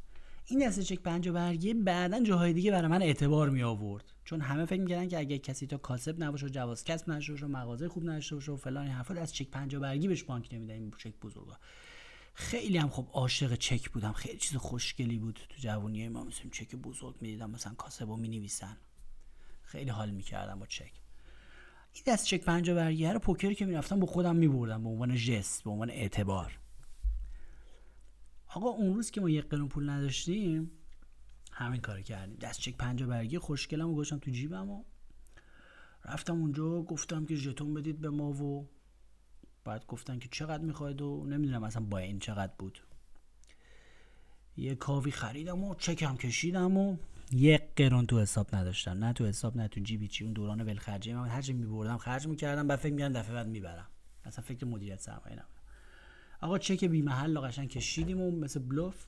این 0.47 0.69
دسته 0.69 0.83
چک 0.83 1.01
پنج 1.01 1.29
برگی 1.29 1.75
بعدا 1.75 2.23
جاهای 2.23 2.53
دیگه 2.53 2.71
برای 2.71 2.89
من 2.89 3.03
اعتبار 3.03 3.51
می 3.51 3.63
آورد 3.63 4.05
چون 4.25 4.41
همه 4.41 4.65
فکر 4.65 4.81
می‌کردن 4.81 5.09
که 5.09 5.19
اگه 5.19 5.39
کسی 5.39 5.67
تا 5.67 5.77
کاسب 5.77 6.23
نباشه 6.23 6.47
و 6.47 6.49
جواز 6.49 6.85
کسب 6.85 7.11
نشه 7.11 7.33
و 7.33 7.49
مغازه 7.49 7.89
خوب 7.89 8.05
نشه 8.05 8.37
و 8.37 8.57
فلان 8.57 8.87
حرفا 8.87 9.15
از 9.15 9.35
چک 9.35 9.51
پنج 9.51 9.77
برگی 9.77 10.09
بهش 10.09 10.23
بانک 10.23 10.49
نمیدن. 10.53 10.75
این 10.75 10.93
چک 10.99 11.15
بزرگا. 11.23 11.59
خیلی 12.35 12.79
هم 12.79 12.89
خب 12.89 13.07
عاشق 13.13 13.55
چک 13.55 13.91
بودم. 13.91 14.13
خیلی 14.13 14.39
چیز 14.39 14.57
خوشگلی 14.57 15.19
بود 15.19 15.41
تو 15.49 15.57
جوونی 15.61 16.09
ما. 16.09 16.25
مثلا 16.25 16.51
چک 16.53 16.75
بزرگ 16.75 17.15
می‌دیدم 17.21 17.51
مثلا 17.51 17.75
کاسبو 17.75 18.17
می 18.17 18.29
نویسن 18.29 18.77
خیلی 19.63 19.91
حال 19.91 20.11
می‌کردم 20.11 20.59
با 20.59 20.67
چک. 20.67 20.93
این 21.93 22.05
دست 22.07 22.27
چک 22.27 22.45
پنج 22.45 22.71
برگی 22.71 23.07
رو 23.07 23.19
پوکر 23.19 23.53
که 23.53 23.67
می‌رفتم 23.67 24.01
با 24.01 24.07
خودم 24.07 24.37
میبردم. 24.37 24.83
به 24.83 24.89
عنوان 24.89 25.17
جست 25.17 25.65
به 25.65 25.71
عنوان 25.71 25.91
اعتبار. 25.91 26.59
آقا 28.55 28.69
اون 28.69 28.95
روز 28.95 29.11
که 29.11 29.21
ما 29.21 29.31
یک 29.31 29.45
قرون 29.49 29.69
پول 29.69 29.91
نداشتیم 29.91 30.71
همین 31.53 31.81
کار 31.81 32.01
کردیم. 32.01 32.37
دست 32.37 32.61
چک 32.61 32.77
پنجا 32.77 33.07
برگی 33.07 33.39
خوشگلم 33.39 33.89
و 33.89 33.95
گذاشتم 33.95 34.19
تو 34.19 34.31
جیبم 34.31 34.71
و 34.71 34.85
رفتم 36.05 36.35
اونجا 36.35 36.83
گفتم 36.83 37.27
که 37.27 37.35
ژتون 37.35 37.75
بدید 37.75 38.01
به 38.01 38.11
ما 38.11 38.33
و 38.33 38.69
بعد 39.65 39.87
گفتن 39.87 40.19
که 40.19 40.29
چقدر 40.33 40.63
می‌خواید 40.63 41.03
و 41.03 41.27
نمی‌دونم 41.27 41.63
اصلا 41.65 41.83
با 41.83 41.99
این 41.99 42.19
چقدر 42.19 42.53
بود. 42.59 42.79
یه 44.57 44.75
کاوی 44.75 45.11
خریدم 45.11 45.65
و 45.65 45.75
چکم 45.75 46.17
کشیدم 46.17 46.77
و 46.77 46.97
یک 47.33 47.63
قرون 47.77 48.07
تو 48.07 48.21
حساب 48.21 48.57
نداشتم. 48.57 49.05
نه 49.05 49.13
تو 49.13 49.27
حساب 49.27 49.57
نه 49.57 49.69
تو 49.69 49.81
جیبی 49.81 50.09
چی 50.09 50.25
اون 50.25 50.33
دوران 50.33 50.61
ولخرجی. 50.61 51.13
من 51.13 51.29
هرچی 51.29 51.53
میبردم 51.53 51.97
خرج 51.97 52.27
می‌کردم 52.27 52.69
بعد 52.69 52.79
فکر 52.79 52.93
می‌کردم 52.93 53.21
دفعه 53.21 53.35
بعد 53.35 53.47
می‌برم. 53.47 53.87
اصلا 54.25 54.45
فکر 54.45 54.67
مدیریت 54.67 55.01
سرمایه 55.01 55.37
آقا 56.45 56.59
چک 56.59 56.85
بی 56.85 57.03
محل 57.03 57.41
قشنگ 57.41 57.69
کشیدیم 57.69 58.21
و 58.21 58.31
مثل 58.31 58.61
بلوف. 58.61 59.07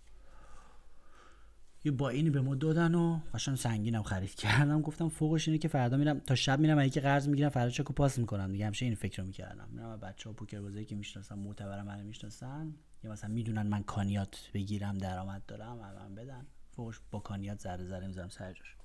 یه 1.85 1.93
با 1.93 2.09
اینی 2.09 2.31
به 2.31 2.41
ما 2.41 2.55
دادن 2.55 2.95
و 2.95 3.21
قشنگ 3.35 3.57
سنگینم 3.57 4.03
خرید 4.03 4.35
کردم. 4.35 4.83
گفتم 4.83 5.09
فوقش 5.09 5.49
اینه 5.49 5.59
که 5.59 5.69
فردا 5.69 5.97
میرم 5.97 6.19
تا 6.19 6.35
شب 6.35 6.61
میرم 6.61 6.79
اگه 6.79 7.01
قرض 7.01 7.29
می‌گیرم 7.29 7.49
فردا 7.49 7.71
چکو 7.71 7.93
پاس 7.93 8.19
می‌کنم 8.19 8.53
دیگه. 8.53 8.67
همیشه 8.67 8.87
این 8.87 8.95
فکر 8.95 9.23
رو 9.23 9.27
می‌کردم. 9.27 9.69
میرم 9.73 10.01
بچه 10.01 10.31
ها 10.31 10.33
پوکر 10.33 10.61
بازی 10.61 10.85
که 10.85 10.95
می‌شناسن 10.95 11.39
معتبر 11.39 11.83
من 11.83 12.03
می‌شناسن. 12.03 12.75
یا 13.05 13.13
مثلا 13.13 13.31
می‌دونن 13.31 13.67
من 13.67 13.83
کانیات 13.83 14.51
بگیرم 14.55 14.99
درآمد 14.99 15.47
دارم 15.47 15.77
من 15.77 16.15
بدن. 16.15 16.47
فوقش 16.71 17.01
با 17.11 17.19
کانیات 17.19 17.61
ذره 17.61 17.85
ذره 17.85 18.07
می‌ذارم 18.07 18.29
سر 18.29 18.53
جاش. 18.53 18.77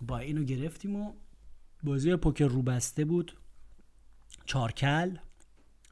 با 0.00 0.18
اینو 0.18 0.44
گرفتیم 0.44 0.96
و 0.96 1.12
بازی 1.82 2.16
پوکر 2.16 2.46
رو 2.46 2.62
بسته 2.62 3.04
بود. 3.04 3.36
چارکل 4.46 5.16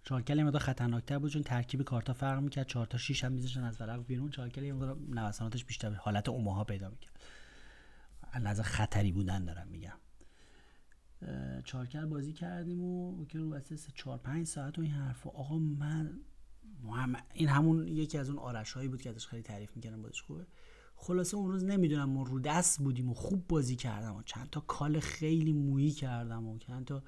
چارکل 0.03 0.39
یه 0.39 0.45
مقدار 0.45 0.61
خطرناکتر 0.61 1.19
بود 1.19 1.31
چون 1.31 1.43
ترکیب 1.43 1.83
کارتا 1.83 2.13
فرق 2.13 2.41
می‌کرد. 2.41 2.67
4 2.67 2.87
تا 2.87 2.99
6 2.99 3.25
هم 3.25 3.33
میذاشتن 3.33 3.65
از 3.65 3.81
ورق 3.81 4.05
بیرون. 4.05 4.31
چارکل 4.31 4.63
یه 4.63 4.73
مقدار 4.73 4.97
نوساناتش 5.09 5.65
بیشتر 5.65 5.91
حالت 5.91 6.29
اوماها 6.29 6.65
پیدا 6.65 6.89
می‌کرد. 6.91 7.21
از 8.33 8.61
خطری 8.61 9.13
بودن 9.13 9.45
دارم 9.45 9.69
میگم. 9.69 9.97
چارکل 11.65 12.05
بازی 12.05 12.33
کردیم 12.33 12.83
و 12.83 13.27
که 13.27 13.39
رو 13.39 13.51
واسه 13.51 13.77
4 13.95 14.19
5 14.19 14.47
ساعت 14.47 14.79
و 14.79 14.83
این 14.83 14.91
حرفا. 14.91 15.31
آقا 15.31 15.59
من 15.59 16.21
این 17.35 17.49
همون 17.49 17.89
یکی 17.89 18.19
از 18.19 18.29
اون 18.31 18.39
آرش 18.39 18.73
هایی 18.73 18.89
بود 18.89 19.03
که 19.03 19.11
ازش 19.11 19.27
خیلی 19.27 19.43
تعریف 19.43 19.77
می‌کردم 19.77 20.03
بازیش 20.03 20.23
خوبه. 20.23 20.47
خلاصه 20.95 21.37
اون 21.37 21.51
روز 21.51 21.65
نمی‌دونم 21.65 22.11
ما 22.11 22.23
رو 22.23 22.41
دست 22.41 22.79
بودیم 22.79 23.11
و 23.11 23.15
خوب 23.15 23.49
بازی 23.49 23.77
کردم 23.77 24.17
و 24.17 24.23
چند 24.23 24.51
تا 24.51 24.61
کال 24.61 25.01
خیلی 25.01 25.53
مویی 25.53 25.91
کردم 25.91 26.47
و 26.47 26.59
چند 26.59 26.85
تا 26.85 27.03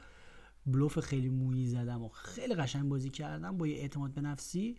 بلوف 0.66 1.00
خیلی 1.00 1.28
مویی 1.28 1.66
زدم 1.66 2.02
و 2.02 2.08
خیلی 2.08 2.54
قشنگ 2.54 2.88
بازی 2.88 3.10
کردم 3.10 3.58
با 3.58 3.66
یه 3.66 3.76
اعتماد 3.76 4.14
به 4.14 4.20
نفسی. 4.20 4.78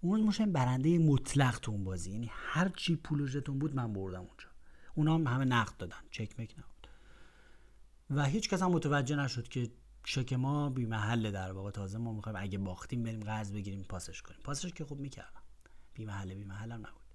اون 0.00 0.18
روز 0.18 0.26
مشن 0.26 0.52
برنده 0.52 0.98
مطلق 0.98 1.58
تو 1.58 1.72
اون 1.72 1.84
بازی. 1.84 2.10
یعنی 2.10 2.30
هر 2.32 2.68
چی 2.68 2.96
پول 2.96 3.40
بود 3.40 3.74
من 3.74 3.92
بردم 3.92 4.18
اونجا. 4.18 4.48
اونا 4.94 5.14
هم 5.14 5.26
همه 5.26 5.44
نقد 5.44 5.76
دادن. 5.76 5.96
چک 6.10 6.40
مک 6.40 6.54
نبود. 6.58 6.88
و 8.10 8.24
هیچ 8.24 8.50
کس 8.50 8.62
هم 8.62 8.70
متوجه 8.70 9.16
نشد 9.16 9.48
که 9.48 9.70
چک 10.04 10.32
ما 10.32 10.70
بی 10.70 10.86
محله 10.86 11.30
در 11.30 11.52
واقع. 11.52 11.70
تازه 11.70 11.98
ما 11.98 12.12
می‌خوایم 12.12 12.38
اگه 12.40 12.58
باختیم 12.58 13.02
بریم 13.02 13.20
قرض 13.20 13.52
بگیریم 13.52 13.82
پاسش 13.82 14.22
کنیم. 14.22 14.40
پاسش 14.44 14.72
که 14.72 14.84
خوب 14.84 15.00
می‌کردم. 15.00 15.42
بی 15.94 16.04
محله 16.04 16.34
بی 16.34 16.44
محله 16.44 16.74
هم 16.74 16.80
نبود. 16.80 17.06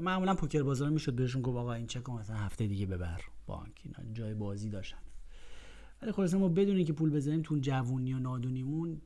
معمولا 0.00 0.34
پوکر 0.34 0.62
بازار 0.62 0.90
می‌شد 0.90 1.12
بهشون 1.12 1.42
گفت 1.42 1.56
آقا 1.56 1.72
این 1.72 1.86
چک 1.86 2.08
مثلا 2.08 2.36
هفته 2.36 2.66
دیگه 2.66 2.86
ببر 2.86 3.20
بانک. 3.46 3.80
اینا 3.84 4.12
جای 4.12 4.34
بازی 4.34 4.70
داشتن. 4.70 4.98
ولی 6.02 6.12
خلاص 6.12 6.34
ما 6.34 6.48
بدونیم 6.48 6.86
که 6.86 6.92
پول 6.92 7.10
بزنیم 7.10 7.42
تو 7.42 7.58
جوونی 7.58 8.14
و 8.14 8.18
نادونیمون 8.18 9.00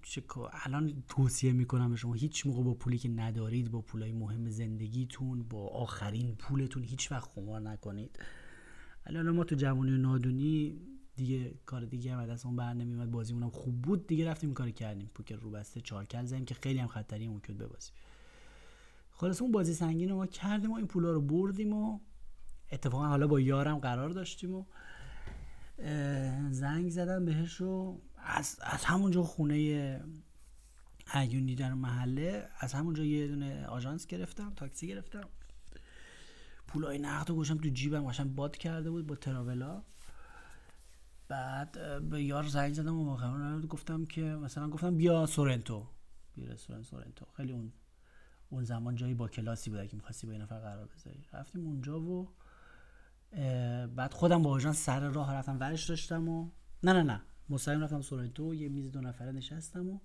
الان 0.64 1.03
توصیه 1.09 1.53
می‌کنم 1.53 1.90
به 1.90 1.97
شما 1.97 2.14
هیچ 2.14 2.47
موقع 2.47 2.62
با 2.62 2.74
پولی 2.74 2.99
که 2.99 3.09
ندارید 3.09 3.70
با 3.70 3.80
پولای 3.80 4.12
مهم 4.12 4.51
زندگیتون 4.51 5.43
با 5.43 5.68
آخرین 5.68 6.34
پولتون 6.34 6.82
هیچ 6.82 7.12
وقت 7.12 7.30
خمار 7.30 7.61
نکنید. 7.61 8.18
الان 9.07 9.30
ما 9.30 9.45
تو 9.45 9.55
جوونی 9.55 9.93
و 9.93 9.97
نادونی 9.97 10.80
دیگه 11.16 11.55
کار 11.66 11.84
دیگه 11.84 12.14
هم 12.14 12.26
دست 12.26 12.47
اون 12.47 12.57
بر 12.57 12.72
نمیومد 12.74 13.11
بازیمون 13.11 13.51
خوب 13.51 13.82
بود 13.82 14.07
دیگه 14.07 14.30
رفتیم 14.30 14.55
کار 14.55 14.70
کردیم. 14.70 15.11
پوکر 15.14 15.36
رو 15.36 15.51
بسته 15.51 15.80
چارکل 15.80 16.24
زدیم 16.24 16.45
که 16.45 16.55
خیلی 16.55 16.78
هم 16.78 16.88
خطری 16.88 17.28
ممکن 17.28 17.55
ببازیم. 17.55 17.95
خلاص 19.11 19.43
اون 19.43 19.53
بازی 19.53 19.74
سنگین 19.74 20.09
رو 20.09 20.16
ما 20.16 20.26
کردیم 20.26 20.70
و 20.70 20.74
این 20.74 20.86
پولا 20.86 21.12
رو 21.12 21.20
بردیم 21.20 21.72
و 21.72 22.01
اتفاقا 22.72 23.07
حالا 23.07 23.26
با 23.26 23.40
یارم 23.40 23.78
قرار 23.78 24.11
داشتیم 24.11 24.55
و 24.55 24.64
زنگ 26.51 26.91
زدم 26.91 27.24
بهش 27.24 27.55
رو 27.55 28.01
از, 28.16 28.59
از 28.62 28.85
همونجا 28.85 29.22
خونه 29.22 30.01
عیونی 31.07 31.55
در 31.55 31.74
محله 31.74 32.49
از 32.59 32.72
همونجا 32.72 33.05
یه 33.05 33.28
دونه 33.28 33.66
آژانس 33.66 34.07
گرفتم 34.07 34.53
تاکسی 34.57 34.89
گرفتم. 34.89 35.28
پولای 36.66 36.99
نقد 36.99 37.28
رو 37.28 37.35
گوشم 37.35 37.59
تو 37.59 37.68
جیبم 37.68 38.09
قشنگ 38.09 38.35
باد 38.35 38.57
کرده 38.57 38.91
بود 38.91 39.07
با 39.07 39.16
تراولا. 39.16 39.83
بعد 41.28 42.03
به 42.11 42.22
یار 42.22 42.47
زنگ 42.47 42.74
زدم 42.74 42.99
و 42.99 43.61
گفتم 43.61 44.05
که 44.05 44.22
مثلا 44.22 44.70
گفتم 44.70 44.97
بیا 44.97 45.26
سورنتو. 45.26 45.87
بیا 46.35 46.49
رستوران 46.49 46.83
سورنتو. 46.83 47.26
خیلی 47.37 47.53
اون 47.53 47.72
اون 48.49 48.64
زمان 48.64 48.97
جایی 48.97 49.14
با 49.14 49.28
کلاسی 49.28 49.70
بود 49.70 49.89
که 49.89 49.97
می‌خواستی 49.97 50.26
با 50.26 50.33
این 50.33 50.43
نفر 50.43 50.59
قرار 50.59 50.87
بذاری. 50.87 51.24
رفتیم 51.33 51.66
اونجا 51.66 52.01
و 52.01 52.28
بعد 53.97 54.14
خودم 54.14 54.43
با 54.43 54.51
آژانس 54.51 54.85
سر 54.85 55.01
راه 55.01 55.35
رفتم 55.35 55.61
ورش 55.61 55.89
داشتم 55.89 56.28
و 56.28 56.51
نه 56.83 56.93
نه 56.93 57.03
نه. 57.03 57.22
مستقیم 57.49 57.80
رفتم 57.80 58.01
سورنتو 58.01 58.55
یه 58.55 58.68
میز 58.68 58.93
دو 58.93 59.01
نفره 59.01 59.33
نشستم 59.33 59.91
و 59.91 59.99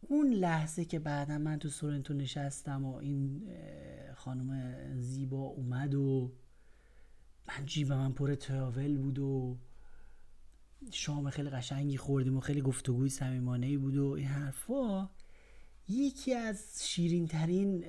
اون 0.00 0.32
لحظه 0.32 0.84
که 0.84 0.98
بعدا 0.98 1.38
من 1.38 1.58
تو 1.58 1.68
سورنتو 1.68 2.14
نشستم 2.14 2.84
و 2.84 2.94
این 2.94 3.48
خانم 4.14 5.00
زیبا 5.00 5.42
اومد 5.42 5.94
و 5.94 6.32
من 7.48 7.66
جیب 7.66 7.92
من 7.92 8.12
پر 8.12 8.34
تراول 8.34 8.98
بود 8.98 9.18
و 9.18 9.58
شام 10.90 11.30
خیلی 11.30 11.50
قشنگی 11.50 11.96
خوردیم 11.96 12.36
و 12.36 12.40
خیلی 12.40 12.60
گفتگوی 12.60 13.08
صمیمانه 13.08 13.78
بود 13.78 13.96
و 13.96 14.06
این 14.06 14.26
حرفا. 14.26 15.10
یکی 15.88 16.34
از 16.34 16.88
شیرین 16.88 17.26
ترین 17.26 17.84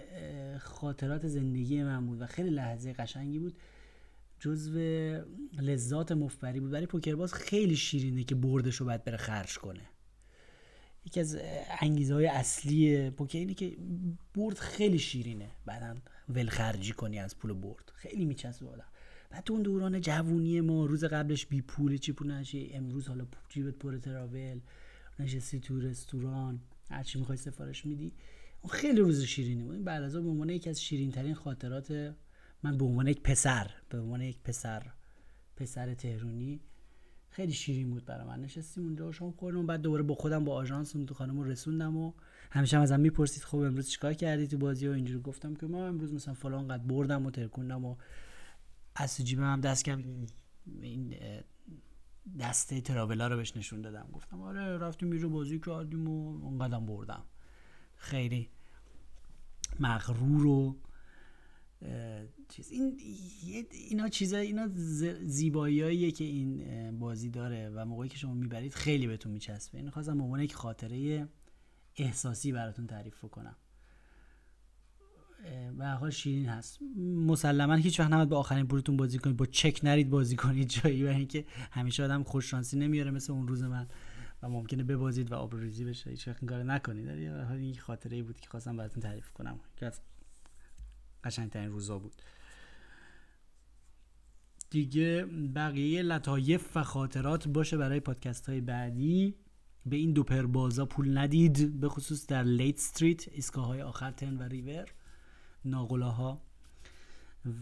خاطرات 0.59 1.27
زندگی 1.27 1.83
من 1.83 2.05
بود 2.05 2.21
و 2.21 2.25
خیلی 2.25 2.49
لحظه 2.49 2.93
قشنگی 2.93 3.39
بود. 3.39 3.57
جزو 4.39 4.79
لذات 5.61 6.11
مفبری 6.11 6.59
بود. 6.59 6.71
برای 6.71 6.85
پوکرباز 6.85 7.33
خیلی 7.33 7.75
شیرینه 7.75 8.23
که 8.23 8.35
بردش 8.35 8.75
رو 8.75 8.85
باید 8.85 9.03
بره 9.03 9.17
خرج 9.17 9.57
کنه. 9.57 9.81
یکی 11.05 11.19
از 11.19 11.37
انگیزه 11.81 12.13
های 12.13 12.27
اصلی 12.27 13.09
پوکر 13.09 13.39
اینه 13.39 13.53
که 13.53 13.77
برد 14.35 14.57
خیلی 14.57 14.99
شیرینه. 14.99 15.51
بعدا 15.65 15.95
ولخرجی 16.29 16.93
کنی 16.93 17.19
از 17.19 17.37
پول 17.37 17.53
برد. 17.53 17.91
خیلی 17.95 18.25
میچسبه 18.25 18.69
آدم. 18.69 18.85
بعد 19.29 19.43
تو 19.43 19.53
اون 19.53 19.61
دوران 19.61 20.01
جوونی 20.01 20.61
ما 20.61 20.85
روز 20.85 21.03
قبلش 21.03 21.45
بی 21.45 21.61
پول 21.61 21.97
چی 21.97 22.11
پول 22.11 22.31
نشی 22.31 22.71
امروز 22.73 23.07
حالا 23.07 23.25
جیبت 23.49 23.73
پر 23.73 23.97
تراول 23.97 24.59
نشستی 25.19 25.59
تو 25.59 25.79
رستوران. 25.79 26.59
هرچی 26.89 27.19
می‌خوای 27.19 27.37
سفارش 27.37 27.85
میدی. 27.85 28.13
اون 28.61 28.73
خیلی 28.73 29.01
روز 29.01 29.23
شیرینی 29.23 29.63
بود. 29.63 29.83
بعد 29.83 30.03
از 30.03 30.15
اون 30.15 30.25
به 30.25 30.31
عنوان 30.31 30.49
یکی 30.49 30.69
از 30.69 30.81
شیرین 30.81 31.11
ترین 31.11 31.33
خاطرات 31.33 32.15
من 32.63 32.77
به 32.77 32.85
عنوان 32.85 33.07
یک 33.07 33.21
پسر 33.21 33.71
به 33.89 33.99
عنوان 33.99 34.21
یک 34.21 34.39
پسر 34.43 34.83
پسر 35.55 35.93
تهرونی 35.93 36.59
خیلی 37.29 37.53
شیرین 37.53 37.89
بود 37.89 38.05
برای 38.05 38.27
من. 38.27 38.41
نشستیم 38.41 38.83
اونجا 38.83 39.11
شام 39.11 39.31
خوردم 39.31 39.65
بعد 39.65 39.81
دوباره 39.81 40.03
با 40.03 40.15
خودم 40.15 40.45
با 40.45 40.55
آژانس 40.55 40.95
اون 40.95 41.05
تو 41.05 41.13
خانم 41.13 41.41
رسوندم 41.41 41.97
و 41.97 42.13
همیشه 42.51 42.77
هم 42.77 42.83
ازم 42.83 42.99
می‌پرسید 42.99 43.43
خب 43.43 43.57
امروز 43.57 43.89
چیکار 43.89 44.13
کردی 44.13 44.47
تو 44.47 44.57
بازی 44.57 44.87
و 44.87 44.91
اینجوری 44.91 45.19
گفتم 45.19 45.55
که 45.55 45.67
ما 45.67 45.87
امروز 45.87 46.13
مثلا 46.13 46.33
فلان 46.33 46.67
قد 46.67 46.87
بردم 46.87 47.25
و 47.25 47.31
ترکوندم 47.31 47.85
و 47.85 47.95
از 48.95 49.17
جیبم 49.17 49.43
هم 49.43 49.61
دست 49.61 49.85
کم. 49.85 50.03
این 50.81 51.15
دسته 52.39 52.81
تراولا 52.81 53.27
رو 53.27 53.37
بهش 53.37 53.57
نشون 53.57 53.81
دادم. 53.81 54.09
گفتم 54.13 54.41
آره 54.41 54.77
رفتیم 54.77 55.13
یه 55.13 55.27
بازی 55.27 55.59
کردیم 55.59 56.07
و 56.07 56.45
اونقدر 56.45 56.79
بردم. 56.79 57.23
خیلی 57.95 58.49
مغرور 59.79 60.45
و 60.45 60.75
چیز. 62.49 62.71
این 62.71 62.97
اینا 63.71 64.09
چیزا 64.09 64.37
اینا 64.37 64.67
زیباییاییه 65.23 66.11
که 66.11 66.23
این 66.23 66.99
بازی 66.99 67.29
داره 67.29 67.69
و 67.69 67.85
موقعی 67.85 68.09
که 68.09 68.17
شما 68.17 68.33
می‌برید 68.33 68.73
خیلی 68.73 69.07
بهتون 69.07 69.31
میچسبه. 69.31 69.77
این 69.77 69.89
خواستم 69.89 70.17
به 70.17 70.23
عنوان 70.23 70.39
یک 70.39 70.53
خاطره 70.53 71.27
احساسی 71.95 72.51
براتون 72.51 72.87
تعریف 72.87 73.25
کنم 73.25 73.55
به 75.77 75.85
حال 75.85 76.09
شیرین 76.09 76.45
هست. 76.45 76.79
مسلما 77.27 77.75
هیچ 77.75 77.99
وقت 77.99 78.11
نباید 78.11 78.29
به 78.29 78.35
آخرین 78.35 78.67
پولتون 78.67 78.97
بازی 78.97 79.17
کنید 79.17 79.37
با 79.37 79.45
چک 79.45 79.79
نرید 79.83 80.09
بازی 80.09 80.35
کنید 80.35 80.67
جایی 80.69 81.05
و 81.05 81.07
اینکه 81.07 81.45
همیشه 81.71 82.03
آدم 82.03 82.23
خوش 82.23 82.51
شانسی 82.51 82.79
نمیاره 82.79 83.11
مثل 83.11 83.33
اون 83.33 83.47
روز 83.47 83.63
من. 83.63 83.87
و 84.43 84.49
ممکنه 84.49 84.83
ببازید 84.83 85.31
و 85.31 85.35
آبروریزی 85.35 85.85
بشه. 85.85 86.09
هیچ 86.09 86.27
وقت 86.27 86.45
کار 86.45 86.63
نکنید. 86.63 87.05
در 87.05 87.51
این 87.51 87.75
خاطره 87.75 88.23
بود 88.23 88.39
که 88.39 88.49
خواستم 88.49 88.77
براتون 88.77 89.03
تعریف 89.03 89.31
کنم. 89.31 89.59
که 89.77 89.85
از 89.85 90.01
قشنگترین 91.23 91.69
روزا 91.69 91.99
بود. 91.99 92.21
دیگه 94.69 95.25
بقیه 95.55 96.01
لطایف 96.01 96.77
و 96.77 96.83
خاطرات 96.83 97.47
باشه 97.47 97.77
برای 97.77 97.99
پادکست 97.99 98.49
های 98.49 98.61
بعدی. 98.61 99.35
به 99.85 99.95
این 99.95 100.13
دو 100.13 100.23
بازا 100.47 100.85
پول 100.85 101.17
ندید 101.17 101.79
به 101.79 101.89
خصوص 101.89 102.27
در 102.27 102.43
لیت 102.43 102.75
استریت 102.75 103.27
ایستگاه 103.27 103.65
های 103.65 103.81
آخر 103.81 104.11
تن 104.11 104.37
و 104.37 104.43
ریور 104.43 104.85
ناقلاها 105.65 106.41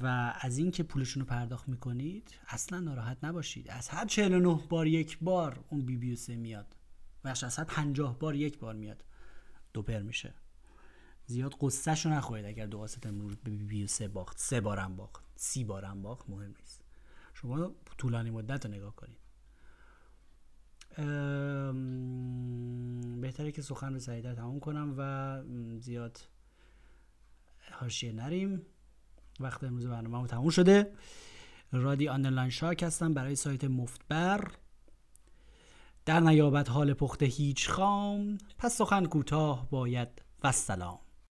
و 0.02 0.34
از 0.42 0.58
اینکه 0.58 0.84
پولشون 0.84 1.22
رو 1.22 1.30
پرداخت 1.30 1.70
می‌کنید 1.70 2.36
اصلا 2.48 2.80
ناراحت 2.80 3.18
نباشید. 3.24 3.70
از 3.70 3.90
هر 3.90 4.06
49 4.06 4.60
بار 4.70 4.88
یک 4.88 5.20
بار 5.22 5.64
اون 5.70 5.86
بی 5.86 5.98
بی 5.98 6.16
سه 6.16 6.36
میاد. 6.36 6.76
و 7.24 7.28
از 7.28 7.58
هر 7.58 7.64
50 7.64 8.20
بار 8.20 8.36
یک 8.36 8.60
بار 8.60 8.76
میاد 8.76 9.04
دوپر 9.74 10.02
میشه. 10.02 10.34
زیاد 11.26 11.56
قصهش 11.62 12.06
رو 12.06 12.12
نخورید 12.12 12.46
اگر 12.46 12.66
دو 12.66 12.78
قاست 12.78 13.06
امروز 13.06 13.36
به 13.36 13.52
بی 13.52 13.64
بی 13.64 13.88
سه 13.88 14.08
باخت. 14.08 14.40
سه 14.40 14.62
بارم 14.62 14.96
باخت. 14.96 15.24
سی 15.36 15.64
بارم 15.64 16.02
باخت 16.02 16.30
مهم 16.30 16.54
نیست. 16.60 16.84
شما 17.34 17.72
طولانی 17.98 18.32
مدت 18.32 18.66
رو 18.66 18.72
نگاه 18.72 18.96
کنید. 18.96 19.18
بهتره 23.22 23.52
که 23.52 23.62
سخن 23.62 23.94
رو 23.94 24.00
سریعتر 24.00 24.36
تمام 24.36 24.60
کنم 24.60 24.96
و 24.98 25.44
زیاد 25.80 26.20
حاشیه 27.72 28.12
نریم. 28.12 28.62
وقت 29.40 29.64
امروز 29.64 29.88
برنامه 29.88 30.28
تموم 30.28 30.50
شده. 30.50 30.94
رادی 31.72 32.08
underline 32.08 32.50
شاک 32.50 32.84
هستم 32.84 33.14
برای 33.14 33.36
سایت 33.36 33.64
مفتبر. 33.64 34.52
درنیابد 36.06 36.70
حال 36.70 36.94
پخته 36.94 37.26
هیچ 37.26 37.70
خام. 37.70 38.38
پس 38.58 38.78
سخن 38.78 39.06
کوتاه 39.06 39.70
باید. 39.70 40.22
والسلام. 40.44 41.07